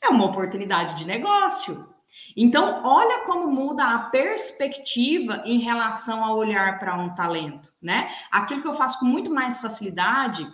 É 0.00 0.08
uma 0.08 0.26
oportunidade 0.26 0.94
de 0.94 1.04
negócio. 1.04 1.92
Então, 2.36 2.82
olha 2.84 3.24
como 3.26 3.50
muda 3.50 3.84
a 3.94 3.98
perspectiva 3.98 5.42
em 5.44 5.58
relação 5.58 6.24
a 6.24 6.34
olhar 6.34 6.78
para 6.78 6.94
um 6.96 7.14
talento, 7.14 7.72
né? 7.82 8.10
Aquilo 8.30 8.62
que 8.62 8.68
eu 8.68 8.74
faço 8.76 9.00
com 9.00 9.06
muito 9.06 9.30
mais 9.30 9.60
facilidade, 9.60 10.46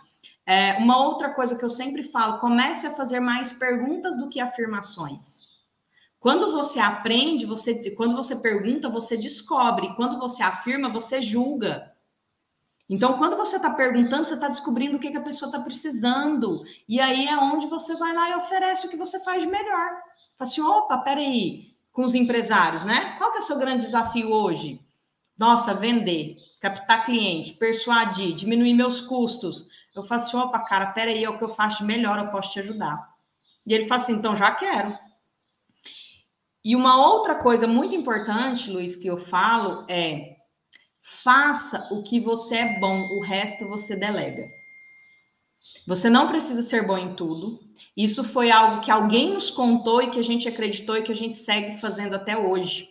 É, 0.44 0.74
uma 0.78 0.98
outra 1.06 1.32
coisa 1.32 1.56
que 1.56 1.64
eu 1.64 1.70
sempre 1.70 2.02
falo: 2.04 2.38
comece 2.40 2.86
a 2.86 2.94
fazer 2.94 3.20
mais 3.20 3.52
perguntas 3.52 4.16
do 4.18 4.28
que 4.28 4.40
afirmações. 4.40 5.51
Quando 6.22 6.52
você 6.52 6.78
aprende, 6.78 7.44
você, 7.44 7.90
quando 7.90 8.14
você 8.14 8.36
pergunta, 8.36 8.88
você 8.88 9.16
descobre. 9.16 9.92
Quando 9.96 10.20
você 10.20 10.40
afirma, 10.40 10.88
você 10.88 11.20
julga. 11.20 11.92
Então, 12.88 13.18
quando 13.18 13.36
você 13.36 13.56
está 13.56 13.68
perguntando, 13.70 14.24
você 14.24 14.34
está 14.34 14.46
descobrindo 14.46 14.96
o 14.96 15.00
que, 15.00 15.10
que 15.10 15.16
a 15.16 15.22
pessoa 15.22 15.48
está 15.48 15.60
precisando. 15.60 16.62
E 16.88 17.00
aí 17.00 17.26
é 17.26 17.36
onde 17.36 17.66
você 17.66 17.96
vai 17.96 18.14
lá 18.14 18.30
e 18.30 18.36
oferece 18.36 18.86
o 18.86 18.88
que 18.88 18.96
você 18.96 19.18
faz 19.24 19.42
de 19.42 19.48
melhor. 19.48 19.88
Fala 20.38 20.48
assim, 20.48 20.60
opa, 20.60 20.96
peraí, 20.98 21.74
com 21.90 22.04
os 22.04 22.14
empresários, 22.14 22.84
né? 22.84 23.16
Qual 23.18 23.32
que 23.32 23.38
é 23.38 23.40
o 23.40 23.44
seu 23.44 23.58
grande 23.58 23.84
desafio 23.84 24.30
hoje? 24.30 24.80
Nossa, 25.36 25.74
vender, 25.74 26.36
captar 26.60 27.02
cliente, 27.02 27.54
persuadir, 27.54 28.36
diminuir 28.36 28.74
meus 28.74 29.00
custos. 29.00 29.66
Eu 29.92 30.04
falo 30.04 30.22
assim, 30.22 30.36
opa, 30.36 30.60
cara, 30.60 30.86
peraí, 30.92 31.24
é 31.24 31.28
o 31.28 31.36
que 31.36 31.42
eu 31.42 31.48
faço 31.48 31.78
de 31.78 31.84
melhor, 31.84 32.16
eu 32.16 32.28
posso 32.28 32.52
te 32.52 32.60
ajudar. 32.60 33.12
E 33.66 33.74
ele 33.74 33.88
fala 33.88 34.00
assim, 34.00 34.12
então 34.12 34.36
já 34.36 34.52
quero. 34.52 34.96
E 36.64 36.76
uma 36.76 37.04
outra 37.04 37.34
coisa 37.34 37.66
muito 37.66 37.94
importante, 37.94 38.70
Luiz, 38.70 38.94
que 38.94 39.08
eu 39.08 39.18
falo 39.18 39.84
é 39.88 40.36
faça 41.02 41.88
o 41.90 42.02
que 42.02 42.20
você 42.20 42.54
é 42.56 42.78
bom, 42.78 43.00
o 43.16 43.20
resto 43.20 43.68
você 43.68 43.96
delega. 43.96 44.48
Você 45.86 46.08
não 46.08 46.28
precisa 46.28 46.62
ser 46.62 46.86
bom 46.86 46.96
em 46.96 47.14
tudo. 47.14 47.58
Isso 47.96 48.22
foi 48.22 48.50
algo 48.50 48.80
que 48.80 48.90
alguém 48.90 49.34
nos 49.34 49.50
contou 49.50 50.00
e 50.00 50.10
que 50.10 50.18
a 50.18 50.24
gente 50.24 50.48
acreditou 50.48 50.96
e 50.96 51.02
que 51.02 51.12
a 51.12 51.14
gente 51.14 51.34
segue 51.34 51.80
fazendo 51.80 52.14
até 52.14 52.38
hoje, 52.38 52.88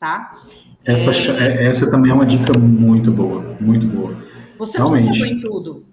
tá? 0.00 0.42
Essa, 0.84 1.12
é... 1.12 1.66
essa 1.66 1.90
também 1.90 2.10
é 2.10 2.14
uma 2.14 2.26
dica 2.26 2.58
muito 2.58 3.10
boa, 3.10 3.56
muito 3.60 3.86
boa. 3.86 4.16
Você 4.58 4.78
não 4.78 4.90
precisa 4.90 5.12
ser 5.12 5.20
bom 5.20 5.26
em 5.26 5.40
tudo. 5.40 5.86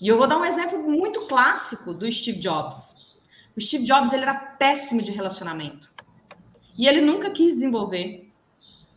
E 0.00 0.08
eu 0.08 0.18
vou 0.18 0.26
dar 0.26 0.38
um 0.38 0.44
exemplo 0.44 0.78
muito 0.78 1.26
clássico 1.26 1.94
do 1.94 2.10
Steve 2.12 2.38
Jobs. 2.38 2.94
O 3.56 3.60
Steve 3.60 3.84
Jobs 3.84 4.12
ele 4.12 4.22
era 4.22 4.34
péssimo 4.34 5.00
de 5.00 5.10
relacionamento. 5.10 5.90
E 6.78 6.86
ele 6.86 7.00
nunca 7.00 7.30
quis 7.30 7.54
desenvolver. 7.54 8.30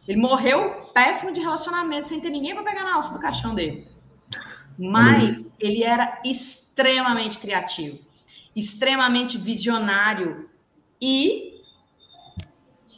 Ele 0.08 0.20
morreu 0.20 0.88
péssimo 0.94 1.32
de 1.32 1.40
relacionamento, 1.40 2.08
sem 2.08 2.20
ter 2.20 2.30
ninguém 2.30 2.54
para 2.54 2.64
pegar 2.64 2.84
na 2.84 2.96
alça 2.96 3.14
do 3.14 3.20
caixão 3.20 3.54
dele. 3.54 3.88
Mas 4.78 5.46
ele 5.60 5.84
era 5.84 6.20
extremamente 6.24 7.38
criativo, 7.38 8.00
extremamente 8.56 9.38
visionário 9.38 10.50
e 11.02 11.62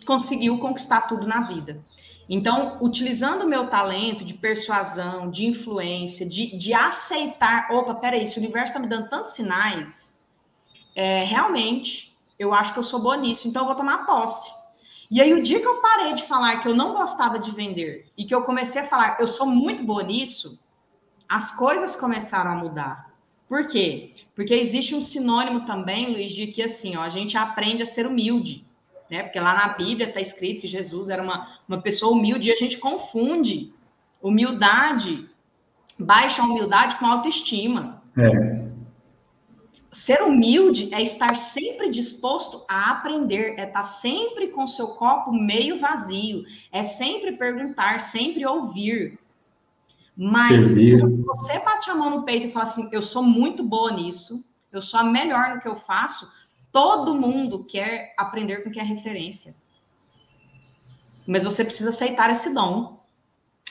conseguiu 0.05 0.57
conquistar 0.59 1.01
tudo 1.01 1.27
na 1.27 1.41
vida. 1.41 1.81
Então, 2.29 2.77
utilizando 2.79 3.43
o 3.43 3.47
meu 3.47 3.67
talento 3.67 4.23
de 4.23 4.33
persuasão, 4.33 5.29
de 5.29 5.45
influência, 5.45 6.25
de, 6.25 6.57
de 6.57 6.73
aceitar, 6.73 7.69
opa, 7.71 7.93
peraí, 7.95 8.25
se 8.25 8.37
o 8.37 8.41
universo 8.41 8.67
está 8.67 8.79
me 8.79 8.87
dando 8.87 9.09
tantos 9.09 9.31
sinais, 9.31 10.17
é, 10.95 11.25
realmente, 11.25 12.17
eu 12.39 12.53
acho 12.53 12.71
que 12.71 12.79
eu 12.79 12.83
sou 12.83 13.01
boa 13.01 13.17
nisso, 13.17 13.49
então 13.49 13.63
eu 13.63 13.67
vou 13.67 13.75
tomar 13.75 14.05
posse. 14.05 14.49
E 15.11 15.21
aí, 15.21 15.33
o 15.33 15.43
dia 15.43 15.59
que 15.59 15.67
eu 15.67 15.81
parei 15.81 16.13
de 16.13 16.23
falar 16.23 16.61
que 16.61 16.67
eu 16.67 16.75
não 16.75 16.93
gostava 16.93 17.37
de 17.37 17.51
vender 17.51 18.07
e 18.17 18.25
que 18.25 18.33
eu 18.33 18.41
comecei 18.43 18.81
a 18.81 18.85
falar, 18.85 19.17
eu 19.19 19.27
sou 19.27 19.45
muito 19.45 19.83
boa 19.83 20.01
nisso, 20.01 20.57
as 21.27 21.51
coisas 21.51 21.95
começaram 21.95 22.51
a 22.51 22.55
mudar. 22.55 23.11
Por 23.47 23.67
quê? 23.67 24.13
Porque 24.33 24.53
existe 24.53 24.95
um 24.95 25.01
sinônimo 25.01 25.65
também, 25.65 26.13
Luiz, 26.13 26.31
de 26.31 26.47
que 26.47 26.63
assim, 26.63 26.95
ó, 26.95 27.01
a 27.01 27.09
gente 27.09 27.37
aprende 27.37 27.83
a 27.83 27.85
ser 27.85 28.07
humilde 28.07 28.65
né? 29.11 29.23
Porque 29.23 29.39
lá 29.41 29.53
na 29.53 29.67
Bíblia 29.67 30.07
está 30.07 30.21
escrito 30.21 30.61
que 30.61 30.67
Jesus 30.67 31.09
era 31.09 31.21
uma, 31.21 31.59
uma 31.67 31.81
pessoa 31.81 32.13
humilde 32.13 32.47
e 32.47 32.53
a 32.53 32.55
gente 32.55 32.77
confunde 32.77 33.73
humildade, 34.21 35.29
baixa 35.99 36.41
humildade 36.41 36.95
com 36.95 37.05
autoestima. 37.05 38.01
É. 38.17 38.60
Ser 39.91 40.21
humilde 40.21 40.93
é 40.93 41.01
estar 41.01 41.35
sempre 41.35 41.89
disposto 41.89 42.63
a 42.67 42.91
aprender, 42.91 43.59
é 43.59 43.67
estar 43.67 43.83
sempre 43.83 44.47
com 44.47 44.65
seu 44.65 44.89
copo 44.89 45.33
meio 45.33 45.79
vazio, 45.79 46.45
é 46.71 46.83
sempre 46.83 47.33
perguntar, 47.33 47.99
sempre 47.99 48.45
ouvir. 48.45 49.19
Mas 50.15 50.77
quando 50.77 51.25
você 51.25 51.59
bate 51.59 51.89
a 51.89 51.95
mão 51.95 52.09
no 52.09 52.23
peito 52.23 52.47
e 52.47 52.51
fala 52.51 52.65
assim: 52.65 52.89
eu 52.91 53.01
sou 53.01 53.21
muito 53.21 53.63
boa 53.63 53.91
nisso, 53.91 54.43
eu 54.71 54.81
sou 54.81 54.99
a 54.99 55.03
melhor 55.03 55.55
no 55.55 55.61
que 55.61 55.67
eu 55.67 55.75
faço, 55.75 56.31
Todo 56.71 57.13
mundo 57.13 57.65
quer 57.65 58.13
aprender 58.17 58.63
com 58.63 58.71
que 58.71 58.79
é 58.79 58.83
referência. 58.83 59.53
Mas 61.27 61.43
você 61.43 61.65
precisa 61.65 61.89
aceitar 61.89 62.29
esse 62.31 62.53
dom. 62.53 63.03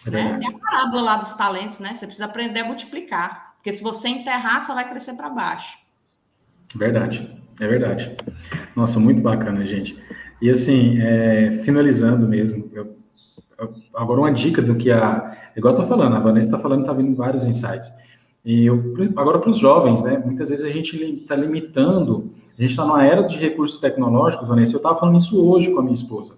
É, 0.07 0.11
né? 0.11 0.41
é 0.43 0.49
a 0.49 0.59
parábola 0.59 1.03
lá 1.03 1.16
dos 1.16 1.33
talentos, 1.33 1.79
né? 1.79 1.95
Você 1.95 2.07
precisa 2.07 2.27
aprender 2.27 2.61
a 2.61 2.64
multiplicar. 2.64 3.55
Porque 3.57 3.73
se 3.73 3.83
você 3.83 4.09
enterrar, 4.09 4.66
só 4.66 4.75
vai 4.75 4.89
crescer 4.89 5.14
para 5.14 5.31
baixo. 5.31 5.79
Verdade, 6.75 7.29
é 7.59 7.66
verdade. 7.66 8.16
Nossa, 8.77 8.99
muito 9.01 9.21
bacana, 9.21 9.66
gente. 9.66 9.99
E 10.41 10.49
assim, 10.49 10.99
é, 11.01 11.61
finalizando 11.64 12.27
mesmo, 12.27 12.71
eu, 12.73 12.97
eu, 13.59 13.75
agora 13.95 14.21
uma 14.21 14.33
dica 14.33 14.62
do 14.62 14.77
que 14.77 14.91
a. 14.91 15.37
Igual 15.57 15.75
eu 15.75 15.81
tô 15.81 15.87
falando, 15.87 16.16
a 16.16 16.21
Vanessa 16.21 16.49
está 16.49 16.59
falando, 16.59 16.83
está 16.83 16.93
vindo 16.93 17.14
vários 17.14 17.45
insights. 17.45 17.91
E 18.45 18.66
eu, 18.66 18.95
agora 19.16 19.39
para 19.39 19.51
os 19.51 19.59
jovens, 19.59 20.03
né? 20.03 20.23
Muitas 20.25 20.49
vezes 20.49 20.64
a 20.64 20.71
gente 20.71 20.97
está 20.97 21.37
limitando 21.37 22.33
a 22.61 22.62
gente 22.62 22.73
está 22.73 22.85
numa 22.85 23.03
era 23.03 23.23
de 23.23 23.39
recursos 23.39 23.79
tecnológicos, 23.79 24.47
Vanessa. 24.47 24.75
Eu 24.75 24.77
estava 24.77 24.99
falando 24.99 25.16
isso 25.16 25.43
hoje 25.43 25.71
com 25.71 25.81
a 25.81 25.83
minha 25.83 25.95
esposa. 25.95 26.37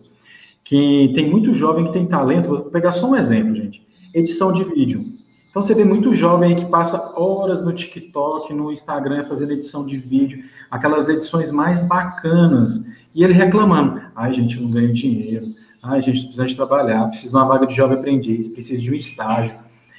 Que 0.62 1.11
tem 1.16 1.28
muito 1.28 1.53
jovem 1.53 1.87
que 1.87 1.93
tem 1.93 2.07
talento. 2.07 2.49
Vou 2.49 2.61
pegar 2.61 2.93
só 2.93 3.11
um 3.11 3.16
exemplo, 3.16 3.57
gente. 3.57 3.85
Edição 4.14 4.53
de 4.53 4.62
vídeo. 4.62 5.05
Então 5.53 5.61
você 5.61 5.74
vê 5.74 5.84
muito 5.84 6.14
jovem 6.14 6.57
que 6.57 6.64
passa 6.64 7.12
horas 7.14 7.62
no 7.62 7.74
TikTok, 7.74 8.55
no 8.55 8.72
Instagram, 8.72 9.24
fazendo 9.24 9.53
edição 9.53 9.84
de 9.84 9.98
vídeo, 9.98 10.42
aquelas 10.70 11.11
edições 11.11 11.50
mais 11.50 11.82
bacanas. 11.82 12.82
E 13.14 13.22
ele 13.22 13.34
reclamando: 13.34 14.00
ai, 14.16 14.32
gente, 14.32 14.57
eu 14.57 14.62
não 14.62 14.70
ganho 14.70 14.94
dinheiro. 14.94 15.48
Ai, 15.82 16.00
gente, 16.00 16.22
precisa 16.22 16.46
de 16.46 16.57
trabalhar, 16.57 17.07
preciso 17.09 17.32
de 17.32 17.36
uma 17.36 17.44
vaga 17.44 17.66
de 17.66 17.74
jovem 17.76 17.98
aprendiz, 17.98 18.48
preciso 18.48 18.80
de 18.80 18.92
um 18.92 18.94
estágio. 18.94 19.55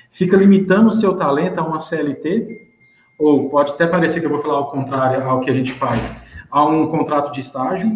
Fica 0.10 0.36
limitando 0.36 0.88
o 0.88 0.91
seu 0.91 1.16
talento 1.16 1.60
a 1.60 1.64
uma 1.64 1.78
CLT 1.78 2.47
ou 3.20 3.47
pode 3.47 3.74
até 3.74 3.86
parecer 3.86 4.22
que 4.22 4.26
eu 4.26 4.32
vou 4.32 4.41
falar 4.41 4.56
ao 4.56 4.72
contrário 4.72 5.24
ao 5.24 5.39
que 5.39 5.51
a 5.51 5.54
gente 5.54 5.72
faz, 5.74 6.18
a 6.49 6.66
um 6.66 6.88
contrato 6.88 7.32
de 7.32 7.41
estágio, 7.41 7.91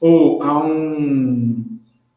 ou 0.00 0.40
a 0.44 0.64
um. 0.64 1.64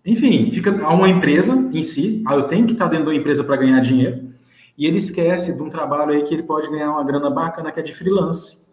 Enfim, 0.05 0.51
fica 0.51 0.83
a 0.83 0.93
uma 0.93 1.09
empresa 1.09 1.67
em 1.73 1.81
si, 1.81 2.23
ah, 2.27 2.35
eu 2.35 2.43
tenho 2.43 2.67
que 2.67 2.73
estar 2.73 2.87
dentro 2.87 3.07
da 3.07 3.15
empresa 3.15 3.43
para 3.43 3.57
ganhar 3.57 3.79
dinheiro, 3.81 4.26
e 4.77 4.85
ele 4.85 4.97
esquece 4.97 5.55
de 5.55 5.61
um 5.61 5.69
trabalho 5.69 6.11
aí 6.11 6.23
que 6.23 6.33
ele 6.33 6.43
pode 6.43 6.69
ganhar 6.69 6.91
uma 6.91 7.03
grana 7.03 7.29
bacana, 7.29 7.71
que 7.71 7.79
é 7.79 7.83
de 7.83 7.93
freelance. 7.93 8.67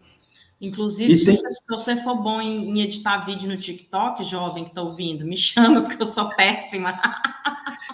Inclusive, 0.61 1.19
se, 1.19 1.25
tem... 1.25 1.37
você, 1.69 1.97
for 1.97 2.23
bom 2.23 2.41
em, 2.41 2.81
editar 2.81 3.25
vídeo 3.25 3.49
no 3.49 3.57
TikTok, 3.57 4.23
jovem 4.25 4.65
que 4.65 4.71
está 4.71 4.83
ouvindo, 4.83 5.25
me 5.25 5.37
chama, 5.39 5.83
porque 5.83 6.03
eu 6.03 6.07
sou 6.07 6.29
péssima. 6.31 6.95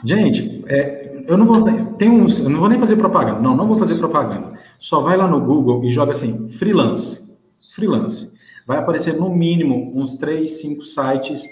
Gente, 0.05 0.65
é, 0.67 1.25
eu 1.27 1.37
não 1.37 1.45
vou 1.45 1.63
tem 1.97 2.11
uns, 2.11 2.41
eu 2.41 2.49
não 2.49 2.61
vou 2.61 2.69
nem 2.69 2.81
fazer 2.81 2.97
propaganda. 2.97 3.41
Não, 3.41 3.57
não 3.57 3.69
vou 3.69 3.77
fazer 3.77 3.97
propaganda. 3.97 4.59
Só 4.79 5.01
vai 5.01 5.17
lá 5.17 5.29
no 5.29 5.41
Google 5.41 5.85
e 5.85 5.91
joga 5.91 6.13
assim, 6.13 6.51
freelance. 6.53 7.39
Freelance. 7.75 8.33
Vai 8.67 8.79
aparecer 8.79 9.15
no 9.15 9.31
mínimo 9.31 9.93
uns 9.95 10.17
três, 10.17 10.61
cinco 10.61 10.85
sites, 10.85 11.45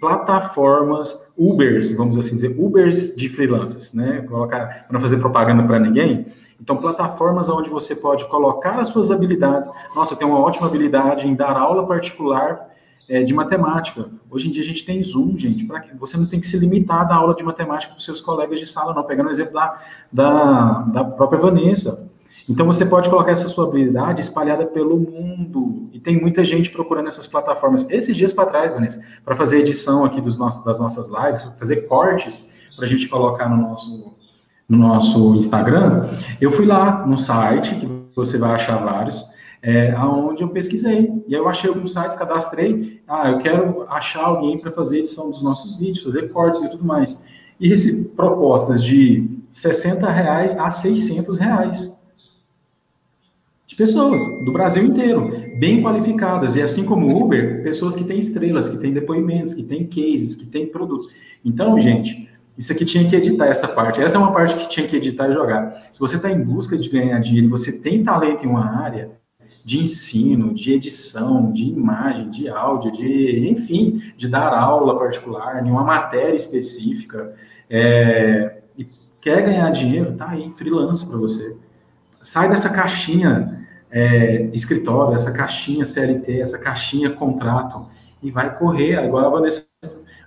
plataformas, 0.00 1.28
Ubers, 1.36 1.90
vamos 1.92 2.18
assim 2.18 2.34
dizer, 2.34 2.54
Ubers 2.58 3.14
de 3.14 3.28
freelancers, 3.28 3.94
né? 3.94 4.24
Colocar 4.28 4.84
para 4.86 4.92
não 4.92 5.00
fazer 5.00 5.18
propaganda 5.18 5.62
para 5.62 5.78
ninguém. 5.78 6.26
Então, 6.60 6.76
plataformas 6.76 7.48
onde 7.48 7.70
você 7.70 7.94
pode 7.94 8.24
colocar 8.26 8.80
as 8.80 8.88
suas 8.88 9.10
habilidades. 9.10 9.70
Nossa, 9.94 10.14
eu 10.14 10.18
tenho 10.18 10.30
uma 10.30 10.40
ótima 10.40 10.66
habilidade 10.66 11.26
em 11.26 11.34
dar 11.34 11.56
aula 11.56 11.86
particular 11.86 12.68
é, 13.08 13.22
de 13.22 13.32
matemática. 13.32 14.06
Hoje 14.28 14.48
em 14.48 14.50
dia 14.50 14.62
a 14.62 14.66
gente 14.66 14.84
tem 14.84 15.02
Zoom, 15.02 15.38
gente, 15.38 15.64
para 15.64 15.80
que 15.80 15.96
você 15.96 16.16
não 16.16 16.26
tem 16.26 16.40
que 16.40 16.46
se 16.46 16.58
limitar 16.58 17.02
a 17.02 17.04
dar 17.04 17.14
aula 17.16 17.34
de 17.34 17.44
matemática 17.44 17.92
para 17.92 17.98
os 17.98 18.04
seus 18.04 18.20
colegas 18.20 18.58
de 18.58 18.66
sala, 18.66 18.92
não. 18.92 19.04
Pegando 19.04 19.28
o 19.28 19.30
exemplo 19.30 19.54
da, 19.54 19.80
da, 20.12 20.80
da 20.92 21.04
própria 21.04 21.40
Vanessa. 21.40 22.07
Então 22.48 22.64
você 22.64 22.86
pode 22.86 23.10
colocar 23.10 23.32
essa 23.32 23.46
sua 23.46 23.66
habilidade 23.66 24.20
espalhada 24.20 24.66
pelo 24.66 24.96
mundo. 24.96 25.90
E 25.92 26.00
tem 26.00 26.18
muita 26.18 26.44
gente 26.44 26.70
procurando 26.70 27.08
essas 27.08 27.26
plataformas. 27.26 27.88
Esses 27.90 28.16
dias 28.16 28.32
para 28.32 28.46
trás, 28.46 28.72
Vanessa, 28.72 29.04
para 29.24 29.36
fazer 29.36 29.58
edição 29.58 30.04
aqui 30.04 30.20
dos 30.20 30.38
nossos, 30.38 30.64
das 30.64 30.80
nossas 30.80 31.08
lives, 31.08 31.46
fazer 31.58 31.82
cortes 31.82 32.50
para 32.74 32.86
a 32.86 32.88
gente 32.88 33.06
colocar 33.08 33.48
no 33.50 33.56
nosso, 33.56 34.16
no 34.68 34.78
nosso 34.78 35.34
Instagram, 35.34 36.08
eu 36.40 36.50
fui 36.50 36.64
lá 36.64 37.04
no 37.06 37.18
site, 37.18 37.74
que 37.74 37.88
você 38.14 38.38
vai 38.38 38.52
achar 38.52 38.76
vários, 38.82 39.24
é, 39.60 39.90
aonde 39.92 40.42
eu 40.42 40.48
pesquisei. 40.48 41.12
E 41.26 41.34
eu 41.34 41.48
achei 41.48 41.68
alguns 41.68 41.92
sites, 41.92 42.16
cadastrei. 42.16 43.02
Ah, 43.06 43.30
eu 43.30 43.38
quero 43.38 43.84
achar 43.90 44.24
alguém 44.24 44.58
para 44.58 44.70
fazer 44.72 45.00
edição 45.00 45.30
dos 45.30 45.42
nossos 45.42 45.76
vídeos, 45.76 46.02
fazer 46.02 46.32
cortes 46.32 46.62
e 46.62 46.70
tudo 46.70 46.84
mais. 46.84 47.22
E 47.60 47.68
recebi 47.68 48.08
propostas 48.10 48.82
de 48.82 49.28
60 49.50 50.08
reais 50.08 50.56
a 50.56 50.70
600 50.70 51.38
reais. 51.38 51.97
De 53.68 53.76
pessoas 53.76 54.26
do 54.46 54.50
Brasil 54.50 54.82
inteiro, 54.82 55.22
bem 55.58 55.82
qualificadas. 55.82 56.56
E 56.56 56.62
assim 56.62 56.86
como 56.86 57.06
o 57.06 57.22
Uber, 57.22 57.62
pessoas 57.62 57.94
que 57.94 58.02
têm 58.02 58.18
estrelas, 58.18 58.66
que 58.66 58.78
têm 58.78 58.94
depoimentos, 58.94 59.52
que 59.52 59.62
têm 59.62 59.86
cases, 59.86 60.34
que 60.34 60.46
têm 60.46 60.66
produto. 60.66 61.10
Então, 61.44 61.78
gente, 61.78 62.26
Isso 62.58 62.72
aqui 62.72 62.84
tinha 62.84 63.08
que 63.08 63.14
editar 63.14 63.46
essa 63.46 63.68
parte. 63.68 64.02
Essa 64.02 64.16
é 64.16 64.18
uma 64.18 64.32
parte 64.32 64.56
que 64.56 64.68
tinha 64.68 64.88
que 64.88 64.96
editar 64.96 65.28
e 65.28 65.32
jogar. 65.32 65.88
Se 65.92 66.00
você 66.00 66.16
está 66.16 66.28
em 66.28 66.42
busca 66.42 66.76
de 66.76 66.88
ganhar 66.88 67.20
dinheiro 67.20 67.46
e 67.46 67.50
você 67.50 67.80
tem 67.80 68.02
talento 68.02 68.44
em 68.44 68.48
uma 68.48 68.82
área 68.82 69.12
de 69.64 69.78
ensino, 69.78 70.52
de 70.52 70.72
edição, 70.72 71.52
de 71.52 71.64
imagem, 71.64 72.30
de 72.30 72.48
áudio, 72.48 72.90
de 72.90 73.48
enfim, 73.48 74.02
de 74.16 74.26
dar 74.26 74.52
aula 74.52 74.98
particular, 74.98 75.64
em 75.64 75.70
uma 75.70 75.84
matéria 75.84 76.34
específica, 76.34 77.32
é, 77.70 78.60
e 78.76 78.84
quer 79.20 79.42
ganhar 79.44 79.70
dinheiro, 79.70 80.16
tá 80.16 80.30
aí, 80.30 80.50
freelance 80.50 81.06
para 81.06 81.18
você. 81.18 81.56
Sai 82.20 82.48
dessa 82.48 82.70
caixinha 82.70 83.57
é, 83.90 84.48
escritório, 84.52 85.14
essa 85.14 85.32
caixinha 85.32 85.84
CLT, 85.84 86.40
essa 86.40 86.58
caixinha 86.58 87.10
contrato, 87.10 87.86
e 88.22 88.30
vai 88.30 88.56
correr. 88.56 88.96
Agora 88.96 89.26
a 89.26 89.30
Vanessa 89.30 89.68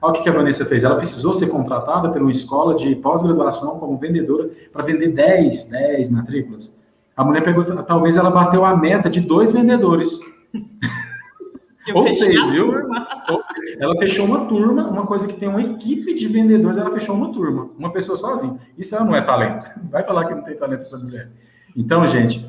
Olha 0.02 0.20
o 0.20 0.24
que 0.24 0.30
a 0.30 0.34
Vanessa 0.34 0.66
fez. 0.66 0.84
Ela 0.84 0.96
precisou 0.96 1.34
ser 1.34 1.48
contratada 1.48 2.10
por 2.10 2.22
uma 2.22 2.32
escola 2.32 2.74
de 2.74 2.96
pós-graduação 2.96 3.80
como 3.80 3.98
vendedora 3.98 4.50
para 4.74 4.84
vender 4.84 5.10
10, 5.10 5.70
10 5.70 6.10
matrículas. 6.10 6.76
A 7.16 7.24
mulher 7.24 7.44
pegou, 7.44 7.64
talvez 7.84 8.18
ela 8.18 8.32
bateu 8.32 8.66
a 8.66 8.76
meta 8.76 9.10
de 9.10 9.20
dois 9.20 9.52
vendedores. 9.52 10.20
Ou 11.94 12.04
fez, 12.04 12.50
viu? 12.50 12.74
Ela 13.80 13.96
fechou 13.98 14.26
uma 14.26 14.46
turma, 14.46 14.88
uma 14.88 15.06
coisa 15.06 15.28
que 15.28 15.34
tem 15.34 15.50
uma 15.50 15.62
equipe 15.62 16.14
de 16.14 16.28
vendedores, 16.28 16.78
ela 16.78 16.92
fechou 16.92 17.16
uma 17.16 17.34
turma, 17.34 17.70
uma 17.78 17.92
pessoa 17.92 18.16
sozinha. 18.16 18.60
Isso 18.78 18.96
ela 18.96 19.04
não 19.04 19.16
é 19.16 19.22
talento. 19.22 19.68
Vai 19.90 20.04
falar 20.04 20.26
que 20.26 20.36
não 20.36 20.44
tem 20.44 20.56
talento 20.56 20.82
essa 20.82 20.98
mulher. 20.98 21.30
Então, 21.76 22.06
gente, 22.06 22.46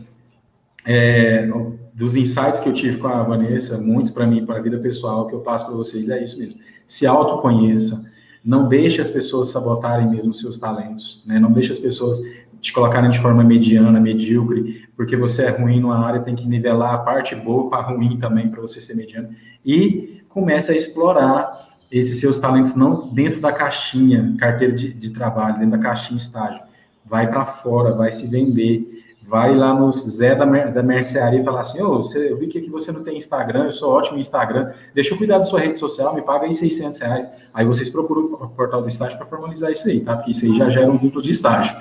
é, 0.84 1.48
dos 1.94 2.16
insights 2.16 2.60
que 2.60 2.68
eu 2.68 2.72
tive 2.72 2.98
com 2.98 3.08
a 3.08 3.22
Vanessa, 3.22 3.78
muitos 3.78 4.10
para 4.10 4.26
mim, 4.26 4.44
para 4.44 4.58
a 4.58 4.62
vida 4.62 4.78
pessoal, 4.78 5.26
que 5.26 5.34
eu 5.34 5.40
passo 5.40 5.66
para 5.66 5.74
vocês, 5.74 6.08
é 6.08 6.22
isso 6.22 6.38
mesmo. 6.38 6.58
Se 6.86 7.06
autoconheça, 7.06 8.04
não 8.44 8.68
deixe 8.68 9.00
as 9.00 9.10
pessoas 9.10 9.50
sabotarem 9.50 10.10
mesmo 10.10 10.34
seus 10.34 10.58
talentos, 10.58 11.22
né? 11.26 11.38
não 11.38 11.52
deixe 11.52 11.70
as 11.70 11.78
pessoas 11.78 12.20
te 12.60 12.72
colocarem 12.72 13.10
de 13.10 13.20
forma 13.20 13.42
mediana, 13.42 14.00
medíocre, 14.00 14.88
porque 14.96 15.16
você 15.16 15.42
é 15.42 15.50
ruim 15.50 15.80
numa 15.80 15.98
área, 15.98 16.20
tem 16.20 16.34
que 16.34 16.46
nivelar 16.46 16.94
a 16.94 16.98
parte 16.98 17.34
boa 17.34 17.68
com 17.68 17.74
a 17.74 17.82
ruim 17.82 18.18
também 18.18 18.48
para 18.48 18.60
você 18.60 18.80
ser 18.80 18.94
mediano. 18.94 19.30
E 19.66 20.22
comece 20.28 20.70
a 20.70 20.76
explorar 20.76 21.70
esses 21.90 22.20
seus 22.20 22.38
talentos 22.38 22.74
não 22.74 23.08
dentro 23.12 23.40
da 23.40 23.52
caixinha, 23.52 24.34
carteira 24.38 24.74
de, 24.74 24.92
de 24.92 25.10
trabalho, 25.10 25.58
dentro 25.58 25.72
da 25.72 25.78
caixinha 25.78 26.16
estágio. 26.16 26.62
Vai 27.04 27.28
para 27.28 27.44
fora, 27.44 27.92
vai 27.92 28.12
se 28.12 28.28
vender, 28.28 29.01
vai 29.26 29.54
lá 29.54 29.72
no 29.72 29.92
Zé 29.92 30.34
da, 30.34 30.44
mer 30.44 30.72
da 30.72 30.82
mercearia 30.82 31.40
e 31.40 31.44
falar 31.44 31.60
assim, 31.60 31.80
ô, 31.80 32.02
oh, 32.02 32.18
eu 32.18 32.36
vi 32.36 32.48
que 32.48 32.58
aqui 32.58 32.68
você 32.68 32.92
não 32.92 33.02
tem 33.02 33.16
Instagram, 33.16 33.64
eu 33.64 33.72
sou 33.72 33.90
ótimo 33.90 34.16
em 34.16 34.20
Instagram, 34.20 34.72
deixa 34.94 35.14
eu 35.14 35.18
cuidar 35.18 35.38
da 35.38 35.44
sua 35.44 35.60
rede 35.60 35.78
social, 35.78 36.14
me 36.14 36.22
paga 36.22 36.46
aí 36.46 36.52
600 36.52 37.00
reais. 37.00 37.30
Aí 37.54 37.64
vocês 37.64 37.88
procuram 37.88 38.24
o 38.24 38.48
portal 38.48 38.82
do 38.82 38.88
estágio 38.88 39.16
para 39.16 39.26
formalizar 39.26 39.70
isso 39.70 39.88
aí, 39.88 40.00
tá? 40.00 40.16
Porque 40.16 40.32
isso 40.32 40.44
aí 40.44 40.56
já 40.56 40.68
gera 40.70 40.90
um 40.90 40.96
duplo 40.96 41.22
de 41.22 41.30
estágio. 41.30 41.74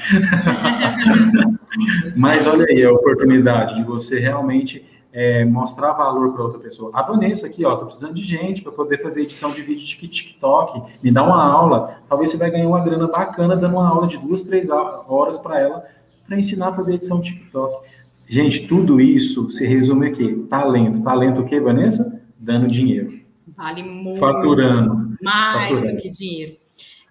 Mas 2.16 2.46
olha 2.46 2.66
aí 2.70 2.84
a 2.84 2.92
oportunidade 2.92 3.76
de 3.76 3.84
você 3.84 4.20
realmente 4.20 4.86
é, 5.14 5.44
mostrar 5.44 5.92
valor 5.94 6.34
para 6.34 6.44
outra 6.44 6.60
pessoa. 6.60 6.92
A 6.94 7.02
Vanessa 7.02 7.48
aqui, 7.48 7.66
ó, 7.66 7.76
tô 7.76 7.86
precisando 7.86 8.14
de 8.14 8.24
gente 8.24 8.62
para 8.62 8.72
poder 8.72 9.02
fazer 9.02 9.24
edição 9.24 9.52
de 9.52 9.62
vídeo 9.62 9.86
de 9.86 9.98
TikTok, 9.98 10.84
me 11.04 11.12
dá 11.12 11.24
uma 11.24 11.44
aula. 11.44 11.98
Talvez 12.08 12.30
você 12.30 12.38
vai 12.38 12.50
ganhar 12.50 12.68
uma 12.68 12.82
grana 12.82 13.08
bacana 13.08 13.56
dando 13.56 13.74
uma 13.74 13.88
aula 13.88 14.08
de 14.08 14.18
duas, 14.18 14.42
três 14.44 14.70
horas 14.70 15.38
para 15.38 15.60
ela 15.60 15.84
para 16.26 16.40
ensinar 16.40 16.70
a 16.70 16.74
fazer 16.74 16.96
edição 16.96 17.22
TikTok. 17.22 17.88
Gente, 18.28 18.68
tudo 18.68 19.02
isso 19.02 19.50
se 19.52 19.66
resume 19.68 20.08
aqui: 20.08 20.36
talento. 20.50 21.02
Talento 21.04 21.42
o 21.42 21.46
quê, 21.46 21.60
Vanessa? 21.60 22.24
Dando 22.40 22.68
dinheiro. 22.68 23.22
Vale 23.56 23.84
muito. 23.84 24.20
Faturando. 24.20 25.18
Mais 25.22 25.70
faturando. 25.70 25.96
do 25.96 26.02
que 26.02 26.10
dinheiro. 26.10 26.58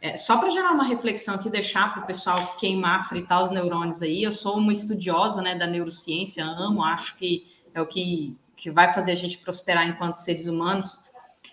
É, 0.03 0.17
só 0.17 0.39
para 0.39 0.49
gerar 0.49 0.73
uma 0.73 0.85
reflexão 0.85 1.35
aqui, 1.35 1.51
deixar 1.51 1.93
para 1.93 2.03
o 2.03 2.07
pessoal 2.07 2.57
queimar, 2.59 3.07
fritar 3.09 3.43
os 3.45 3.51
neurônios 3.51 4.01
aí. 4.01 4.23
Eu 4.23 4.33
sou 4.33 4.57
uma 4.57 4.73
estudiosa 4.73 5.43
né, 5.43 5.55
da 5.55 5.67
neurociência, 5.67 6.43
amo, 6.43 6.83
acho 6.83 7.19
que 7.19 7.47
é 7.75 7.83
o 7.83 7.87
que, 7.87 8.35
que 8.57 8.71
vai 8.71 8.95
fazer 8.95 9.13
a 9.13 9.17
gente 9.17 9.37
prosperar 9.39 9.87
enquanto 9.87 10.17
seres 10.17 10.47
humanos. 10.47 10.99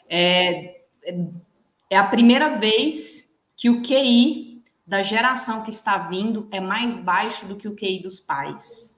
É, 0.09 0.77
é 1.89 1.97
a 1.97 2.05
primeira 2.05 2.57
vez 2.57 3.37
que 3.57 3.69
o 3.69 3.81
QI 3.81 4.56
da 4.87 5.01
geração 5.01 5.63
que 5.63 5.69
está 5.69 5.97
vindo 5.97 6.47
é 6.49 6.61
mais 6.61 6.97
baixo 6.97 7.45
do 7.45 7.57
que 7.57 7.67
o 7.67 7.75
QI 7.75 8.01
dos 8.01 8.21
pais. 8.21 8.95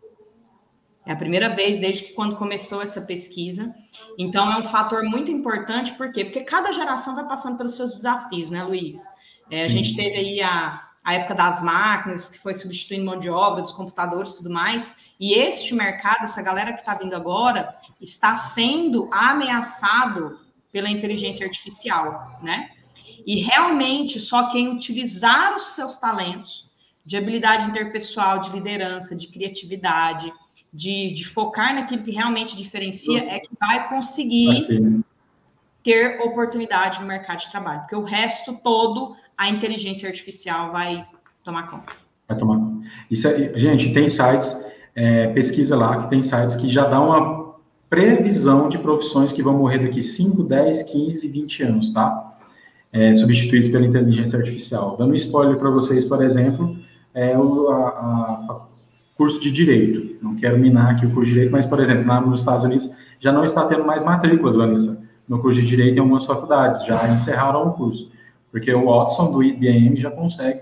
É 1.05 1.11
a 1.11 1.15
primeira 1.15 1.49
vez 1.55 1.79
desde 1.79 2.03
que 2.03 2.13
quando 2.13 2.35
começou 2.35 2.83
essa 2.83 3.01
pesquisa. 3.01 3.73
Então, 4.15 4.51
é 4.51 4.59
um 4.59 4.65
fator 4.65 5.03
muito 5.03 5.31
importante, 5.31 5.93
por 5.93 6.11
quê? 6.11 6.23
Porque 6.23 6.41
cada 6.41 6.71
geração 6.71 7.15
vai 7.15 7.27
passando 7.27 7.57
pelos 7.57 7.75
seus 7.75 7.95
desafios, 7.95 8.51
né, 8.51 8.63
Luiz? 8.63 9.07
É, 9.49 9.63
a 9.63 9.67
gente 9.67 9.95
teve 9.95 10.15
aí 10.15 10.41
a, 10.41 10.87
a 11.03 11.13
época 11.15 11.33
das 11.33 11.63
máquinas, 11.63 12.27
que 12.27 12.37
foi 12.37 12.53
substituindo 12.53 13.05
mão 13.05 13.17
de 13.17 13.27
obra, 13.27 13.63
dos 13.63 13.71
computadores 13.71 14.33
e 14.33 14.37
tudo 14.37 14.51
mais. 14.51 14.93
E 15.19 15.33
este 15.33 15.73
mercado, 15.73 16.25
essa 16.25 16.43
galera 16.43 16.73
que 16.73 16.81
está 16.81 16.93
vindo 16.93 17.15
agora, 17.15 17.73
está 17.99 18.35
sendo 18.35 19.09
ameaçado 19.11 20.39
pela 20.71 20.89
inteligência 20.89 21.43
artificial, 21.47 22.39
né? 22.43 22.69
E 23.25 23.41
realmente 23.41 24.19
só 24.19 24.49
quem 24.49 24.69
utilizar 24.69 25.55
os 25.55 25.75
seus 25.75 25.95
talentos 25.95 26.69
de 27.05 27.17
habilidade 27.17 27.69
interpessoal, 27.69 28.39
de 28.39 28.51
liderança, 28.51 29.15
de 29.15 29.27
criatividade, 29.27 30.31
de, 30.71 31.13
de 31.13 31.25
focar 31.25 31.73
naquilo 31.73 32.03
que 32.03 32.11
realmente 32.11 32.55
diferencia, 32.55 33.19
é 33.19 33.39
que 33.39 33.49
vai 33.59 33.89
conseguir 33.89 35.03
ter 35.83 36.21
oportunidade 36.21 36.99
no 36.99 37.07
mercado 37.07 37.39
de 37.39 37.49
trabalho. 37.49 37.81
Porque 37.81 37.95
o 37.95 38.03
resto 38.03 38.53
todo, 38.63 39.15
a 39.37 39.49
inteligência 39.49 40.07
artificial 40.07 40.71
vai 40.71 41.07
tomar 41.43 41.69
conta. 41.69 41.93
Vai 42.27 42.37
tomar 42.37 42.57
conta. 42.57 42.87
Isso 43.09 43.27
é, 43.27 43.57
gente, 43.57 43.91
tem 43.91 44.07
sites, 44.07 44.55
é, 44.95 45.27
pesquisa 45.27 45.75
lá, 45.75 46.03
que 46.03 46.09
tem 46.09 46.21
sites 46.21 46.55
que 46.55 46.69
já 46.69 46.85
dão 46.85 47.07
uma 47.07 47.55
previsão 47.89 48.69
de 48.69 48.77
profissões 48.77 49.31
que 49.31 49.41
vão 49.41 49.57
morrer 49.57 49.79
daqui 49.79 50.03
5, 50.03 50.43
10, 50.43 50.83
15, 50.83 51.27
20 51.27 51.63
anos, 51.63 51.91
tá? 51.91 52.28
É, 52.91 53.13
substituídos 53.13 53.69
pela 53.69 53.85
inteligência 53.85 54.37
artificial. 54.37 54.95
Dando 54.97 55.11
um 55.11 55.15
spoiler 55.15 55.57
para 55.57 55.69
vocês, 55.69 56.05
por 56.05 56.23
exemplo, 56.23 56.77
é 57.13 57.37
o 57.37 57.69
a, 57.69 57.87
a, 57.87 58.67
curso 59.15 59.39
de 59.39 59.51
direito. 59.51 60.17
Não 60.21 60.35
quero 60.35 60.57
minar 60.57 60.91
aqui 60.91 61.05
o 61.05 61.11
curso 61.11 61.27
de 61.27 61.33
direito, 61.33 61.51
mas, 61.51 61.65
por 61.65 61.79
exemplo, 61.79 62.05
nos 62.21 62.41
Estados 62.41 62.65
Unidos 62.65 62.89
já 63.19 63.31
não 63.31 63.43
está 63.43 63.65
tendo 63.65 63.85
mais 63.85 64.03
matrículas, 64.03 64.55
Vanessa, 64.55 65.03
no 65.27 65.39
curso 65.39 65.59
de 65.61 65.67
direito 65.67 65.97
em 65.97 65.99
algumas 65.99 66.25
faculdades, 66.25 66.85
já 66.85 67.07
encerraram 67.11 67.67
o 67.67 67.73
curso, 67.73 68.11
porque 68.51 68.73
o 68.73 68.85
Watson 68.85 69.31
do 69.31 69.43
IBM 69.43 69.99
já 69.99 70.09
consegue 70.09 70.61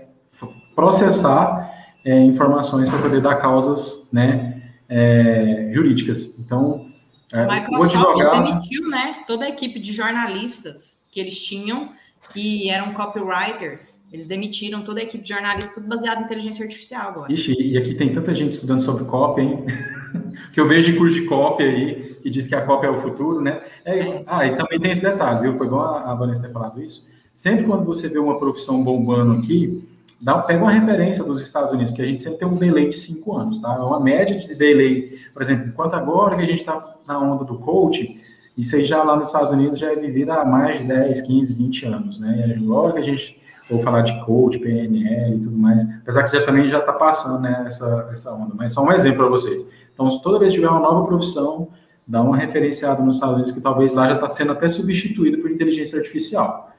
processar 0.74 1.72
é, 2.04 2.20
informações 2.20 2.88
para 2.88 3.00
poder 3.00 3.20
dar 3.20 3.36
causas 3.36 4.08
né, 4.12 4.62
é, 4.88 5.70
jurídicas. 5.72 6.38
Então, 6.38 6.86
é, 7.32 7.46
Microsoft 7.46 7.94
o 7.94 7.98
advogado... 7.98 8.44
demitiu 8.44 8.88
né, 8.88 9.22
toda 9.26 9.44
a 9.44 9.48
equipe 9.48 9.78
de 9.78 9.92
jornalistas 9.92 11.06
que 11.10 11.20
eles 11.20 11.40
tinham 11.40 11.90
que 12.32 12.70
eram 12.70 12.92
copywriters, 12.92 14.00
eles 14.12 14.26
demitiram 14.26 14.82
toda 14.82 15.00
a 15.00 15.02
equipe 15.02 15.22
de 15.22 15.30
jornalistas, 15.30 15.74
tudo 15.74 15.86
baseado 15.86 16.20
em 16.20 16.24
inteligência 16.24 16.62
artificial 16.62 17.08
agora. 17.08 17.32
Ixi, 17.32 17.56
e 17.58 17.78
aqui 17.78 17.94
tem 17.94 18.14
tanta 18.14 18.34
gente 18.34 18.52
estudando 18.52 18.80
sobre 18.82 19.04
copy, 19.04 19.40
hein? 19.40 19.64
que 20.52 20.60
eu 20.60 20.68
vejo 20.68 20.92
de 20.92 20.98
curso 20.98 21.14
de 21.14 21.26
copy 21.26 21.62
aí, 21.62 22.18
que 22.22 22.30
diz 22.30 22.46
que 22.46 22.54
a 22.54 22.64
copy 22.64 22.86
é 22.86 22.90
o 22.90 22.98
futuro, 22.98 23.40
né? 23.40 23.60
É, 23.84 23.98
é. 23.98 24.22
Ah, 24.26 24.46
e 24.46 24.56
também 24.56 24.78
tem 24.78 24.90
esse 24.90 25.02
detalhe, 25.02 25.40
viu? 25.40 25.56
Foi 25.56 25.68
bom 25.68 25.80
a 25.80 26.14
Vanessa 26.14 26.46
ter 26.46 26.52
falado 26.52 26.82
isso. 26.82 27.06
Sempre 27.34 27.64
quando 27.64 27.84
você 27.84 28.08
vê 28.08 28.18
uma 28.18 28.38
profissão 28.38 28.82
bombando 28.82 29.32
aqui, 29.34 29.88
dá, 30.20 30.38
pega 30.38 30.62
uma 30.62 30.72
referência 30.72 31.22
dos 31.24 31.40
Estados 31.40 31.72
Unidos, 31.72 31.90
porque 31.90 32.02
a 32.02 32.06
gente 32.06 32.22
sempre 32.22 32.38
tem 32.38 32.48
um 32.48 32.56
delay 32.56 32.88
de 32.88 32.98
cinco 32.98 33.36
anos, 33.36 33.60
tá? 33.60 33.74
É 33.74 33.82
uma 33.82 34.00
média 34.00 34.38
de 34.38 34.54
delay. 34.54 35.18
Por 35.32 35.42
exemplo, 35.42 35.68
enquanto 35.68 35.94
agora 35.94 36.36
que 36.36 36.42
a 36.42 36.46
gente 36.46 36.60
está 36.60 36.96
na 37.06 37.18
onda 37.18 37.44
do 37.44 37.58
coaching, 37.58 38.20
isso 38.58 38.76
aí 38.76 38.84
já 38.84 39.02
lá 39.02 39.16
nos 39.16 39.28
Estados 39.28 39.52
Unidos 39.52 39.78
já 39.78 39.92
é 39.92 39.96
vivido 39.96 40.32
há 40.32 40.44
mais 40.44 40.78
de 40.78 40.84
10, 40.84 41.20
15, 41.22 41.54
20 41.54 41.86
anos, 41.86 42.20
né? 42.20 42.54
E 42.56 42.60
logo 42.60 42.98
a 42.98 43.02
gente 43.02 43.38
ou 43.70 43.78
falar 43.80 44.02
de 44.02 44.18
coach, 44.24 44.58
PNL 44.58 45.36
e 45.36 45.40
tudo 45.40 45.56
mais, 45.56 45.86
apesar 46.02 46.24
que 46.24 46.36
já 46.36 46.44
também 46.44 46.68
já 46.68 46.78
está 46.78 46.92
passando 46.92 47.42
né, 47.42 47.64
essa, 47.66 48.08
essa 48.10 48.32
onda, 48.32 48.54
mas 48.54 48.72
só 48.72 48.82
um 48.82 48.92
exemplo 48.92 49.18
para 49.18 49.28
vocês. 49.28 49.68
Então, 49.92 50.08
toda 50.20 50.38
vez 50.38 50.52
que 50.52 50.56
tiver 50.58 50.70
uma 50.70 50.80
nova 50.80 51.06
profissão, 51.06 51.68
dá 52.06 52.22
uma 52.22 52.36
referenciada 52.36 53.02
nos 53.02 53.16
Estados 53.16 53.34
Unidos 53.34 53.52
que 53.52 53.60
talvez 53.60 53.92
lá 53.92 54.08
já 54.08 54.14
está 54.14 54.28
sendo 54.30 54.52
até 54.52 54.68
substituído 54.68 55.38
por 55.38 55.50
inteligência 55.50 55.98
artificial. 55.98 56.70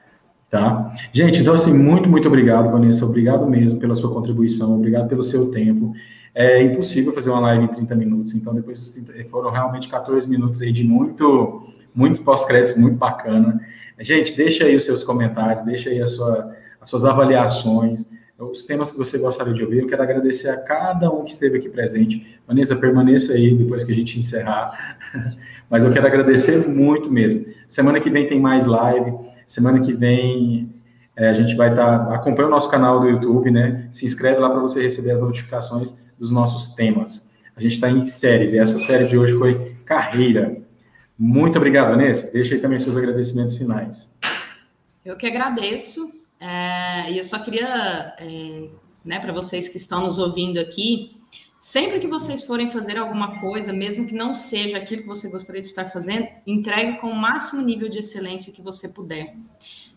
Tá? 0.50 0.92
Gente, 1.12 1.40
então 1.40 1.54
assim, 1.54 1.72
muito, 1.72 2.08
muito 2.08 2.26
obrigado, 2.26 2.72
Vanessa, 2.72 3.04
obrigado 3.04 3.46
mesmo 3.46 3.78
pela 3.78 3.94
sua 3.94 4.12
contribuição, 4.12 4.74
obrigado 4.74 5.08
pelo 5.08 5.22
seu 5.22 5.52
tempo. 5.52 5.92
É 6.34 6.62
impossível 6.62 7.12
fazer 7.12 7.30
uma 7.30 7.40
live 7.40 7.64
em 7.64 7.68
30 7.68 7.94
minutos, 7.96 8.34
então 8.34 8.54
depois 8.54 8.78
dos 8.78 8.90
30, 8.90 9.12
foram 9.28 9.50
realmente 9.50 9.88
14 9.88 10.28
minutos 10.28 10.62
aí 10.62 10.72
de 10.72 10.84
muito, 10.84 11.72
muitos 11.94 12.20
pós-créditos, 12.20 12.76
muito 12.80 12.96
bacana. 12.96 13.60
Gente, 13.98 14.36
deixa 14.36 14.64
aí 14.64 14.76
os 14.76 14.84
seus 14.84 15.02
comentários, 15.02 15.64
deixa 15.64 15.90
aí 15.90 16.06
sua, 16.06 16.54
as 16.80 16.88
suas 16.88 17.04
avaliações, 17.04 18.08
os 18.38 18.62
temas 18.64 18.90
que 18.90 18.96
você 18.96 19.18
gostaria 19.18 19.52
de 19.52 19.62
ouvir. 19.62 19.80
Eu 19.80 19.86
quero 19.86 20.02
agradecer 20.02 20.48
a 20.48 20.56
cada 20.56 21.12
um 21.12 21.24
que 21.24 21.32
esteve 21.32 21.58
aqui 21.58 21.68
presente. 21.68 22.38
Vanessa, 22.46 22.74
permaneça 22.74 23.34
aí 23.34 23.54
depois 23.54 23.84
que 23.84 23.92
a 23.92 23.94
gente 23.94 24.18
encerrar. 24.18 24.98
Mas 25.68 25.84
eu 25.84 25.92
quero 25.92 26.06
agradecer 26.06 26.66
muito 26.66 27.10
mesmo. 27.12 27.44
Semana 27.68 28.00
que 28.00 28.08
vem 28.08 28.26
tem 28.26 28.40
mais 28.40 28.64
live. 28.64 29.12
Semana 29.46 29.80
que 29.80 29.92
vem 29.92 30.74
É, 31.16 31.28
a 31.28 31.34
gente 31.34 31.54
vai 31.54 31.70
estar. 31.70 32.06
Tá, 32.06 32.14
acompanha 32.14 32.48
o 32.48 32.50
nosso 32.50 32.70
canal 32.70 33.00
do 33.00 33.08
YouTube, 33.08 33.50
né? 33.50 33.88
Se 33.92 34.06
inscreve 34.06 34.38
lá 34.38 34.48
para 34.48 34.60
você 34.60 34.80
receber 34.80 35.10
as 35.10 35.20
notificações 35.20 35.92
dos 36.20 36.30
nossos 36.30 36.74
temas. 36.74 37.26
A 37.56 37.62
gente 37.62 37.72
está 37.72 37.90
em 37.90 38.04
séries, 38.04 38.52
e 38.52 38.58
essa 38.58 38.78
série 38.78 39.06
de 39.06 39.16
hoje 39.16 39.36
foi 39.38 39.74
Carreira. 39.86 40.62
Muito 41.18 41.56
obrigado, 41.56 41.90
Vanessa. 41.90 42.30
Deixa 42.30 42.54
aí 42.54 42.60
também 42.60 42.78
seus 42.78 42.96
agradecimentos 42.96 43.56
finais. 43.56 44.14
Eu 45.04 45.16
que 45.16 45.26
agradeço. 45.26 46.12
É, 46.38 47.10
e 47.10 47.18
eu 47.18 47.24
só 47.24 47.38
queria, 47.38 48.14
é, 48.18 48.68
né, 49.04 49.18
para 49.18 49.32
vocês 49.32 49.68
que 49.68 49.76
estão 49.76 50.02
nos 50.02 50.18
ouvindo 50.18 50.58
aqui, 50.58 51.16
sempre 51.58 52.00
que 52.00 52.06
vocês 52.06 52.44
forem 52.44 52.70
fazer 52.70 52.96
alguma 52.96 53.40
coisa, 53.40 53.72
mesmo 53.72 54.06
que 54.06 54.14
não 54.14 54.34
seja 54.34 54.78
aquilo 54.78 55.02
que 55.02 55.08
você 55.08 55.28
gostaria 55.28 55.60
de 55.60 55.66
estar 55.66 55.86
fazendo, 55.86 56.26
entregue 56.46 56.98
com 56.98 57.08
o 57.08 57.16
máximo 57.16 57.60
nível 57.60 57.90
de 57.90 57.98
excelência 57.98 58.52
que 58.52 58.62
você 58.62 58.88
puder. 58.88 59.36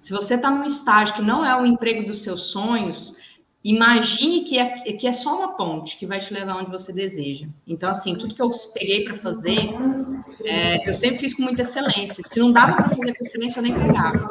Se 0.02 0.12
você 0.12 0.36
está 0.36 0.52
num 0.52 0.66
estágio 0.66 1.16
que 1.16 1.22
não 1.22 1.46
é 1.46 1.56
o 1.62 1.66
emprego 1.66 2.06
dos 2.06 2.24
seus 2.24 2.52
sonhos, 2.52 3.16
imagine 3.64 4.42
que 4.44 4.58
é, 4.58 4.94
que 4.94 5.08
é 5.08 5.14
só 5.14 5.38
uma 5.38 5.56
ponte 5.56 5.98
que 5.98 6.06
vai 6.06 6.20
te 6.20 6.34
levar 6.34 6.58
onde 6.58 6.70
você 6.70 6.92
deseja. 6.92 7.48
Então, 7.68 7.90
assim, 7.90 8.16
tudo 8.16 8.36
que 8.36 8.42
eu 8.42 8.50
peguei 8.74 9.04
para 9.04 9.16
fazer, 9.16 9.74
é, 10.44 10.88
eu 10.88 10.94
sempre 10.94 11.20
fiz 11.20 11.34
com 11.34 11.44
muita 11.44 11.62
excelência. 11.62 12.24
Se 12.24 12.40
não 12.40 12.52
dava 12.52 12.74
para 12.76 12.90
fazer 12.90 13.14
com 13.14 13.24
excelência, 13.24 13.60
eu 13.60 13.64
nem 13.64 13.74
pegava. 13.74 14.30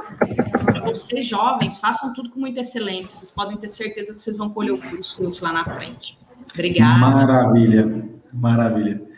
Vocês 0.84 1.26
jovens, 1.26 1.78
façam 1.78 2.12
tudo 2.12 2.30
com 2.30 2.40
muita 2.40 2.60
excelência. 2.60 3.18
Vocês 3.18 3.30
podem 3.30 3.56
ter 3.56 3.68
certeza 3.68 4.12
que 4.12 4.22
vocês 4.22 4.36
vão 4.36 4.50
colher 4.50 4.72
os 4.72 5.12
frutos 5.12 5.40
lá 5.40 5.52
na 5.52 5.64
frente. 5.64 6.18
Obrigada. 6.52 6.98
Maravilha, 6.98 8.08
maravilha. 8.32 9.11